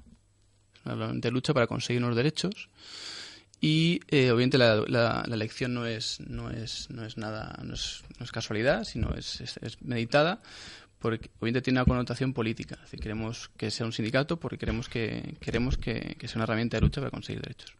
Es 0.76 0.84
una 0.86 0.94
herramienta 0.94 1.28
de 1.28 1.32
lucha 1.32 1.54
para 1.54 1.66
conseguir 1.66 2.02
unos 2.02 2.16
derechos 2.16 2.68
y 3.60 4.00
eh, 4.08 4.30
obviamente 4.30 4.58
la, 4.58 5.24
elección 5.32 5.72
no 5.74 5.86
es, 5.86 6.20
no 6.20 6.50
es, 6.50 6.90
no 6.90 7.04
es 7.04 7.16
nada, 7.16 7.58
no 7.62 7.74
es, 7.74 8.02
no 8.18 8.24
es 8.24 8.32
casualidad, 8.32 8.84
sino 8.84 9.14
es, 9.14 9.40
es- 9.40 9.56
es 9.58 9.80
meditada, 9.82 10.42
porque 10.98 11.30
obviamente 11.38 11.62
tiene 11.62 11.78
una 11.80 11.84
connotación 11.86 12.32
política. 12.32 12.74
Es 12.76 12.82
decir, 12.82 13.00
queremos 13.00 13.50
que 13.56 13.70
sea 13.70 13.86
un 13.86 13.92
sindicato 13.92 14.38
porque 14.38 14.58
queremos 14.58 14.88
que, 14.88 15.36
queremos 15.40 15.78
que, 15.78 16.16
que 16.18 16.28
sea 16.28 16.36
una 16.36 16.44
herramienta 16.44 16.76
de 16.76 16.82
lucha 16.82 17.00
para 17.00 17.10
conseguir 17.10 17.40
derechos. 17.42 17.72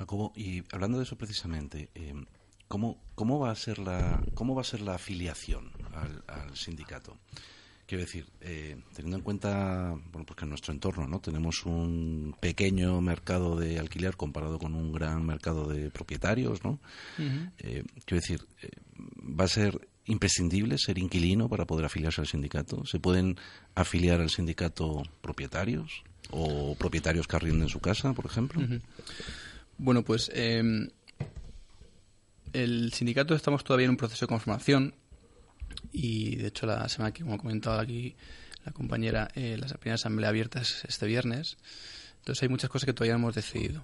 Jacobo, 0.00 0.32
y 0.34 0.64
hablando 0.72 0.96
de 0.96 1.04
eso 1.04 1.16
precisamente, 1.16 1.90
eh, 1.94 2.14
¿cómo, 2.68 2.98
cómo, 3.14 3.38
va 3.38 3.50
a 3.50 3.54
ser 3.54 3.78
la, 3.78 4.22
¿cómo 4.32 4.54
va 4.54 4.62
a 4.62 4.64
ser 4.64 4.80
la 4.80 4.94
afiliación 4.94 5.70
al, 5.92 6.24
al 6.26 6.56
sindicato? 6.56 7.18
Quiero 7.90 8.04
decir, 8.04 8.24
eh, 8.40 8.80
teniendo 8.94 9.18
en 9.18 9.22
cuenta, 9.24 9.94
bueno, 10.12 10.24
porque 10.24 10.44
en 10.44 10.50
nuestro 10.50 10.72
entorno 10.72 11.06
no 11.06 11.20
tenemos 11.20 11.66
un 11.66 12.34
pequeño 12.40 13.00
mercado 13.00 13.56
de 13.56 13.78
alquiler 13.78 14.16
comparado 14.16 14.58
con 14.58 14.74
un 14.74 14.92
gran 14.92 15.26
mercado 15.26 15.66
de 15.66 15.90
propietarios, 15.90 16.64
¿no? 16.64 16.78
Eh, 17.58 17.84
quiero 18.06 18.20
decir, 18.20 18.46
eh, 18.62 18.70
¿va 18.96 19.44
a 19.44 19.48
ser 19.48 19.88
imprescindible 20.06 20.78
ser 20.78 20.98
inquilino 20.98 21.48
para 21.48 21.66
poder 21.66 21.84
afiliarse 21.84 22.22
al 22.22 22.28
sindicato? 22.28 22.86
¿Se 22.86 23.00
pueden 23.00 23.36
afiliar 23.74 24.20
al 24.20 24.30
sindicato 24.30 25.02
propietarios 25.20 26.04
o 26.30 26.76
propietarios 26.76 27.26
que 27.26 27.36
arrienden 27.36 27.68
su 27.68 27.80
casa, 27.80 28.14
por 28.14 28.24
ejemplo? 28.24 28.62
Ujú. 28.62 28.78
Bueno, 29.82 30.04
pues 30.04 30.30
eh, 30.34 30.90
el 32.52 32.92
sindicato 32.92 33.34
estamos 33.34 33.64
todavía 33.64 33.86
en 33.86 33.92
un 33.92 33.96
proceso 33.96 34.26
de 34.26 34.28
conformación 34.28 34.94
y 35.90 36.36
de 36.36 36.48
hecho 36.48 36.66
la 36.66 36.86
semana 36.90 37.12
que, 37.12 37.22
como 37.22 37.36
ha 37.36 37.38
comentado 37.38 37.80
aquí 37.80 38.14
la 38.66 38.72
compañera, 38.72 39.30
eh, 39.34 39.56
la 39.58 39.66
primera 39.68 39.94
asamblea 39.94 40.28
abierta 40.28 40.60
es 40.60 40.84
este 40.86 41.06
viernes. 41.06 41.56
Entonces 42.18 42.42
hay 42.42 42.50
muchas 42.50 42.68
cosas 42.68 42.84
que 42.84 42.92
todavía 42.92 43.14
no 43.14 43.20
hemos 43.20 43.34
decidido. 43.34 43.82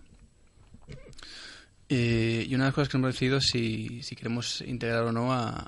Eh, 1.88 2.44
y 2.46 2.54
una 2.54 2.64
de 2.64 2.68
las 2.68 2.74
cosas 2.74 2.90
que 2.90 2.98
hemos 2.98 3.14
decidido 3.14 3.38
es 3.38 3.46
si, 3.46 4.02
si 4.02 4.16
queremos 4.16 4.60
integrar 4.60 5.04
o 5.04 5.12
no 5.12 5.32
a, 5.32 5.66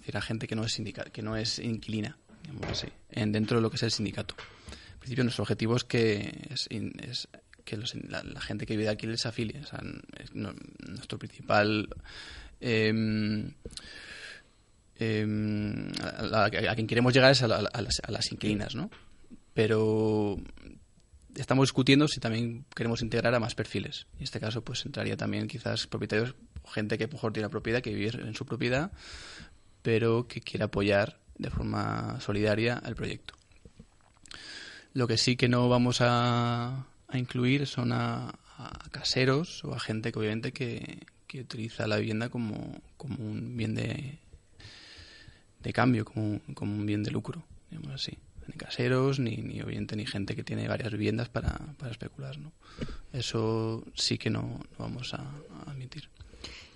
decir, 0.00 0.16
a 0.16 0.20
gente 0.20 0.48
que 0.48 0.56
no 0.56 0.64
es 0.64 0.72
sindical, 0.72 1.12
que 1.12 1.22
no 1.22 1.36
es 1.36 1.60
inquilina, 1.60 2.18
así, 2.68 2.88
en, 3.12 3.30
dentro 3.30 3.58
de 3.58 3.62
lo 3.62 3.70
que 3.70 3.76
es 3.76 3.84
el 3.84 3.92
sindicato. 3.92 4.34
En 4.94 4.98
principio 4.98 5.22
nuestro 5.22 5.42
objetivo 5.42 5.76
es 5.76 5.84
que 5.84 6.48
es, 6.50 6.66
es 6.68 7.28
que 7.64 7.76
los- 7.76 7.94
la, 7.94 8.22
la 8.22 8.40
gente 8.40 8.66
que 8.66 8.74
vive 8.74 8.84
de 8.84 8.90
alquiler 8.90 9.18
se 9.18 9.28
afilie. 9.28 9.60
O 9.60 9.66
sea, 9.66 9.80
es 10.18 10.34
nuestro 10.34 11.18
principal 11.18 11.88
em, 12.60 13.52
em, 14.98 15.90
a, 16.02 16.50
quien 16.74 16.86
queremos 16.86 17.12
llegar 17.14 17.32
es 17.32 17.42
a, 17.42 17.48
la- 17.48 17.68
a 17.72 17.82
las, 17.82 18.00
a 18.02 18.10
las 18.10 18.30
inquilinas, 18.32 18.74
¿no? 18.74 18.90
Pero 19.54 20.36
estamos 21.34 21.64
discutiendo 21.68 22.06
si 22.08 22.20
también 22.20 22.64
queremos 22.74 23.02
integrar 23.02 23.34
a 23.34 23.40
más 23.40 23.54
perfiles. 23.54 24.06
En 24.18 24.24
este 24.24 24.40
caso, 24.40 24.62
pues 24.62 24.84
entraría 24.84 25.16
también 25.16 25.48
quizás 25.48 25.86
propietarios, 25.86 26.34
gente 26.72 26.98
que 26.98 27.06
mejor 27.08 27.32
tiene 27.32 27.48
propiedad, 27.48 27.80
que 27.80 27.94
vive 27.94 28.20
en 28.20 28.34
su 28.34 28.44
propiedad, 28.44 28.92
pero 29.82 30.26
que 30.28 30.40
quiere 30.40 30.64
apoyar 30.64 31.18
de 31.38 31.50
forma 31.50 32.20
solidaria 32.20 32.82
el 32.84 32.94
proyecto. 32.94 33.34
Lo 34.92 35.06
que 35.06 35.16
sí 35.16 35.36
que 35.36 35.48
no 35.48 35.68
vamos 35.68 35.98
a, 36.00 36.84
a 37.10 37.18
incluir 37.18 37.66
son 37.66 37.92
a, 37.92 38.28
a 38.58 38.88
caseros 38.90 39.64
o 39.64 39.74
a 39.74 39.80
gente 39.80 40.12
que 40.12 40.18
obviamente 40.18 40.52
que, 40.52 41.06
que 41.26 41.40
utiliza 41.40 41.86
la 41.86 41.96
vivienda 41.96 42.28
como, 42.28 42.80
como 42.96 43.16
un 43.24 43.56
bien 43.56 43.74
de, 43.74 44.18
de 45.62 45.72
cambio, 45.72 46.04
como, 46.04 46.40
como 46.54 46.74
un 46.74 46.86
bien 46.86 47.02
de 47.02 47.10
lucro, 47.10 47.44
digamos 47.70 47.92
así. 47.94 48.18
Ni 48.46 48.54
caseros, 48.54 49.20
ni, 49.20 49.36
ni 49.36 49.60
obviamente 49.60 49.94
ni 49.94 50.06
gente 50.06 50.34
que 50.34 50.42
tiene 50.42 50.66
varias 50.66 50.90
viviendas 50.92 51.28
para, 51.28 51.56
para 51.78 51.92
especular, 51.92 52.38
¿no? 52.38 52.52
Eso 53.12 53.84
sí 53.94 54.18
que 54.18 54.30
no, 54.30 54.42
no 54.42 54.78
vamos 54.78 55.14
a, 55.14 55.18
a 55.18 55.70
admitir. 55.70 56.08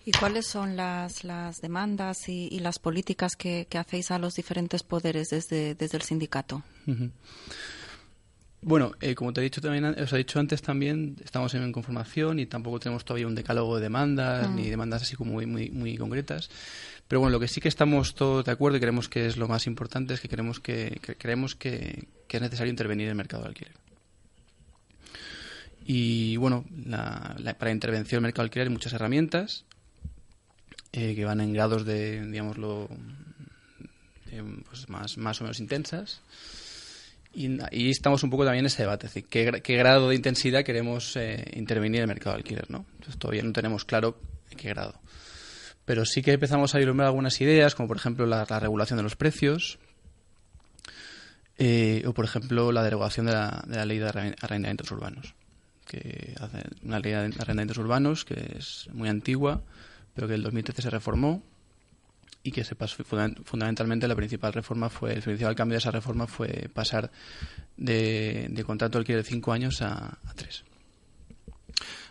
¿Y 0.06 0.12
cuáles 0.12 0.46
son 0.46 0.76
las, 0.76 1.24
las 1.24 1.62
demandas 1.62 2.28
y, 2.28 2.48
y 2.52 2.58
las 2.58 2.78
políticas 2.78 3.36
que, 3.36 3.66
que 3.68 3.78
hacéis 3.78 4.10
a 4.10 4.18
los 4.18 4.34
diferentes 4.34 4.82
poderes 4.82 5.30
desde, 5.30 5.74
desde 5.74 5.96
el 5.96 6.02
sindicato? 6.02 6.62
Bueno, 8.66 8.92
eh, 9.02 9.14
como 9.14 9.30
te 9.34 9.42
he 9.42 9.44
dicho 9.44 9.60
también, 9.60 9.84
os 9.84 10.10
he 10.14 10.16
dicho 10.16 10.40
antes 10.40 10.62
también, 10.62 11.16
estamos 11.22 11.52
en 11.52 11.70
conformación 11.70 12.38
y 12.38 12.46
tampoco 12.46 12.80
tenemos 12.80 13.04
todavía 13.04 13.26
un 13.26 13.34
decálogo 13.34 13.76
de 13.76 13.82
demandas 13.82 14.48
Mm. 14.48 14.56
ni 14.56 14.70
demandas 14.70 15.02
así 15.02 15.16
como 15.16 15.32
muy, 15.32 15.44
muy, 15.44 15.68
muy 15.70 15.98
concretas. 15.98 16.48
Pero 17.06 17.20
bueno, 17.20 17.32
lo 17.32 17.40
que 17.40 17.48
sí 17.48 17.60
que 17.60 17.68
estamos 17.68 18.14
todos 18.14 18.42
de 18.46 18.52
acuerdo 18.52 18.78
y 18.78 18.80
creemos 18.80 19.10
que 19.10 19.26
es 19.26 19.36
lo 19.36 19.48
más 19.48 19.66
importante 19.66 20.14
es 20.14 20.20
que 20.20 20.28
queremos 20.28 20.60
que, 20.60 20.98
que 21.02 21.14
creemos 21.16 21.54
que, 21.54 22.08
que 22.26 22.38
es 22.38 22.42
necesario 22.42 22.70
intervenir 22.70 23.04
en 23.04 23.10
el 23.10 23.16
mercado 23.16 23.42
de 23.42 23.48
alquiler. 23.50 23.74
Y 25.84 26.36
bueno, 26.38 26.64
la- 26.86 27.36
la- 27.38 27.58
para 27.58 27.70
intervención 27.70 28.20
en 28.20 28.24
el 28.24 28.28
mercado 28.28 28.44
de 28.44 28.46
alquiler 28.46 28.68
hay 28.68 28.72
muchas 28.72 28.94
herramientas 28.94 29.64
eh, 30.92 31.14
que 31.14 31.24
van 31.26 31.42
en 31.42 31.52
grados 31.52 31.84
de, 31.84 32.24
digámoslo, 32.26 32.88
de, 34.30 34.42
pues 34.70 34.88
más, 34.88 35.18
más 35.18 35.38
o 35.40 35.44
menos 35.44 35.60
intensas. 35.60 36.22
Y, 37.34 37.90
estamos 37.90 38.22
un 38.22 38.30
poco 38.30 38.44
también 38.44 38.60
en 38.62 38.66
ese 38.66 38.82
debate, 38.82 39.06
es 39.06 39.14
decir, 39.14 39.28
qué, 39.28 39.50
gra- 39.50 39.60
qué 39.62 39.76
grado 39.76 40.08
de 40.08 40.14
intensidad 40.14 40.62
queremos 40.64 41.16
eh, 41.16 41.44
intervenir 41.54 41.98
en 41.98 42.02
el 42.02 42.08
mercado 42.08 42.36
de 42.36 42.42
alquiler, 42.42 42.70
¿no? 42.70 42.86
Entonces 42.94 43.18
todavía 43.18 43.42
no 43.42 43.52
tenemos 43.52 43.84
claro 43.84 44.18
en 44.50 44.56
qué 44.58 44.68
grado. 44.68 44.94
Pero 45.84 46.04
sí 46.04 46.22
que 46.22 46.32
empezamos 46.32 46.74
a 46.74 46.78
vislumbrar 46.78 47.08
algunas 47.08 47.40
ideas, 47.40 47.74
como 47.74 47.88
por 47.88 47.96
ejemplo 47.96 48.24
la, 48.26 48.46
la 48.48 48.60
regulación 48.60 48.96
de 48.98 49.02
los 49.02 49.16
precios, 49.16 49.78
eh, 51.58 52.02
o 52.06 52.12
por 52.14 52.24
ejemplo 52.24 52.72
la 52.72 52.82
derogación 52.82 53.26
de 53.26 53.32
la, 53.32 53.62
de 53.66 53.76
la 53.76 53.84
ley 53.84 53.98
de 53.98 54.06
arren- 54.06 54.36
arrendamientos 54.40 54.90
urbanos, 54.90 55.34
que 55.86 56.34
hace 56.40 56.62
una 56.82 56.98
ley 57.00 57.12
de 57.12 57.18
arrendamientos 57.18 57.78
urbanos 57.78 58.24
que 58.24 58.56
es 58.58 58.88
muy 58.92 59.08
antigua, 59.08 59.62
pero 60.14 60.26
que 60.26 60.34
en 60.34 60.38
el 60.40 60.44
2013 60.44 60.82
se 60.82 60.90
reformó 60.90 61.42
y 62.44 62.52
que 62.52 62.62
se 62.62 62.76
pasó 62.76 63.02
funda- 63.02 63.34
fundamentalmente 63.44 64.06
la 64.06 64.14
principal 64.14 64.52
reforma 64.52 64.88
fue 64.90 65.14
el 65.14 65.22
principal 65.22 65.56
cambio 65.56 65.74
de 65.74 65.78
esa 65.78 65.90
reforma 65.90 66.26
fue 66.28 66.70
pasar 66.72 67.10
de, 67.76 68.46
de 68.50 68.64
contrato 68.64 68.92
de 68.92 69.00
alquiler 69.00 69.22
de 69.24 69.28
cinco 69.28 69.52
años 69.52 69.82
a, 69.82 70.18
tres. 70.36 70.62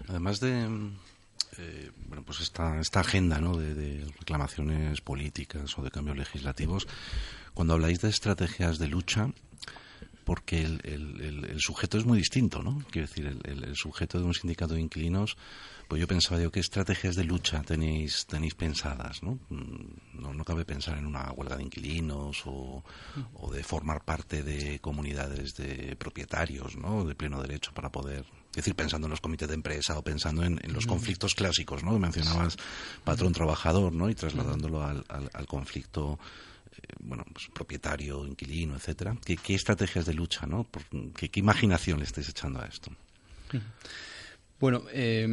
Además 0.09 0.39
de 0.39 0.67
eh, 1.59 1.91
bueno, 2.07 2.23
pues 2.23 2.41
esta, 2.41 2.79
esta 2.79 2.99
agenda 3.01 3.39
¿no? 3.39 3.55
de, 3.55 4.03
reclamaciones 4.19 5.01
políticas 5.01 5.77
o 5.77 5.83
de 5.83 5.91
cambios 5.91 6.17
legislativos, 6.17 6.87
cuando 7.53 7.75
habláis 7.75 8.01
de 8.01 8.09
estrategias 8.09 8.79
de 8.79 8.87
lucha, 8.87 9.29
porque 10.25 10.63
el, 10.63 10.81
el- 10.83 11.21
el- 11.21 11.45
el 11.45 11.59
sujeto 11.59 11.97
es 11.99 12.05
muy 12.05 12.17
distinto, 12.17 12.63
¿no? 12.63 12.83
Quiero 12.89 13.07
decir, 13.07 13.37
el 13.43 13.75
sujeto 13.75 14.17
de 14.19 14.25
un 14.25 14.33
sindicato 14.33 14.73
de 14.73 14.81
inquilinos, 14.81 15.37
pues 15.93 16.01
yo 16.01 16.07
pensaba, 16.07 16.41
yo, 16.41 16.51
¿qué 16.51 16.59
estrategias 16.59 17.15
de 17.15 17.23
lucha 17.23 17.61
tenéis, 17.61 18.25
tenéis 18.25 18.55
pensadas, 18.55 19.21
¿no? 19.21 19.37
Mm, 19.49 20.21
No, 20.21 20.33
no 20.33 20.43
cabe 20.43 20.65
pensar 20.65 20.97
en 20.97 21.05
una 21.05 21.31
huelga 21.31 21.55
de 21.57 21.63
inquilinos 21.63 22.41
o, 22.45 22.83
o 23.35 23.51
de 23.51 23.63
formar 23.63 24.03
parte 24.03 24.41
de 24.43 24.79
comunidades 24.79 25.55
de 25.55 25.95
propietarios, 25.95 26.75
¿no? 26.77 27.05
De 27.05 27.13
pleno 27.13 27.41
derecho 27.41 27.71
para 27.73 27.91
poder... 27.91 28.25
Es 28.51 28.57
decir, 28.57 28.75
pensando 28.75 29.05
en 29.07 29.11
los 29.11 29.21
comités 29.21 29.47
de 29.47 29.53
empresa 29.55 29.97
o 29.97 30.03
pensando 30.03 30.43
en, 30.43 30.59
en 30.63 30.73
los 30.73 30.85
conflictos 30.87 31.35
clásicos, 31.35 31.83
¿no? 31.83 31.97
Mencionabas 31.99 32.57
patrón-trabajador, 33.03 33.93
¿no? 33.93 34.09
Y 34.09 34.15
trasladándolo 34.15 34.83
al, 34.83 35.03
al- 35.09 35.29
al 35.33 35.45
conflicto 35.47 36.17
eh, 36.71 36.79
bueno, 37.01 37.23
pues, 37.33 37.47
propietario, 37.53 38.25
inquilino, 38.25 38.75
etcétera. 38.75 39.15
¿Qué, 39.25 39.37
qué 39.37 39.53
estrategias 39.55 40.05
de 40.05 40.13
lucha, 40.15 40.45
no? 40.47 40.65
¿Qué, 41.15 41.29
qué 41.29 41.39
imaginación 41.39 41.99
le 41.99 42.05
estáis 42.05 42.29
echando 42.29 42.59
a 42.61 42.65
esto? 42.65 42.91
Bueno, 44.59 44.83
eh, 44.91 45.27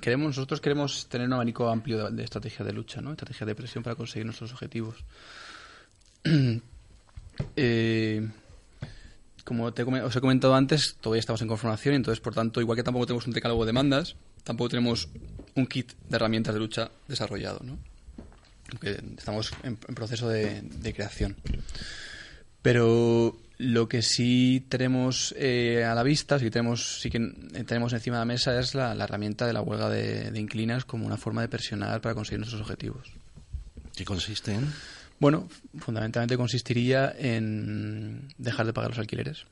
queremos, 0.00 0.36
nosotros 0.36 0.60
queremos 0.60 1.08
tener 1.08 1.26
un 1.26 1.34
abanico 1.34 1.68
amplio 1.68 2.04
de, 2.04 2.16
de 2.16 2.24
estrategias 2.24 2.66
de 2.66 2.72
lucha, 2.72 3.00
¿no? 3.00 3.12
Estrategias 3.12 3.46
de 3.46 3.54
presión 3.54 3.84
para 3.84 3.96
conseguir 3.96 4.24
nuestros 4.26 4.52
objetivos. 4.52 5.04
Eh, 7.56 8.28
como 9.44 9.64
os 9.64 10.16
he 10.16 10.20
comentado 10.20 10.54
antes, 10.54 10.96
todavía 11.00 11.20
estamos 11.20 11.40
en 11.40 11.48
conformación, 11.48 11.94
entonces, 11.94 12.20
por 12.20 12.34
tanto, 12.34 12.60
igual 12.60 12.76
que 12.76 12.82
tampoco 12.82 13.06
tenemos 13.06 13.26
un 13.26 13.32
decálogo 13.32 13.64
de 13.64 13.68
demandas, 13.68 14.14
tampoco 14.44 14.68
tenemos 14.68 15.08
un 15.54 15.66
kit 15.66 15.92
de 16.06 16.16
herramientas 16.16 16.52
de 16.52 16.60
lucha 16.60 16.90
desarrollado, 17.08 17.60
¿no? 17.64 17.78
Aunque 18.70 19.02
estamos 19.16 19.52
en, 19.62 19.76
proceso 19.76 20.28
de 20.28 20.92
creación. 20.94 21.34
Pero 22.60 23.38
lo 23.60 23.88
que 23.88 24.00
sí 24.00 24.64
tenemos 24.70 25.34
eh, 25.36 25.84
a 25.84 25.94
la 25.94 26.02
vista, 26.02 26.38
sí, 26.38 26.50
tenemos, 26.50 27.00
sí 27.00 27.10
que 27.10 27.18
tenemos 27.66 27.92
encima 27.92 28.16
de 28.16 28.20
la 28.22 28.24
mesa 28.24 28.58
es 28.58 28.74
la, 28.74 28.94
la 28.94 29.04
herramienta 29.04 29.46
de 29.46 29.52
la 29.52 29.60
huelga 29.60 29.90
de, 29.90 30.30
de 30.30 30.40
inquilinas 30.40 30.86
como 30.86 31.06
una 31.06 31.18
forma 31.18 31.42
de 31.42 31.48
presionar 31.48 32.00
para 32.00 32.14
conseguir 32.14 32.38
nuestros 32.38 32.62
objetivos. 32.62 33.12
¿Qué 33.94 34.06
consiste 34.06 34.54
en? 34.54 34.72
Bueno, 35.18 35.46
fundamentalmente 35.78 36.38
consistiría 36.38 37.14
en 37.18 38.32
dejar 38.38 38.64
de 38.64 38.72
pagar 38.72 38.92
los 38.92 38.98
alquileres. 38.98 39.44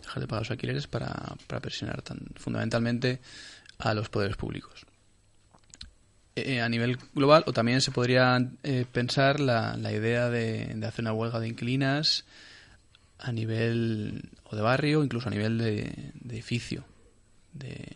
Dejar 0.00 0.22
de 0.22 0.26
pagar 0.26 0.42
los 0.44 0.50
alquileres 0.50 0.86
para, 0.86 1.36
para 1.46 1.60
presionar 1.60 2.00
tan, 2.00 2.18
fundamentalmente 2.36 3.20
a 3.76 3.92
los 3.92 4.08
poderes 4.08 4.38
públicos. 4.38 4.86
Eh, 6.34 6.62
a 6.62 6.68
nivel 6.70 6.96
global, 7.14 7.44
o 7.46 7.52
también 7.52 7.82
se 7.82 7.90
podría 7.90 8.38
eh, 8.62 8.86
pensar 8.90 9.38
la, 9.38 9.76
la 9.76 9.92
idea 9.92 10.30
de, 10.30 10.72
de 10.74 10.86
hacer 10.86 11.02
una 11.02 11.12
huelga 11.12 11.40
de 11.40 11.48
inquilinas 11.48 12.24
a 13.18 13.32
nivel 13.32 14.30
o 14.44 14.56
de 14.56 14.62
barrio, 14.62 15.04
incluso 15.04 15.28
a 15.28 15.30
nivel 15.30 15.58
de, 15.58 16.12
de 16.14 16.34
edificio, 16.34 16.84
de, 17.52 17.86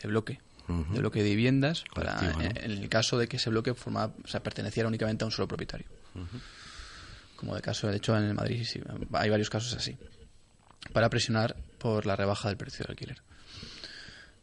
de 0.00 0.08
bloque, 0.08 0.40
de 0.68 1.00
bloque 1.00 1.22
de 1.22 1.30
viviendas, 1.30 1.84
para, 1.94 2.20
¿no? 2.20 2.40
en 2.40 2.56
el 2.56 2.88
caso 2.88 3.18
de 3.18 3.28
que 3.28 3.36
ese 3.36 3.50
bloque 3.50 3.74
formaba, 3.74 4.14
o 4.24 4.28
sea, 4.28 4.42
perteneciera 4.42 4.88
únicamente 4.88 5.24
a 5.24 5.26
un 5.26 5.32
solo 5.32 5.46
propietario. 5.48 5.86
Como 7.36 7.54
de 7.54 7.60
caso, 7.60 7.88
de 7.88 7.96
hecho, 7.96 8.16
en 8.16 8.24
el 8.24 8.34
Madrid 8.34 8.64
sí, 8.64 8.80
hay 9.12 9.28
varios 9.28 9.50
casos 9.50 9.74
así, 9.74 9.96
para 10.92 11.10
presionar 11.10 11.56
por 11.78 12.06
la 12.06 12.16
rebaja 12.16 12.48
del 12.48 12.56
precio 12.56 12.84
del 12.84 12.92
alquiler. 12.92 13.22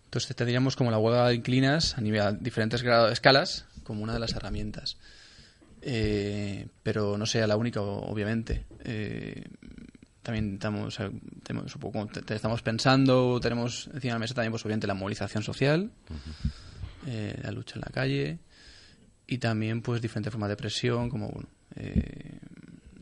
Entonces 0.06 0.36
tendríamos 0.36 0.76
como 0.76 0.92
la 0.92 0.98
huelga 0.98 1.28
de 1.28 1.36
inquilinas 1.36 1.98
a 1.98 2.02
nivel 2.02 2.22
a 2.22 2.32
diferentes 2.32 2.82
grados, 2.82 3.12
escalas 3.12 3.66
como 3.84 4.04
una 4.04 4.14
de 4.14 4.20
las 4.20 4.34
herramientas. 4.34 4.98
Eh, 5.82 6.68
pero 6.84 7.18
no 7.18 7.26
sea 7.26 7.48
la 7.48 7.56
única, 7.56 7.82
obviamente. 7.82 8.66
Eh, 8.84 9.46
también 10.30 10.54
estamos, 10.54 10.98
tenemos, 11.44 11.72
supongo, 11.72 12.06
te- 12.08 12.22
te 12.22 12.36
estamos 12.36 12.62
pensando, 12.62 13.40
tenemos 13.40 13.88
encima 13.88 14.14
de 14.14 14.16
la 14.16 14.20
mesa 14.20 14.34
también, 14.36 14.52
pues 14.52 14.64
obviamente, 14.66 14.86
la 14.88 14.94
movilización 14.94 15.44
social, 15.44 15.92
eh, 17.08 17.40
la 17.44 17.52
lucha 17.52 17.76
en 17.76 17.82
la 17.82 17.92
calle 17.92 18.40
y 19.28 19.38
también, 19.40 19.82
pues, 19.82 20.02
diferentes 20.02 20.32
formas 20.32 20.50
de 20.50 20.56
presión, 20.58 21.10
como, 21.10 21.30
bueno, 21.30 21.50
eh, 21.76 22.40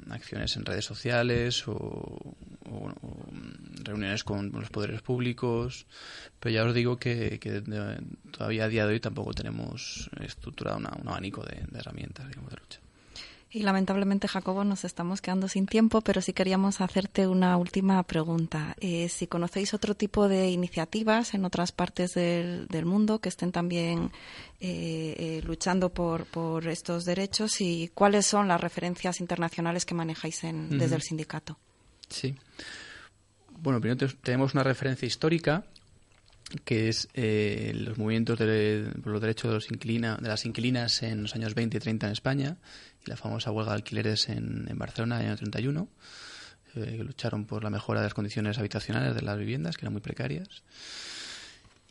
acciones 0.09 0.55
en 0.55 0.65
redes 0.65 0.85
sociales 0.85 1.67
o, 1.67 1.73
o, 1.73 2.35
o, 3.01 3.25
reuniones 3.83 4.23
con 4.23 4.51
los 4.51 4.69
poderes 4.69 5.01
públicos. 5.01 5.85
Pero 6.39 6.53
ya 6.55 6.63
os 6.65 6.73
digo 6.73 6.97
que, 6.97 7.39
que 7.39 7.61
todavía 8.31 8.65
a 8.65 8.67
día 8.69 8.85
de 8.87 8.93
hoy 8.93 8.99
tampoco 9.01 9.33
tenemos 9.33 10.09
estructurado 10.21 10.77
una- 10.77 10.95
un 11.01 11.07
abanico 11.09 11.43
de, 11.43 11.65
de 11.69 11.79
herramientas 11.79 12.27
digamos, 12.29 12.51
de 12.51 12.57
lucha. 12.57 12.79
Y 13.49 13.61
lamentablemente, 13.63 14.27
Jacobo, 14.27 14.65
nos 14.65 14.83
estamos 14.83 15.21
quedando 15.21 15.47
sin 15.47 15.67
tiempo, 15.67 16.01
pero 16.01 16.21
sí 16.21 16.33
queríamos 16.33 16.81
hacerte 16.81 17.27
una 17.27 17.55
última 17.55 18.03
pregunta. 18.03 18.75
Eh, 18.81 19.07
si 19.07 19.25
conocéis 19.27 19.73
otro 19.73 19.95
tipo 19.95 20.27
de 20.27 20.49
iniciativas 20.49 21.33
en 21.33 21.45
otras 21.45 21.71
partes 21.71 22.13
del, 22.13 22.67
del 22.67 22.85
mundo 22.85 23.19
que 23.19 23.29
estén 23.29 23.53
también 23.53 24.11
eh, 24.59 25.15
eh, 25.17 25.41
luchando 25.45 25.89
por, 25.93 26.25
por 26.25 26.67
estos 26.67 27.05
derechos 27.05 27.61
y 27.61 27.89
cuáles 27.93 28.25
son 28.25 28.49
las 28.49 28.59
referencias 28.59 29.21
internacionales 29.21 29.85
que 29.85 29.93
manejáis 29.93 30.43
en- 30.43 30.77
desde 30.77 30.95
el 30.97 31.01
sindicato. 31.01 31.57
Sí. 32.09 32.35
Bueno, 33.59 33.79
primero 33.79 34.07
te- 34.07 34.13
tenemos 34.21 34.53
una 34.55 34.63
referencia 34.63 35.05
histórica 35.05 35.63
que 36.63 36.87
es 36.89 37.09
los 37.13 37.97
movimientos 37.97 38.39
de, 38.39 38.89
por 39.03 39.11
los 39.13 39.21
derechos 39.21 39.49
de, 39.49 39.55
los 39.55 39.69
inquilina- 39.71 40.17
de 40.17 40.29
las 40.29 40.45
inquilinas 40.45 41.03
en 41.03 41.23
los 41.23 41.35
años 41.35 41.53
20 41.55 41.75
y 41.75 41.79
30 41.79 42.05
en 42.07 42.11
España 42.13 42.57
la 43.07 43.17
famosa 43.17 43.51
huelga 43.51 43.71
de 43.71 43.77
alquileres 43.77 44.29
en, 44.29 44.67
Barcelona 44.75 45.21
en 45.21 45.27
año 45.27 45.37
31, 45.37 45.87
eh, 46.75 47.03
lucharon 47.03 47.45
por 47.45 47.63
la 47.63 47.69
mejora 47.69 48.01
de 48.01 48.05
las 48.05 48.13
condiciones 48.13 48.57
habitacionales 48.57 49.15
de 49.15 49.21
las 49.21 49.37
viviendas, 49.37 49.77
que 49.77 49.85
eran 49.85 49.93
muy 49.93 50.01
precarias. 50.01 50.63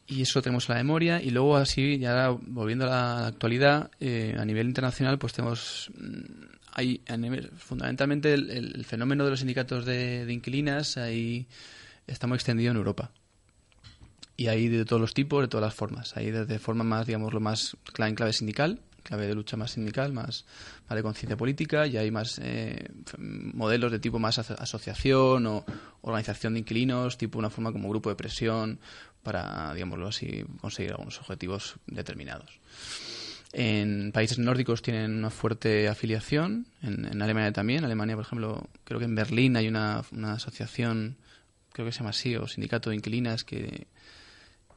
Y 0.08 0.22
eso 0.22 0.40
tenemos 0.40 0.68
en 0.68 0.76
la 0.76 0.82
memoria. 0.82 1.20
Y 1.20 1.30
luego, 1.30 1.56
así, 1.56 1.98
ya 1.98 2.28
volviendo 2.30 2.84
a 2.84 2.88
la 2.88 3.26
actualidad, 3.26 3.90
eh, 3.98 4.36
a 4.38 4.44
nivel 4.44 4.68
internacional, 4.68 5.18
pues 5.18 5.32
tenemos. 5.32 5.90
mm, 5.98 6.56
Hay, 6.78 7.00
fundamentalmente, 7.56 8.34
el, 8.34 8.84
fenómeno 8.84 9.24
de 9.24 9.30
los 9.30 9.38
sindicatos 9.40 9.86
de, 9.86 10.26
inquilinas 10.30 10.98
ahí 10.98 11.46
está 12.06 12.26
muy 12.26 12.36
extendido 12.36 12.70
en 12.70 12.76
Europa. 12.76 13.10
Y 14.36 14.48
hay 14.48 14.68
de 14.68 14.84
todos 14.84 15.00
los 15.00 15.14
tipos, 15.14 15.42
de 15.42 15.48
todas 15.48 15.64
las 15.64 15.74
formas. 15.74 16.16
Hay 16.18 16.30
desde 16.30 16.58
forma 16.58 16.84
más, 16.84 17.06
digamos, 17.06 17.32
lo 17.32 17.40
más 17.40 17.76
en 17.98 18.14
clave 18.14 18.34
sindical, 18.34 18.80
clave 19.06 19.26
de 19.26 19.34
lucha 19.34 19.56
más 19.56 19.70
sindical, 19.70 20.12
más, 20.12 20.44
de 20.90 21.02
conciencia 21.02 21.36
política, 21.36 21.86
y 21.86 21.96
hay 21.96 22.10
más 22.10 22.40
eh, 22.42 22.88
modelos 23.18 23.92
de 23.92 23.98
tipo 23.98 24.18
más 24.18 24.38
aso- 24.38 24.56
asociación 24.58 25.46
o 25.46 25.64
organización 26.02 26.54
de 26.54 26.60
inquilinos, 26.60 27.16
tipo 27.16 27.38
una 27.38 27.50
forma 27.50 27.72
como 27.72 27.88
grupo 27.88 28.10
de 28.10 28.16
presión 28.16 28.78
para, 29.22 29.72
digámoslo 29.74 30.08
así, 30.08 30.44
conseguir 30.60 30.92
algunos 30.92 31.20
objetivos 31.20 31.76
determinados. 31.86 32.58
En 33.52 34.12
países 34.12 34.38
nórdicos 34.38 34.82
tienen 34.82 35.16
una 35.16 35.30
fuerte 35.30 35.88
afiliación, 35.88 36.66
en, 36.82 37.06
en 37.06 37.22
Alemania 37.22 37.52
también. 37.52 37.78
En 37.78 37.84
Alemania, 37.86 38.16
por 38.16 38.24
ejemplo, 38.24 38.68
creo 38.84 38.98
que 38.98 39.06
en 39.06 39.14
Berlín 39.14 39.56
hay 39.56 39.68
una, 39.68 40.02
una 40.12 40.34
asociación, 40.34 41.16
creo 41.72 41.86
que 41.86 41.92
se 41.92 42.00
llama 42.00 42.10
así, 42.10 42.36
o 42.36 42.46
sindicato 42.46 42.90
de 42.90 42.96
inquilinas 42.96 43.44
que 43.44 43.86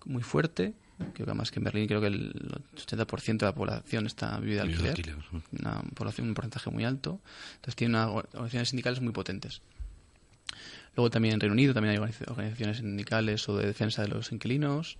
muy 0.05 0.23
fuerte. 0.23 0.73
Creo 1.13 1.13
que 1.13 1.31
además 1.31 1.49
que 1.51 1.59
en 1.59 1.63
Berlín 1.63 1.87
creo 1.87 2.01
que 2.01 2.07
el 2.07 2.33
80% 2.75 3.37
de 3.37 3.45
la 3.45 3.55
población 3.55 4.05
está 4.05 4.37
vive 4.39 4.55
de 4.55 4.61
alquiler. 4.61 4.89
alquiler, 4.89 5.15
Una 5.59 5.81
población, 5.95 6.27
un 6.27 6.33
porcentaje 6.33 6.69
muy 6.69 6.83
alto. 6.85 7.19
Entonces 7.55 7.75
tiene 7.75 7.95
unas 7.95 8.09
organizaciones 8.09 8.69
sindicales 8.69 9.01
muy 9.01 9.13
potentes. 9.13 9.61
Luego 10.95 11.09
también 11.09 11.35
en 11.35 11.39
Reino 11.39 11.53
Unido 11.53 11.73
también 11.73 11.93
hay 11.93 11.99
organiz- 11.99 12.29
organizaciones 12.29 12.77
sindicales 12.77 13.47
o 13.47 13.57
de 13.57 13.67
defensa 13.67 14.01
de 14.01 14.09
los 14.09 14.31
inquilinos. 14.31 14.97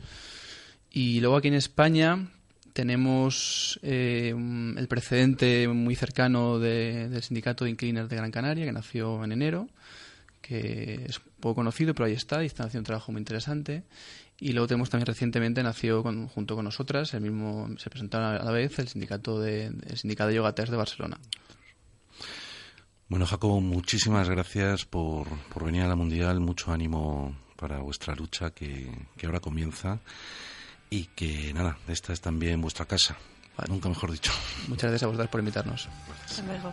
Y 0.92 1.20
luego 1.20 1.36
aquí 1.38 1.50
en 1.50 1.56
España 1.56 2.30
tenemos 2.74 3.80
eh, 3.84 4.34
el 4.78 4.88
precedente 4.88 5.68
muy 5.68 5.96
cercano 5.96 6.60
de- 6.60 7.10
del 7.10 7.22
sindicato 7.24 7.66
de 7.66 7.72
inquilinos 7.72 8.08
de 8.10 8.16
Gran 8.16 8.32
Canaria, 8.32 8.66
que 8.66 8.72
nació 8.72 9.24
en 9.24 9.32
enero, 9.34 9.68
que 10.42 11.06
es 11.08 11.20
poco 11.40 11.56
conocido, 11.56 11.94
pero 11.94 12.06
ahí 12.06 12.14
está, 12.14 12.42
y 12.44 12.46
están 12.48 12.68
haciendo 12.68 12.82
un 12.82 12.86
trabajo 12.86 13.12
muy 13.12 13.20
interesante. 13.20 13.84
Y 14.42 14.54
luego 14.54 14.68
tenemos 14.68 14.90
también 14.90 15.06
recientemente, 15.08 15.62
nació 15.64 16.02
con- 16.02 16.28
junto 16.28 16.56
con 16.56 16.64
nosotras, 16.66 17.14
el 17.14 17.22
mismo 17.22 17.68
se 17.78 17.90
presentaron 17.90 18.36
a 18.36 18.44
la 18.44 18.52
vez 18.52 18.80
el 18.80 18.88
sindicato 18.88 19.40
de, 19.40 19.66
el 19.66 19.98
sindicato 19.98 20.30
de 20.30 20.36
yogaters 20.36 20.72
de 20.72 20.78
Barcelona. 20.78 21.18
Bueno, 23.10 23.26
Jacobo, 23.26 23.60
muchísimas 23.60 24.30
gracias 24.30 24.86
por, 24.86 25.28
por 25.52 25.66
venir 25.66 25.82
a 25.82 25.88
la 25.88 25.96
Mundial. 25.96 26.40
Mucho 26.40 26.72
ánimo 26.72 27.36
para 27.56 27.80
vuestra 27.80 28.14
lucha 28.16 28.52
que, 28.52 28.90
que 29.18 29.26
ahora 29.26 29.40
comienza. 29.40 30.00
Y 30.92 31.06
que 31.16 31.54
nada, 31.54 31.78
esta 31.88 32.14
es 32.14 32.22
también 32.22 32.62
vuestra 32.62 32.86
casa. 32.86 33.18
Nunca 33.68 33.90
mejor 33.90 34.12
dicho. 34.12 34.32
Muchas 34.68 34.90
gracias 34.90 35.04
a 35.04 35.08
vosotros 35.08 35.30
por 35.30 35.40
invitarnos. 35.42 35.90
Hasta 36.26 36.44
luego. 36.44 36.72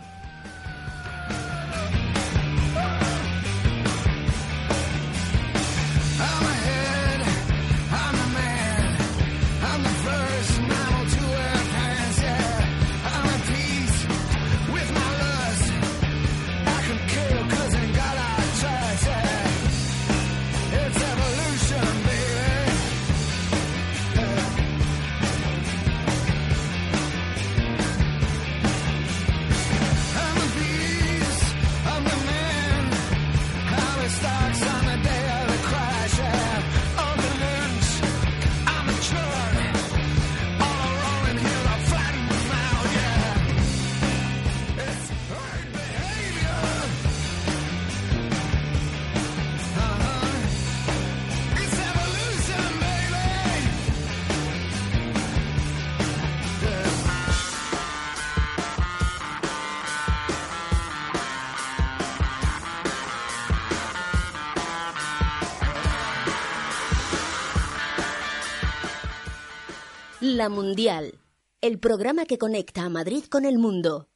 La 70.37 70.49
Mundial, 70.49 71.17
el 71.61 71.79
programa 71.79 72.25
que 72.25 72.37
conecta 72.37 72.83
a 72.83 72.89
Madrid 72.89 73.23
con 73.27 73.43
el 73.43 73.57
mundo. 73.57 74.07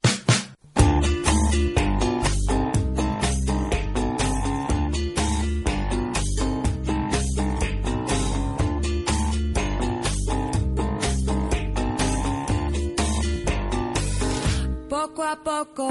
Poco 14.87 15.23
a 15.23 15.43
poco 15.43 15.87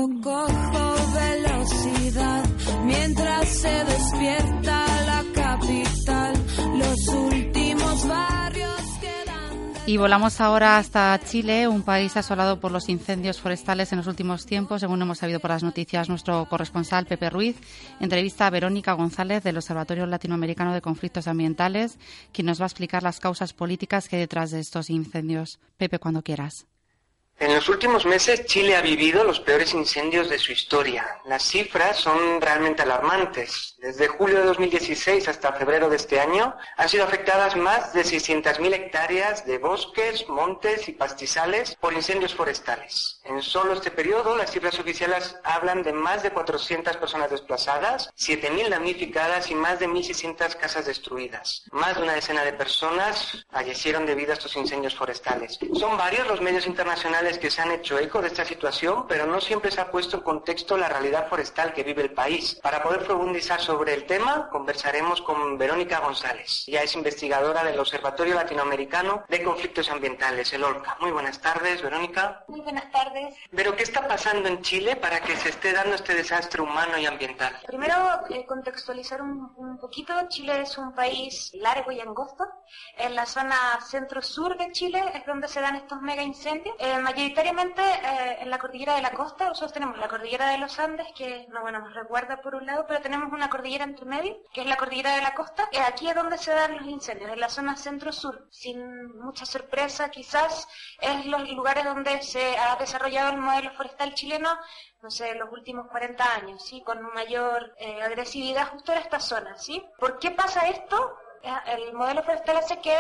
Y 9.91 9.97
volamos 9.97 10.41
ahora 10.41 10.79
hasta 10.79 11.19
Chile, 11.19 11.67
un 11.67 11.83
país 11.83 12.17
asolado 12.17 12.61
por 12.61 12.71
los 12.71 12.89
incendios 12.89 13.41
forestales 13.41 13.91
en 13.91 13.99
los 13.99 14.07
últimos 14.07 14.47
tiempos, 14.47 14.83
según 14.83 15.03
hemos 15.03 15.19
sabido 15.19 15.41
por 15.41 15.51
las 15.51 15.65
noticias. 15.65 16.09
Nuestro 16.09 16.47
corresponsal 16.49 17.07
Pepe 17.07 17.29
Ruiz 17.29 17.57
entrevista 17.99 18.47
a 18.47 18.51
Verónica 18.51 18.93
González 18.93 19.43
del 19.43 19.57
Observatorio 19.57 20.07
Latinoamericano 20.07 20.73
de 20.73 20.81
Conflictos 20.81 21.27
Ambientales, 21.27 21.99
quien 22.31 22.47
nos 22.47 22.61
va 22.61 22.67
a 22.67 22.69
explicar 22.69 23.03
las 23.03 23.19
causas 23.19 23.53
políticas 23.53 24.09
que 24.09 24.15
hay 24.15 24.23
detrás 24.23 24.53
de 24.53 24.61
estos 24.61 24.91
incendios. 24.91 25.59
Pepe, 25.77 25.99
cuando 25.99 26.23
quieras. 26.23 26.70
En 27.41 27.55
los 27.55 27.71
últimos 27.71 28.05
meses 28.05 28.45
Chile 28.45 28.77
ha 28.77 28.83
vivido 28.83 29.25
los 29.25 29.41
peores 29.41 29.73
incendios 29.73 30.29
de 30.29 30.39
su 30.39 30.53
historia. 30.53 31.23
Las 31.25 31.43
cifras 31.43 31.97
son 31.97 32.39
realmente 32.39 32.83
alarmantes. 32.83 33.77
Desde 33.79 34.09
julio 34.09 34.41
de 34.41 34.45
2016 34.45 35.27
hasta 35.27 35.55
febrero 35.55 35.89
de 35.89 35.97
este 35.97 36.21
año 36.21 36.55
han 36.77 36.89
sido 36.91 37.05
afectadas 37.05 37.57
más 37.57 37.95
de 37.95 38.03
600.000 38.03 38.75
hectáreas 38.75 39.47
de 39.47 39.57
bosques, 39.57 40.29
montes 40.29 40.87
y 40.91 40.93
pastizales 40.93 41.77
por 41.77 41.95
incendios 41.95 42.35
forestales. 42.35 43.23
En 43.25 43.41
solo 43.41 43.73
este 43.73 43.91
periodo 43.91 44.37
las 44.37 44.51
cifras 44.51 44.79
oficiales 44.79 45.35
hablan 45.43 45.83
de 45.83 45.95
más 45.95 46.23
de 46.23 46.33
400 46.33 46.99
personas 46.99 47.31
desplazadas, 47.31 48.13
7.000 48.19 48.69
damnificadas 48.69 49.51
y 49.51 49.55
más 49.55 49.79
de 49.79 49.89
1.600 49.89 50.57
casas 50.57 50.85
destruidas. 50.85 51.63
Más 51.73 51.97
de 51.97 52.03
una 52.03 52.13
decena 52.13 52.45
de 52.45 52.53
personas 52.53 53.47
fallecieron 53.51 54.05
debido 54.05 54.33
a 54.33 54.35
estos 54.35 54.57
incendios 54.57 54.95
forestales. 54.95 55.59
Son 55.73 55.97
varios 55.97 56.27
los 56.27 56.43
medios 56.43 56.67
internacionales 56.67 57.30
que 57.39 57.51
se 57.51 57.63
han 57.63 57.73
hecho 57.73 57.99
eco 57.99 58.21
de 58.21 58.29
esta 58.29 58.45
situación, 58.45 59.07
pero 59.09 59.27
no 59.27 59.41
siempre 59.41 59.71
se 59.71 59.81
ha 59.81 59.91
puesto 59.91 60.17
en 60.17 60.23
contexto 60.23 60.77
la 60.77 60.89
realidad 60.89 61.29
forestal 61.29 61.73
que 61.73 61.83
vive 61.83 62.03
el 62.03 62.13
país. 62.13 62.59
Para 62.63 62.83
poder 62.83 63.05
profundizar 63.05 63.61
sobre 63.61 63.95
el 63.95 64.05
tema, 64.05 64.49
conversaremos 64.51 65.23
con 65.23 65.59
Verónica 65.59 66.01
González. 66.01 66.65
Ella 66.67 66.83
es 66.83 66.95
investigadora 66.95 67.65
del 67.65 67.79
Observatorio 67.79 68.35
Latinoamericano 68.35 69.25
de 69.29 69.43
Conflictos 69.43 69.91
Ambientales, 69.91 70.53
el 70.53 70.65
OLCA. 70.65 70.97
Muy 71.01 71.11
buenas 71.11 71.41
tardes, 71.41 71.83
Verónica. 71.83 72.45
Muy 72.49 72.61
buenas 72.61 72.91
tardes. 72.91 73.35
Pero, 73.55 73.77
¿qué 73.77 73.83
está 73.83 74.07
pasando 74.07 74.49
en 74.49 74.63
Chile 74.63 74.97
para 74.97 75.21
que 75.21 75.37
se 75.37 75.51
esté 75.51 75.73
dando 75.73 75.95
este 75.97 76.15
desastre 76.15 76.61
humano 76.63 76.99
y 76.99 77.07
ambiental? 77.07 77.57
Primero, 77.67 77.95
eh, 78.31 78.45
contextualizar 78.47 79.23
un, 79.23 79.53
un 79.57 79.79
poquito. 79.79 80.15
Chile 80.29 80.63
es 80.63 80.77
un 80.79 80.95
país 80.95 81.51
largo 81.55 81.93
y 81.93 82.01
angosto. 82.01 82.45
En 82.97 83.15
la 83.15 83.27
zona 83.27 83.79
centro-sur 83.89 84.57
de 84.57 84.71
Chile 84.73 85.03
es 85.15 85.27
donde 85.27 85.49
se 85.49 85.61
dan 85.61 85.77
estos 85.77 86.01
mega 86.01 86.23
incendios. 86.23 86.75
Eh, 86.79 86.99
mayoritariamente 87.21 87.83
eh, 87.83 88.39
en 88.41 88.49
la 88.49 88.59
cordillera 88.59 88.97
de 88.97 89.03
la 89.03 89.13
costa, 89.13 89.49
nosotros 89.49 89.75
tenemos 89.75 89.99
la 89.99 90.09
cordillera 90.09 90.49
de 90.49 90.59
los 90.59 90.79
Andes, 90.79 91.07
que 91.15 91.47
no, 91.51 91.61
bueno, 91.61 91.81
nos 91.81 91.95
recuerda 91.95 92.41
por 92.41 92.55
un 92.55 92.65
lado, 92.65 92.87
pero 92.89 93.03
tenemos 93.03 93.31
una 93.31 93.51
cordillera 93.51 93.85
entre 93.85 94.07
medio, 94.07 94.39
que 94.55 94.63
es 94.63 94.67
la 94.67 94.77
cordillera 94.77 95.17
de 95.17 95.23
la 95.23 95.35
costa. 95.35 95.69
Eh, 95.71 95.81
aquí 95.81 96.09
es 96.09 96.15
donde 96.15 96.39
se 96.39 96.53
dan 96.53 96.79
los 96.79 96.87
incendios, 96.87 97.31
en 97.31 97.41
la 97.41 97.51
zona 97.51 97.77
centro-sur. 97.77 98.49
Sin 98.51 99.19
mucha 99.19 99.45
sorpresa, 99.45 100.11
quizás 100.11 100.67
es 100.99 101.27
los 101.27 101.47
lugares 101.51 101.85
donde 101.85 102.23
se 102.23 102.57
ha 102.57 102.77
desarrollado 102.77 103.33
el 103.33 103.39
modelo 103.39 103.71
forestal 103.73 104.15
chileno 104.15 104.59
no 105.03 105.11
sé, 105.11 105.35
los 105.35 105.51
últimos 105.51 105.87
40 105.89 106.35
años, 106.35 106.63
¿sí? 106.63 106.83
Con 106.83 107.01
mayor 107.15 107.75
eh, 107.79 108.03
agresividad 108.03 108.69
justo 108.69 108.93
en 108.93 108.99
esta 108.99 109.19
zona, 109.19 109.57
¿sí? 109.57 109.83
¿Por 109.99 110.19
qué 110.19 110.31
pasa 110.31 110.69
esto? 110.69 111.17
Eh, 111.43 111.49
El 111.67 111.93
modelo 111.95 112.23
forestal 112.23 112.59
hace 112.59 112.79
que 112.81 112.97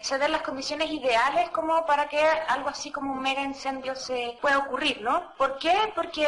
se 0.00 0.18
den 0.18 0.32
las 0.32 0.42
condiciones 0.42 0.90
ideales 0.90 1.48
como 1.50 1.86
para 1.86 2.08
que 2.08 2.20
algo 2.48 2.68
así 2.68 2.90
como 2.90 3.12
un 3.12 3.22
mega 3.22 3.42
incendio 3.42 3.94
se 3.94 4.36
pueda 4.40 4.58
ocurrir, 4.58 5.00
¿no? 5.00 5.32
¿Por 5.36 5.58
qué? 5.58 5.92
Porque 5.94 6.26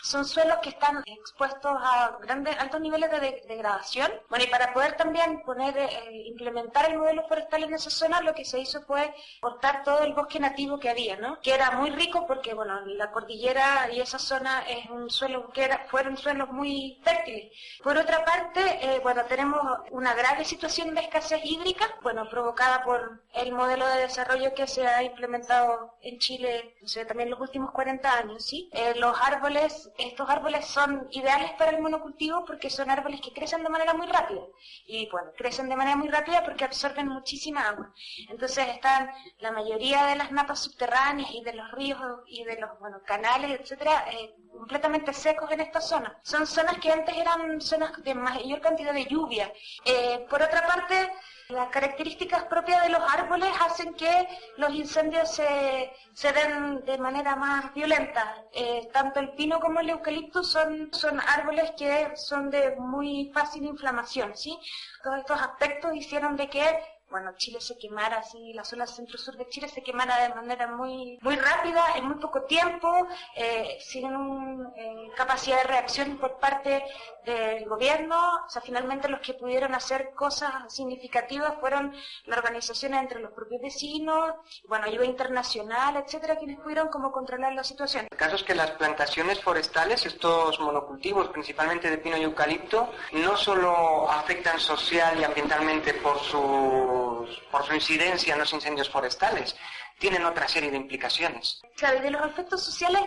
son 0.00 0.24
suelos 0.24 0.58
que 0.62 0.68
están 0.70 1.02
expuestos 1.06 1.72
a 1.76 2.16
grandes, 2.22 2.56
altos 2.58 2.80
niveles 2.80 3.10
de 3.10 3.18
de- 3.20 3.42
degradación. 3.48 4.10
Bueno, 4.30 4.44
y 4.44 4.46
para 4.46 4.72
poder 4.72 4.96
también 4.96 5.42
poner, 5.42 5.76
eh, 5.76 6.22
implementar 6.26 6.88
el 6.88 6.98
modelo 6.98 7.26
forestal 7.26 7.64
en 7.64 7.74
esa 7.74 7.90
zona, 7.90 8.20
lo 8.20 8.32
que 8.32 8.44
se 8.44 8.60
hizo 8.60 8.80
fue 8.82 9.12
cortar 9.40 9.82
todo 9.82 10.02
el 10.04 10.14
bosque 10.14 10.38
nativo 10.38 10.78
que 10.78 10.88
había, 10.88 11.16
¿no? 11.16 11.40
Que 11.40 11.52
era 11.52 11.72
muy 11.72 11.90
rico 11.90 12.26
porque, 12.28 12.54
bueno, 12.54 12.80
la 12.86 13.10
cordillera 13.10 13.90
y 13.92 14.00
esa 14.00 14.20
zona 14.20 14.62
es 14.68 14.88
un 14.88 15.10
suelo 15.10 15.50
que 15.50 15.64
era, 15.64 15.86
fueron 15.88 16.16
suelos 16.16 16.48
muy 16.50 17.00
fértiles. 17.02 17.52
Por 17.82 17.98
otra 17.98 18.24
parte, 18.24 18.60
eh, 18.80 19.00
bueno, 19.02 19.24
tenemos 19.24 19.60
una 19.90 20.14
grave 20.14 20.44
situación 20.44 20.94
de 20.94 21.07
escasez 21.08 21.40
hídrica, 21.44 21.86
bueno, 22.02 22.28
provocada 22.28 22.84
por 22.84 23.22
el 23.34 23.52
modelo 23.52 23.86
de 23.88 24.02
desarrollo 24.02 24.54
que 24.54 24.66
se 24.66 24.86
ha 24.86 25.02
implementado 25.02 25.94
en 26.02 26.18
Chile, 26.18 26.76
no 26.80 26.88
sé, 26.88 27.04
también 27.04 27.30
los 27.30 27.40
últimos 27.40 27.72
40 27.72 28.12
años, 28.12 28.44
¿sí? 28.44 28.68
Eh, 28.72 28.94
los 28.96 29.16
árboles, 29.20 29.90
estos 29.98 30.28
árboles 30.28 30.66
son 30.66 31.08
ideales 31.10 31.52
para 31.52 31.70
el 31.72 31.82
monocultivo 31.82 32.44
porque 32.44 32.70
son 32.70 32.90
árboles 32.90 33.20
que 33.20 33.32
crecen 33.32 33.62
de 33.62 33.68
manera 33.68 33.94
muy 33.94 34.06
rápida. 34.06 34.42
Y 34.86 35.08
bueno, 35.10 35.30
crecen 35.36 35.68
de 35.68 35.76
manera 35.76 35.96
muy 35.96 36.08
rápida 36.08 36.44
porque 36.44 36.64
absorben 36.64 37.08
muchísima 37.08 37.68
agua. 37.68 37.92
Entonces 38.28 38.68
están 38.68 39.10
la 39.38 39.52
mayoría 39.52 40.06
de 40.06 40.16
las 40.16 40.30
napas 40.30 40.60
subterráneas 40.60 41.30
y 41.32 41.42
de 41.42 41.54
los 41.54 41.70
ríos 41.72 42.00
y 42.26 42.44
de 42.44 42.60
los 42.60 42.78
bueno, 42.78 43.00
canales, 43.04 43.60
etcétera, 43.60 44.04
eh, 44.12 44.34
completamente 44.58 45.12
secos 45.12 45.50
en 45.50 45.60
esta 45.60 45.80
zona. 45.80 46.18
Son 46.22 46.46
zonas 46.46 46.78
que 46.78 46.92
antes 46.92 47.16
eran 47.16 47.60
zonas 47.60 47.92
de 48.02 48.14
mayor 48.14 48.60
cantidad 48.60 48.92
de 48.92 49.06
lluvia. 49.06 49.52
Eh, 49.84 50.26
por 50.28 50.42
otra 50.42 50.66
parte, 50.66 51.10
las 51.48 51.68
características 51.68 52.44
propias 52.44 52.82
de 52.82 52.90
los 52.90 53.00
árboles 53.00 53.48
hacen 53.64 53.94
que 53.94 54.28
los 54.58 54.70
incendios 54.74 55.30
se, 55.30 55.90
se 56.12 56.32
den 56.32 56.84
de 56.84 56.98
manera 56.98 57.36
más 57.36 57.72
violenta. 57.72 58.44
Eh, 58.52 58.88
tanto 58.92 59.20
el 59.20 59.30
pino 59.32 59.58
como 59.58 59.80
el 59.80 59.88
eucalipto 59.90 60.42
son, 60.42 60.90
son 60.92 61.20
árboles 61.20 61.72
que 61.78 62.12
son 62.16 62.50
de 62.50 62.76
muy 62.76 63.30
fácil 63.32 63.64
inflamación, 63.64 64.36
¿sí? 64.36 64.58
Todos 65.02 65.18
estos 65.20 65.40
aspectos 65.40 65.94
hicieron 65.94 66.36
de 66.36 66.50
que 66.50 66.64
bueno, 67.10 67.32
Chile 67.36 67.60
se 67.60 67.78
quemara 67.78 68.18
así, 68.18 68.52
la 68.52 68.64
zona 68.64 68.86
centro-sur 68.86 69.36
de 69.36 69.48
Chile 69.48 69.68
se 69.68 69.82
quemara 69.82 70.28
de 70.28 70.34
manera 70.34 70.66
muy, 70.66 71.18
muy 71.22 71.36
rápida, 71.36 71.96
en 71.96 72.06
muy 72.06 72.16
poco 72.16 72.42
tiempo, 72.42 73.06
eh, 73.34 73.78
sin 73.80 74.04
una 74.06 74.70
capacidad 75.16 75.58
de 75.58 75.64
reacción 75.64 76.18
por 76.18 76.38
parte 76.38 76.84
del 77.28 77.68
gobierno. 77.68 78.44
O 78.46 78.48
sea, 78.48 78.62
finalmente 78.62 79.08
los 79.08 79.20
que 79.20 79.34
pudieron 79.34 79.74
hacer 79.74 80.10
cosas 80.14 80.52
significativas 80.72 81.54
fueron 81.60 81.94
las 82.24 82.38
organizaciones 82.38 83.02
entre 83.02 83.20
los 83.20 83.32
propios 83.32 83.60
vecinos, 83.60 84.34
bueno, 84.66 84.86
ayuda 84.86 85.04
internacional, 85.04 85.96
etcétera, 85.96 86.36
quienes 86.36 86.58
pudieron 86.60 86.88
como 86.88 87.12
controlar 87.12 87.52
la 87.52 87.64
situación. 87.64 88.06
El 88.10 88.16
caso 88.16 88.36
es 88.36 88.42
que 88.42 88.54
las 88.54 88.70
plantaciones 88.72 89.40
forestales, 89.40 90.06
estos 90.06 90.58
monocultivos, 90.60 91.28
principalmente 91.28 91.90
de 91.90 91.98
pino 91.98 92.16
y 92.16 92.22
eucalipto, 92.22 92.92
no 93.12 93.36
solo 93.36 94.10
afectan 94.10 94.58
social 94.58 95.18
y 95.20 95.24
ambientalmente 95.24 95.94
por 95.94 96.18
su, 96.20 97.28
por 97.50 97.64
su 97.64 97.74
incidencia 97.74 98.34
en 98.34 98.40
los 98.40 98.52
incendios 98.52 98.88
forestales, 98.88 99.56
tienen 99.98 100.24
otra 100.24 100.48
serie 100.48 100.70
de 100.70 100.76
implicaciones. 100.76 101.60
Claro, 101.76 101.98
y 101.98 102.02
de 102.02 102.10
los 102.10 102.24
efectos 102.26 102.62
sociales 102.62 103.02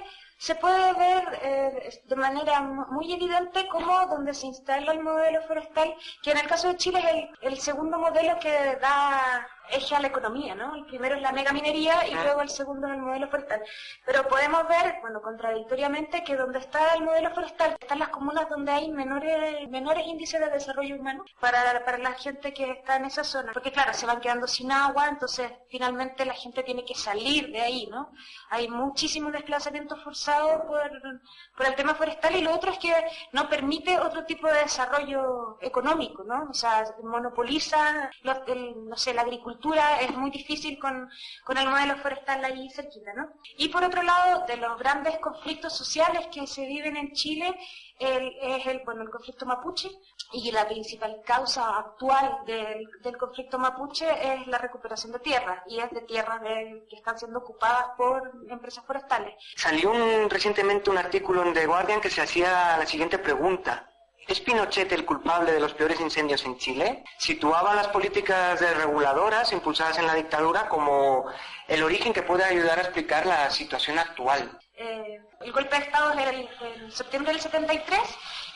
se 0.45 0.55
puede 0.55 0.93
ver 1.05 1.23
eh, 1.43 2.01
de 2.11 2.15
manera 2.15 2.61
mu- 2.61 2.87
muy 2.95 3.13
evidente 3.13 3.67
cómo 3.67 4.07
donde 4.07 4.33
se 4.33 4.47
instala 4.47 4.91
el 4.91 5.03
modelo 5.03 5.39
forestal, 5.43 5.93
que 6.23 6.31
en 6.31 6.39
el 6.39 6.47
caso 6.47 6.67
de 6.69 6.77
Chile 6.77 6.99
es 6.99 7.05
el, 7.13 7.21
el 7.53 7.59
segundo 7.59 7.99
modelo 7.99 8.33
que 8.39 8.55
da 8.81 9.47
eje 9.71 9.95
a 9.95 9.99
la 9.99 10.07
economía, 10.07 10.55
¿no? 10.55 10.75
El 10.75 10.85
primero 10.85 11.15
es 11.15 11.21
la 11.21 11.31
megaminería 11.31 12.07
y 12.07 12.13
luego 12.13 12.41
el 12.41 12.49
segundo 12.49 12.87
es 12.87 12.93
el 12.93 13.01
modelo 13.01 13.27
forestal. 13.29 13.61
Pero 14.05 14.27
podemos 14.27 14.67
ver, 14.67 14.95
bueno, 15.01 15.21
contradictoriamente, 15.21 16.23
que 16.23 16.35
donde 16.35 16.59
está 16.59 16.93
el 16.95 17.03
modelo 17.03 17.29
forestal 17.33 17.75
están 17.79 17.99
las 17.99 18.09
comunas 18.09 18.49
donde 18.49 18.71
hay 18.71 18.91
menores, 18.91 19.69
menores 19.69 20.05
índices 20.07 20.39
de 20.39 20.49
desarrollo 20.49 20.95
humano 20.95 21.23
para, 21.39 21.83
para 21.85 21.97
la 21.97 22.13
gente 22.13 22.53
que 22.53 22.69
está 22.71 22.97
en 22.97 23.05
esa 23.05 23.23
zona. 23.23 23.51
Porque 23.53 23.71
claro, 23.71 23.93
se 23.93 24.05
van 24.05 24.19
quedando 24.19 24.47
sin 24.47 24.71
agua, 24.71 25.07
entonces 25.09 25.51
finalmente 25.69 26.25
la 26.25 26.33
gente 26.33 26.63
tiene 26.63 26.83
que 26.85 26.95
salir 26.95 27.51
de 27.51 27.61
ahí, 27.61 27.87
¿no? 27.87 28.11
Hay 28.49 28.67
muchísimo 28.67 29.31
desplazamiento 29.31 29.95
forzado 29.97 30.65
por, 30.67 30.91
por 31.55 31.65
el 31.65 31.75
tema 31.75 31.95
forestal 31.95 32.35
y 32.35 32.41
lo 32.41 32.53
otro 32.53 32.71
es 32.71 32.79
que 32.79 32.93
no 33.31 33.47
permite 33.49 33.97
otro 33.99 34.25
tipo 34.25 34.47
de 34.47 34.59
desarrollo 34.61 35.57
económico, 35.61 36.23
¿no? 36.23 36.47
O 36.49 36.53
sea, 36.53 36.83
monopoliza, 37.03 38.09
los- 38.23 38.41
el- 38.47 38.87
no 38.89 38.97
sé, 38.97 39.13
la 39.13 39.21
agricultura 39.21 39.60
es 40.01 40.11
muy 40.17 40.31
difícil 40.31 40.79
con, 40.79 41.09
con 41.43 41.57
el 41.57 41.69
modelo 41.69 41.95
forestal 41.97 42.43
ahí 42.43 42.69
cerquita, 42.69 43.13
¿no? 43.13 43.29
Y 43.57 43.69
por 43.69 43.83
otro 43.83 44.01
lado, 44.03 44.45
de 44.45 44.57
los 44.57 44.77
grandes 44.79 45.17
conflictos 45.19 45.75
sociales 45.77 46.27
que 46.33 46.47
se 46.47 46.65
viven 46.65 46.97
en 46.97 47.13
Chile, 47.13 47.55
el- 47.99 48.33
es 48.41 48.65
el, 48.67 48.79
bueno, 48.83 49.03
el 49.03 49.09
conflicto 49.09 49.45
mapuche, 49.45 49.89
y 50.33 50.51
la 50.51 50.65
principal 50.67 51.21
causa 51.25 51.77
actual 51.77 52.39
del, 52.45 52.87
del 53.01 53.17
conflicto 53.17 53.59
mapuche 53.59 54.07
es 54.33 54.47
la 54.47 54.57
recuperación 54.57 55.11
de 55.11 55.19
tierras 55.19 55.61
y 55.67 55.79
es 55.79 55.91
de 55.91 56.01
tierras 56.01 56.39
que 56.89 56.95
están 56.95 57.17
siendo 57.19 57.39
ocupadas 57.39 57.87
por 57.97 58.31
empresas 58.49 58.83
forestales. 58.85 59.35
Salió 59.55 59.91
un- 59.91 60.29
recientemente 60.29 60.89
un 60.89 60.97
artículo 60.97 61.43
en 61.43 61.53
The 61.53 61.65
Guardian 61.65 62.01
que 62.01 62.09
se 62.09 62.21
hacía 62.21 62.77
la 62.77 62.85
siguiente 62.85 63.19
pregunta. 63.19 63.87
¿Es 64.27 64.39
Pinochet 64.39 64.91
el 64.91 65.05
culpable 65.05 65.51
de 65.51 65.59
los 65.59 65.73
peores 65.73 65.99
incendios 65.99 66.45
en 66.45 66.57
Chile? 66.57 67.03
Situaba 67.17 67.73
las 67.75 67.87
políticas 67.89 68.59
desreguladoras 68.59 69.51
impulsadas 69.51 69.97
en 69.97 70.07
la 70.07 70.13
dictadura 70.15 70.69
como 70.69 71.25
el 71.67 71.83
origen 71.83 72.13
que 72.13 72.23
puede 72.23 72.43
ayudar 72.43 72.79
a 72.79 72.83
explicar 72.83 73.25
la 73.25 73.49
situación 73.49 73.99
actual. 73.99 74.57
Eh, 74.75 75.19
el 75.41 75.51
golpe 75.51 75.75
de 75.75 75.83
Estado 75.83 76.11
es 76.13 76.27
el- 76.27 76.91
septiembre 76.93 77.33
del 77.33 77.41
73 77.41 77.99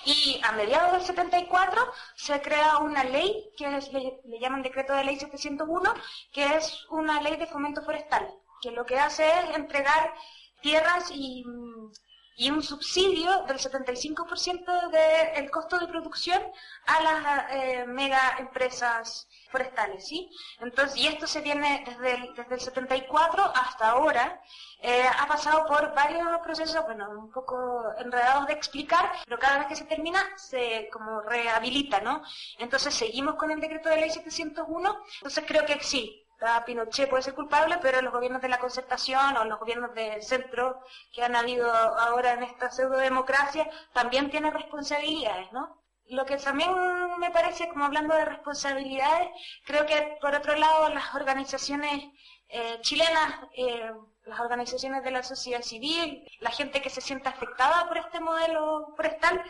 y 0.05 0.39
a 0.43 0.51
mediados 0.53 0.93
del 0.93 1.01
74 1.01 1.91
se 2.16 2.41
crea 2.41 2.78
una 2.78 3.03
ley 3.03 3.49
que 3.57 3.68
le 3.70 4.39
llaman 4.39 4.61
decreto 4.63 4.93
de 4.93 5.03
ley 5.03 5.20
701, 5.20 5.93
que 6.32 6.45
es 6.55 6.86
una 6.89 7.22
ley 7.22 7.36
de 7.38 7.47
fomento 7.47 7.84
forestal, 7.84 8.28
que 8.61 8.72
lo 8.72 8.86
que 8.86 8.97
hace 8.99 9.28
es 9.28 9.55
entregar 9.55 10.13
tierras 10.61 11.11
y, 11.11 11.43
mm, 11.45 11.91
y 12.38 12.49
un 12.49 12.61
subsidio 12.61 13.43
del 13.47 13.57
75% 13.57 14.89
del 15.36 15.51
costo 15.51 15.79
de 15.79 15.88
producción 15.88 16.41
a 16.86 17.01
las 17.01 17.51
eh, 17.51 17.86
mega 17.88 18.36
empresas 18.39 19.27
forestales, 19.49 20.05
¿sí? 20.07 20.29
Entonces, 20.59 20.97
y 20.97 21.07
esto 21.07 21.27
se 21.27 21.41
viene 21.41 21.83
desde 21.86 22.15
el, 22.15 22.36
desde 22.36 22.55
el 22.55 22.61
74 22.61 23.53
hasta 23.55 23.89
ahora, 23.89 24.41
eh, 24.81 25.05
ha 25.17 25.27
pasado 25.27 25.65
por 25.65 25.93
varios 25.95 26.27
procesos, 26.43 26.83
bueno, 26.86 27.09
un 27.09 27.31
poco 27.31 27.83
enredados 27.97 28.47
de 28.47 28.53
explicar, 28.53 29.11
pero 29.25 29.39
cada 29.39 29.59
vez 29.59 29.67
que 29.67 29.75
se 29.75 29.86
termina 29.86 30.19
se 30.38 30.89
como 30.91 31.21
rehabilita, 31.21 32.01
¿no? 32.01 32.21
Entonces 32.59 32.93
seguimos 32.93 33.36
con 33.36 33.51
el 33.51 33.59
decreto 33.61 33.89
de 33.89 33.97
ley 33.97 34.09
701, 34.09 34.97
entonces 35.19 35.43
creo 35.47 35.65
que 35.65 35.79
sí, 35.81 36.24
Pinochet 36.65 37.09
puede 37.09 37.23
ser 37.23 37.33
culpable, 37.33 37.77
pero 37.81 38.01
los 38.01 38.13
gobiernos 38.13 38.41
de 38.41 38.49
la 38.49 38.59
concertación 38.59 39.38
o 39.38 39.45
los 39.45 39.59
gobiernos 39.59 39.93
del 39.93 40.21
centro 40.21 40.81
que 41.13 41.23
han 41.23 41.36
habido 41.36 41.71
ahora 41.73 42.33
en 42.33 42.43
esta 42.43 42.69
pseudo-democracia 42.69 43.69
también 43.93 44.29
tienen 44.29 44.53
responsabilidades, 44.53 45.51
¿no? 45.51 45.81
Lo 46.07 46.25
que 46.25 46.38
también 46.38 46.71
me 47.17 47.31
parece, 47.31 47.67
como 47.69 47.86
hablando 47.86 48.13
de 48.15 48.25
responsabilidades, 48.25 49.29
creo 49.65 49.86
que 49.86 50.17
por 50.21 50.36
otro 50.36 50.55
lado 50.55 50.89
las 50.89 51.15
organizaciones 51.15 52.03
eh, 52.49 52.77
chilenas, 52.81 53.39
eh, 53.57 53.91
las 54.25 54.39
organizaciones 54.39 55.03
de 55.03 55.11
la 55.11 55.23
sociedad 55.23 55.61
civil, 55.61 56.27
la 56.39 56.51
gente 56.51 56.81
que 56.81 56.89
se 56.89 57.01
siente 57.01 57.29
afectada 57.29 57.88
por 57.88 57.97
este 57.97 58.19
modelo 58.19 58.93
forestal, 58.95 59.43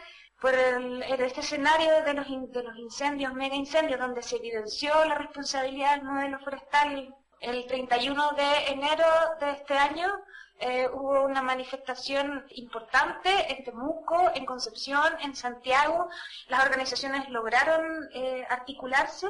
por 0.46 0.54
el, 0.54 1.02
este 1.04 1.40
escenario 1.42 2.04
de 2.04 2.14
los, 2.14 2.28
in- 2.30 2.52
de 2.52 2.62
los 2.62 2.78
incendios, 2.78 3.34
mega 3.34 3.56
incendios, 3.56 4.00
donde 4.00 4.22
se 4.22 4.36
evidenció 4.38 4.94
la 5.06 5.16
responsabilidad 5.16 5.96
del 5.96 6.04
modelo 6.06 6.38
forestal 6.40 7.16
el 7.46 7.66
31 7.68 8.32
de 8.34 8.68
enero 8.72 9.06
de 9.40 9.52
este 9.52 9.78
año, 9.78 10.08
eh, 10.58 10.88
hubo 10.94 11.26
una 11.26 11.42
manifestación 11.42 12.46
importante 12.52 13.30
en 13.52 13.66
Temuco, 13.66 14.32
en 14.34 14.46
Concepción, 14.46 15.14
en 15.22 15.36
Santiago. 15.36 16.08
Las 16.48 16.64
organizaciones 16.64 17.30
lograron 17.30 18.08
eh, 18.14 18.46
articularse 18.50 19.28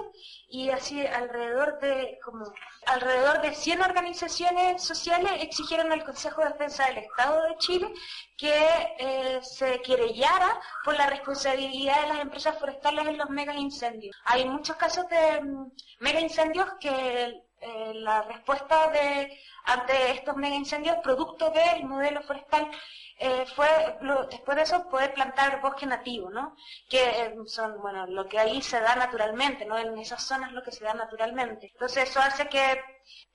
y 0.49 0.69
así 0.69 1.05
alrededor 1.05 1.79
de 1.79 2.19
como 2.23 2.45
alrededor 2.85 3.41
de 3.41 3.55
100 3.55 3.81
organizaciones 3.81 4.83
sociales 4.83 5.31
exigieron 5.39 5.91
al 5.91 6.05
Consejo 6.05 6.41
de 6.41 6.49
Defensa 6.49 6.85
del 6.85 6.99
Estado 6.99 7.41
de 7.43 7.57
Chile 7.57 7.91
que 8.37 8.53
eh, 8.99 9.39
se 9.41 9.81
querellara 9.81 10.61
por 10.83 10.95
la 10.95 11.07
responsabilidad 11.07 12.01
de 12.01 12.07
las 12.09 12.19
empresas 12.19 12.59
forestales 12.59 13.07
en 13.07 13.17
los 13.17 13.29
mega 13.31 13.55
incendios. 13.55 14.15
Hay 14.25 14.45
muchos 14.45 14.75
casos 14.75 15.07
de 15.09 15.41
mm, 15.41 15.71
mega 16.01 16.19
incendios 16.19 16.67
que 16.79 17.44
eh, 17.65 17.93
la 17.95 18.21
respuesta 18.23 18.87
de 18.89 19.39
ante 19.65 20.11
estos 20.11 20.35
mega 20.35 20.55
incendios 20.55 20.97
producto 21.03 21.49
del 21.49 21.85
modelo 21.85 22.21
forestal 22.21 22.69
eh, 23.17 23.45
fue 23.55 23.67
lo- 24.01 24.25
después 24.27 24.55
de 24.57 24.63
eso 24.63 24.87
poder 24.89 25.13
plantar 25.13 25.61
bosque 25.61 25.85
nativo, 25.85 26.29
¿no? 26.29 26.55
Que 26.89 27.01
eh, 27.21 27.35
son, 27.47 27.81
bueno, 27.81 28.05
lo 28.07 28.27
que 28.27 28.37
ahí 28.39 28.61
se 28.61 28.79
da 28.79 28.95
naturalmente, 28.95 29.65
¿no? 29.65 29.77
En 29.77 29.97
esas 29.97 30.21
zonas 30.23 30.51
lo 30.51 30.61
que 30.63 30.71
se 30.71 30.83
da 30.83 30.93
naturalmente. 30.93 31.67
Entonces 31.73 32.09
eso 32.09 32.19
hace 32.19 32.47
que, 32.49 32.81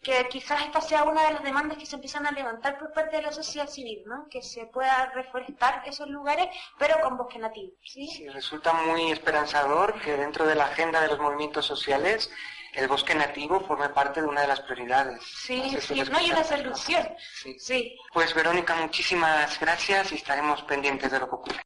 que 0.02 0.28
quizás 0.28 0.62
esta 0.66 0.80
sea 0.80 1.04
una 1.04 1.22
de 1.26 1.32
las 1.34 1.42
demandas 1.42 1.78
que 1.78 1.86
se 1.86 1.96
empiezan 1.96 2.26
a 2.26 2.30
levantar 2.32 2.78
por 2.78 2.92
parte 2.92 3.16
de 3.16 3.22
la 3.22 3.32
sociedad 3.32 3.68
civil, 3.68 4.02
¿no? 4.06 4.28
Que 4.30 4.42
se 4.42 4.66
pueda 4.66 5.06
reforestar 5.14 5.82
esos 5.86 6.08
lugares, 6.08 6.48
pero 6.78 7.00
con 7.00 7.16
bosque 7.16 7.38
nativo, 7.38 7.72
¿sí? 7.84 8.06
Sí, 8.06 8.28
resulta 8.28 8.72
muy 8.72 9.10
esperanzador 9.10 9.98
que 10.00 10.16
dentro 10.16 10.46
de 10.46 10.54
la 10.54 10.66
agenda 10.66 11.00
de 11.00 11.08
los 11.08 11.18
movimientos 11.18 11.66
sociales 11.66 12.30
el 12.74 12.88
bosque 12.88 13.14
nativo 13.14 13.60
forme 13.60 13.88
parte 13.88 14.20
de 14.20 14.26
una 14.26 14.42
de 14.42 14.48
las 14.48 14.60
prioridades. 14.60 15.22
Sí, 15.24 15.54
Entonces, 15.54 15.84
sí, 15.84 16.00
eso 16.00 16.12
no 16.12 16.18
hay 16.18 16.30
una 16.30 16.44
solución. 16.44 17.08
Sí. 17.42 17.56
Sí. 17.58 17.96
Pues 18.12 18.34
Verónica, 18.34 18.74
muchísimas 18.76 19.58
gracias 19.60 20.12
y 20.12 20.16
estaremos 20.16 20.62
pendientes 20.62 21.10
de 21.10 21.18
lo 21.18 21.28
que 21.28 21.34
ocurre. 21.34 21.60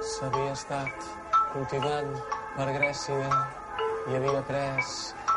S'havia 0.00 0.52
estat 0.56 1.04
cultivant 1.52 2.14
per 2.56 2.66
Grècia 2.72 3.28
i 4.08 4.16
havia 4.16 4.38
après 4.40 4.88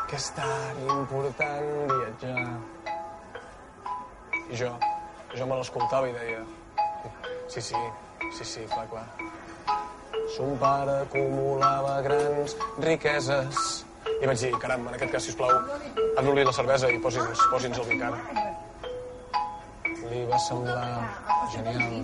que 0.08 0.16
és 0.16 0.28
tan 0.36 0.80
important 0.86 1.68
viatjar. 1.92 2.46
I 4.48 4.60
jo, 4.60 4.72
jo 5.36 5.48
me 5.48 5.60
l'escoltava 5.60 6.08
i 6.08 6.16
deia 6.16 6.44
sí, 7.48 7.60
sí, 7.60 7.74
sí, 8.32 8.44
sí, 8.44 8.60
clar, 8.72 8.88
clar. 8.88 9.33
Son 10.34 10.56
pare 10.58 10.94
acumulava 11.04 12.00
grans 12.02 12.56
riqueses 12.82 13.84
i 14.18 14.26
vaig 14.26 14.40
dir, 14.40 14.50
caram, 14.58 14.88
en 14.88 14.96
aquest 14.96 15.12
cas, 15.12 15.26
sisplau, 15.28 15.52
anul·li 16.18 16.42
la 16.48 16.54
cervesa 16.56 16.90
i 16.90 16.98
posi'ns 17.04 17.44
posi 17.52 17.70
el 17.70 17.86
vi. 17.86 17.98
Li 20.10 20.24
va 20.30 20.40
semblar 20.42 20.88
genial. 21.54 22.02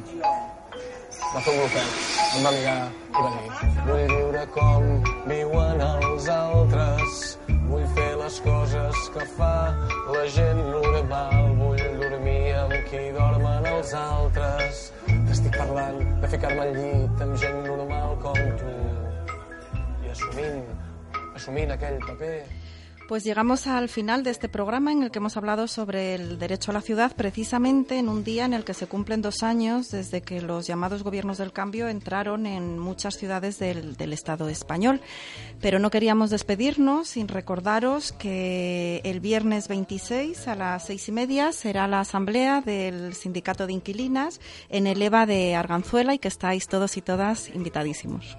Va 1.33 1.43
fer 1.43 1.57
un 1.57 1.59
glopet, 1.59 1.99
em 2.37 2.47
va 2.47 2.55
mirar 2.55 2.79
i 2.87 3.25
va 3.25 3.33
dir 3.35 3.51
vull 3.89 4.07
viure 4.15 4.47
com 4.55 4.87
viuen 5.27 5.85
els 5.89 6.31
altres, 6.37 7.21
vull 7.67 7.87
fer 7.99 8.11
les 8.23 8.41
coses 8.47 9.05
que 9.17 9.27
fa 9.35 9.55
la 10.15 10.25
gent 10.39 10.63
normal, 10.71 11.55
vull 11.59 11.85
dormir 12.05 12.43
amb 12.63 12.79
qui 12.93 13.05
dormen 13.19 13.71
els 13.75 13.95
altres. 14.05 14.87
T'estic 15.11 15.57
parlant 15.59 16.03
de 16.23 16.35
ficar-me 16.37 16.69
al 16.69 16.77
llit 16.79 17.27
amb 17.27 17.41
gent 17.43 17.65
normal 17.67 17.90
paper 21.47 22.45
Pues 23.09 23.25
llegamos 23.25 23.67
al 23.67 23.89
final 23.89 24.23
de 24.23 24.31
este 24.31 24.49
programa 24.49 24.93
en 24.93 25.03
el 25.03 25.11
que 25.11 25.19
hemos 25.19 25.37
hablado 25.37 25.67
sobre 25.67 26.15
el 26.15 26.39
derecho 26.39 26.71
a 26.71 26.75
la 26.75 26.81
ciudad, 26.81 27.17
precisamente 27.17 27.99
en 27.99 28.09
un 28.09 28.23
día 28.23 28.45
en 28.45 28.55
el 28.55 28.63
que 28.63 28.73
se 28.73 28.87
cumplen 28.87 29.21
dos 29.21 29.43
años 29.43 29.91
desde 29.91 30.21
que 30.21 30.41
los 30.41 30.69
llamados 30.69 31.03
gobiernos 31.03 31.39
del 31.39 31.53
cambio 31.53 31.89
entraron 31.89 32.47
en 32.47 32.79
muchas 32.79 33.17
ciudades 33.17 33.59
del, 33.59 33.97
del 33.97 34.13
Estado 34.13 34.49
español. 34.49 35.01
Pero 35.61 35.81
no 35.81 35.91
queríamos 35.91 36.31
despedirnos 36.31 37.09
sin 37.09 37.27
recordaros 37.27 38.13
que 38.13 39.01
el 39.05 39.19
viernes 39.19 39.67
26 39.67 40.47
a 40.47 40.55
las 40.55 40.87
seis 40.87 41.09
y 41.09 41.13
media 41.13 41.53
será 41.53 41.89
la 41.89 42.01
asamblea 42.01 42.61
del 42.61 43.15
Sindicato 43.15 43.67
de 43.67 43.73
Inquilinas 43.73 44.41
en 44.69 44.87
el 44.87 45.03
EVA 45.03 45.27
de 45.27 45.57
Arganzuela 45.57 46.15
y 46.15 46.21
que 46.21 46.29
estáis 46.29 46.69
todos 46.69 46.97
y 46.97 47.03
todas 47.03 47.49
invitadísimos. 47.49 48.37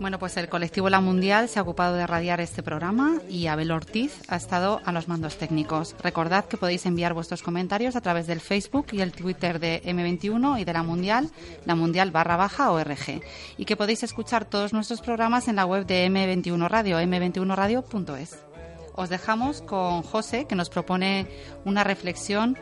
Bueno, 0.00 0.20
pues 0.20 0.36
el 0.36 0.48
colectivo 0.48 0.88
La 0.88 1.00
Mundial 1.00 1.48
se 1.48 1.58
ha 1.58 1.62
ocupado 1.62 1.96
de 1.96 2.06
radiar 2.06 2.40
este 2.40 2.62
programa 2.62 3.20
y 3.28 3.48
Abel 3.48 3.72
Ortiz 3.72 4.22
ha 4.28 4.36
estado 4.36 4.80
a 4.84 4.92
los 4.92 5.08
mandos 5.08 5.38
técnicos. 5.38 5.96
Recordad 6.00 6.44
que 6.44 6.56
podéis 6.56 6.86
enviar 6.86 7.14
vuestros 7.14 7.42
comentarios 7.42 7.96
a 7.96 8.00
través 8.00 8.28
del 8.28 8.40
Facebook 8.40 8.86
y 8.92 9.00
el 9.00 9.10
Twitter 9.10 9.58
de 9.58 9.82
M21 9.84 10.60
y 10.60 10.64
de 10.64 10.72
La 10.72 10.84
Mundial, 10.84 11.30
la 11.64 11.74
Mundial 11.74 12.12
barra 12.12 12.36
baja 12.36 12.70
ORG. 12.70 13.22
Y 13.56 13.64
que 13.64 13.76
podéis 13.76 14.04
escuchar 14.04 14.44
todos 14.44 14.72
nuestros 14.72 15.00
programas 15.00 15.48
en 15.48 15.56
la 15.56 15.66
web 15.66 15.84
de 15.84 16.06
M21 16.06 16.68
Radio, 16.68 17.00
m21radio.es. 17.00 18.47
Os 19.00 19.08
dejamos 19.10 19.62
con 19.62 20.02
José, 20.02 20.46
que 20.46 20.56
nos 20.56 20.70
propone 20.70 21.28
una 21.64 21.84
reflexión 21.84 22.58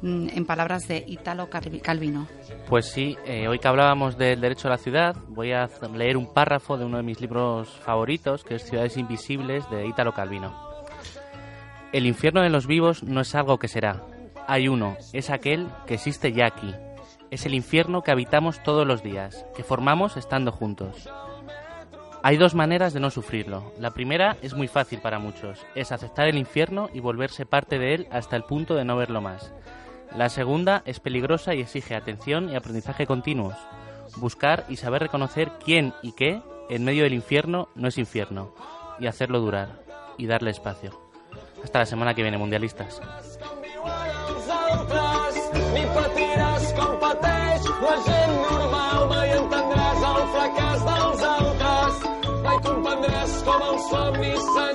mm, 0.00 0.28
en 0.34 0.46
palabras 0.46 0.88
de 0.88 1.04
Italo 1.06 1.50
Calvi- 1.50 1.82
Calvino. 1.82 2.26
Pues 2.70 2.90
sí, 2.90 3.18
eh, 3.26 3.48
hoy 3.48 3.58
que 3.58 3.68
hablábamos 3.68 4.16
del 4.16 4.40
derecho 4.40 4.68
a 4.68 4.70
la 4.70 4.78
ciudad, 4.78 5.14
voy 5.28 5.52
a 5.52 5.68
leer 5.94 6.16
un 6.16 6.32
párrafo 6.32 6.78
de 6.78 6.86
uno 6.86 6.96
de 6.96 7.02
mis 7.02 7.20
libros 7.20 7.68
favoritos, 7.68 8.44
que 8.44 8.54
es 8.54 8.62
Ciudades 8.64 8.96
Invisibles, 8.96 9.68
de 9.68 9.86
Ítalo 9.86 10.12
Calvino. 10.14 10.54
El 11.92 12.06
infierno 12.06 12.40
de 12.40 12.48
los 12.48 12.66
vivos 12.66 13.02
no 13.02 13.20
es 13.20 13.34
algo 13.34 13.58
que 13.58 13.68
será. 13.68 14.00
Hay 14.48 14.68
uno, 14.68 14.96
es 15.12 15.28
aquel 15.28 15.68
que 15.86 15.94
existe 15.94 16.32
ya 16.32 16.46
aquí. 16.46 16.74
Es 17.30 17.44
el 17.44 17.52
infierno 17.54 18.00
que 18.00 18.10
habitamos 18.10 18.62
todos 18.62 18.86
los 18.86 19.02
días, 19.02 19.44
que 19.54 19.62
formamos 19.64 20.16
estando 20.16 20.50
juntos. 20.50 21.10
Hay 22.26 22.38
dos 22.38 22.54
maneras 22.54 22.94
de 22.94 23.00
no 23.00 23.10
sufrirlo. 23.10 23.74
La 23.78 23.90
primera 23.90 24.38
es 24.40 24.54
muy 24.54 24.66
fácil 24.66 24.98
para 25.00 25.18
muchos, 25.18 25.66
es 25.74 25.92
aceptar 25.92 26.26
el 26.26 26.38
infierno 26.38 26.88
y 26.94 27.00
volverse 27.00 27.44
parte 27.44 27.78
de 27.78 27.92
él 27.92 28.08
hasta 28.10 28.34
el 28.34 28.44
punto 28.44 28.76
de 28.76 28.86
no 28.86 28.96
verlo 28.96 29.20
más. 29.20 29.52
La 30.16 30.30
segunda 30.30 30.80
es 30.86 31.00
peligrosa 31.00 31.54
y 31.54 31.60
exige 31.60 31.94
atención 31.94 32.48
y 32.48 32.56
aprendizaje 32.56 33.06
continuos. 33.06 33.56
Buscar 34.16 34.64
y 34.70 34.76
saber 34.76 35.02
reconocer 35.02 35.52
quién 35.62 35.92
y 36.00 36.12
qué 36.12 36.40
en 36.70 36.84
medio 36.86 37.02
del 37.02 37.12
infierno 37.12 37.68
no 37.74 37.88
es 37.88 37.98
infierno. 37.98 38.54
Y 38.98 39.06
hacerlo 39.06 39.40
durar. 39.40 39.82
Y 40.16 40.24
darle 40.24 40.50
espacio. 40.50 40.98
Hasta 41.62 41.80
la 41.80 41.86
semana 41.86 42.14
que 42.14 42.22
viene, 42.22 42.38
mundialistas. 42.38 43.02
promise 54.12 54.73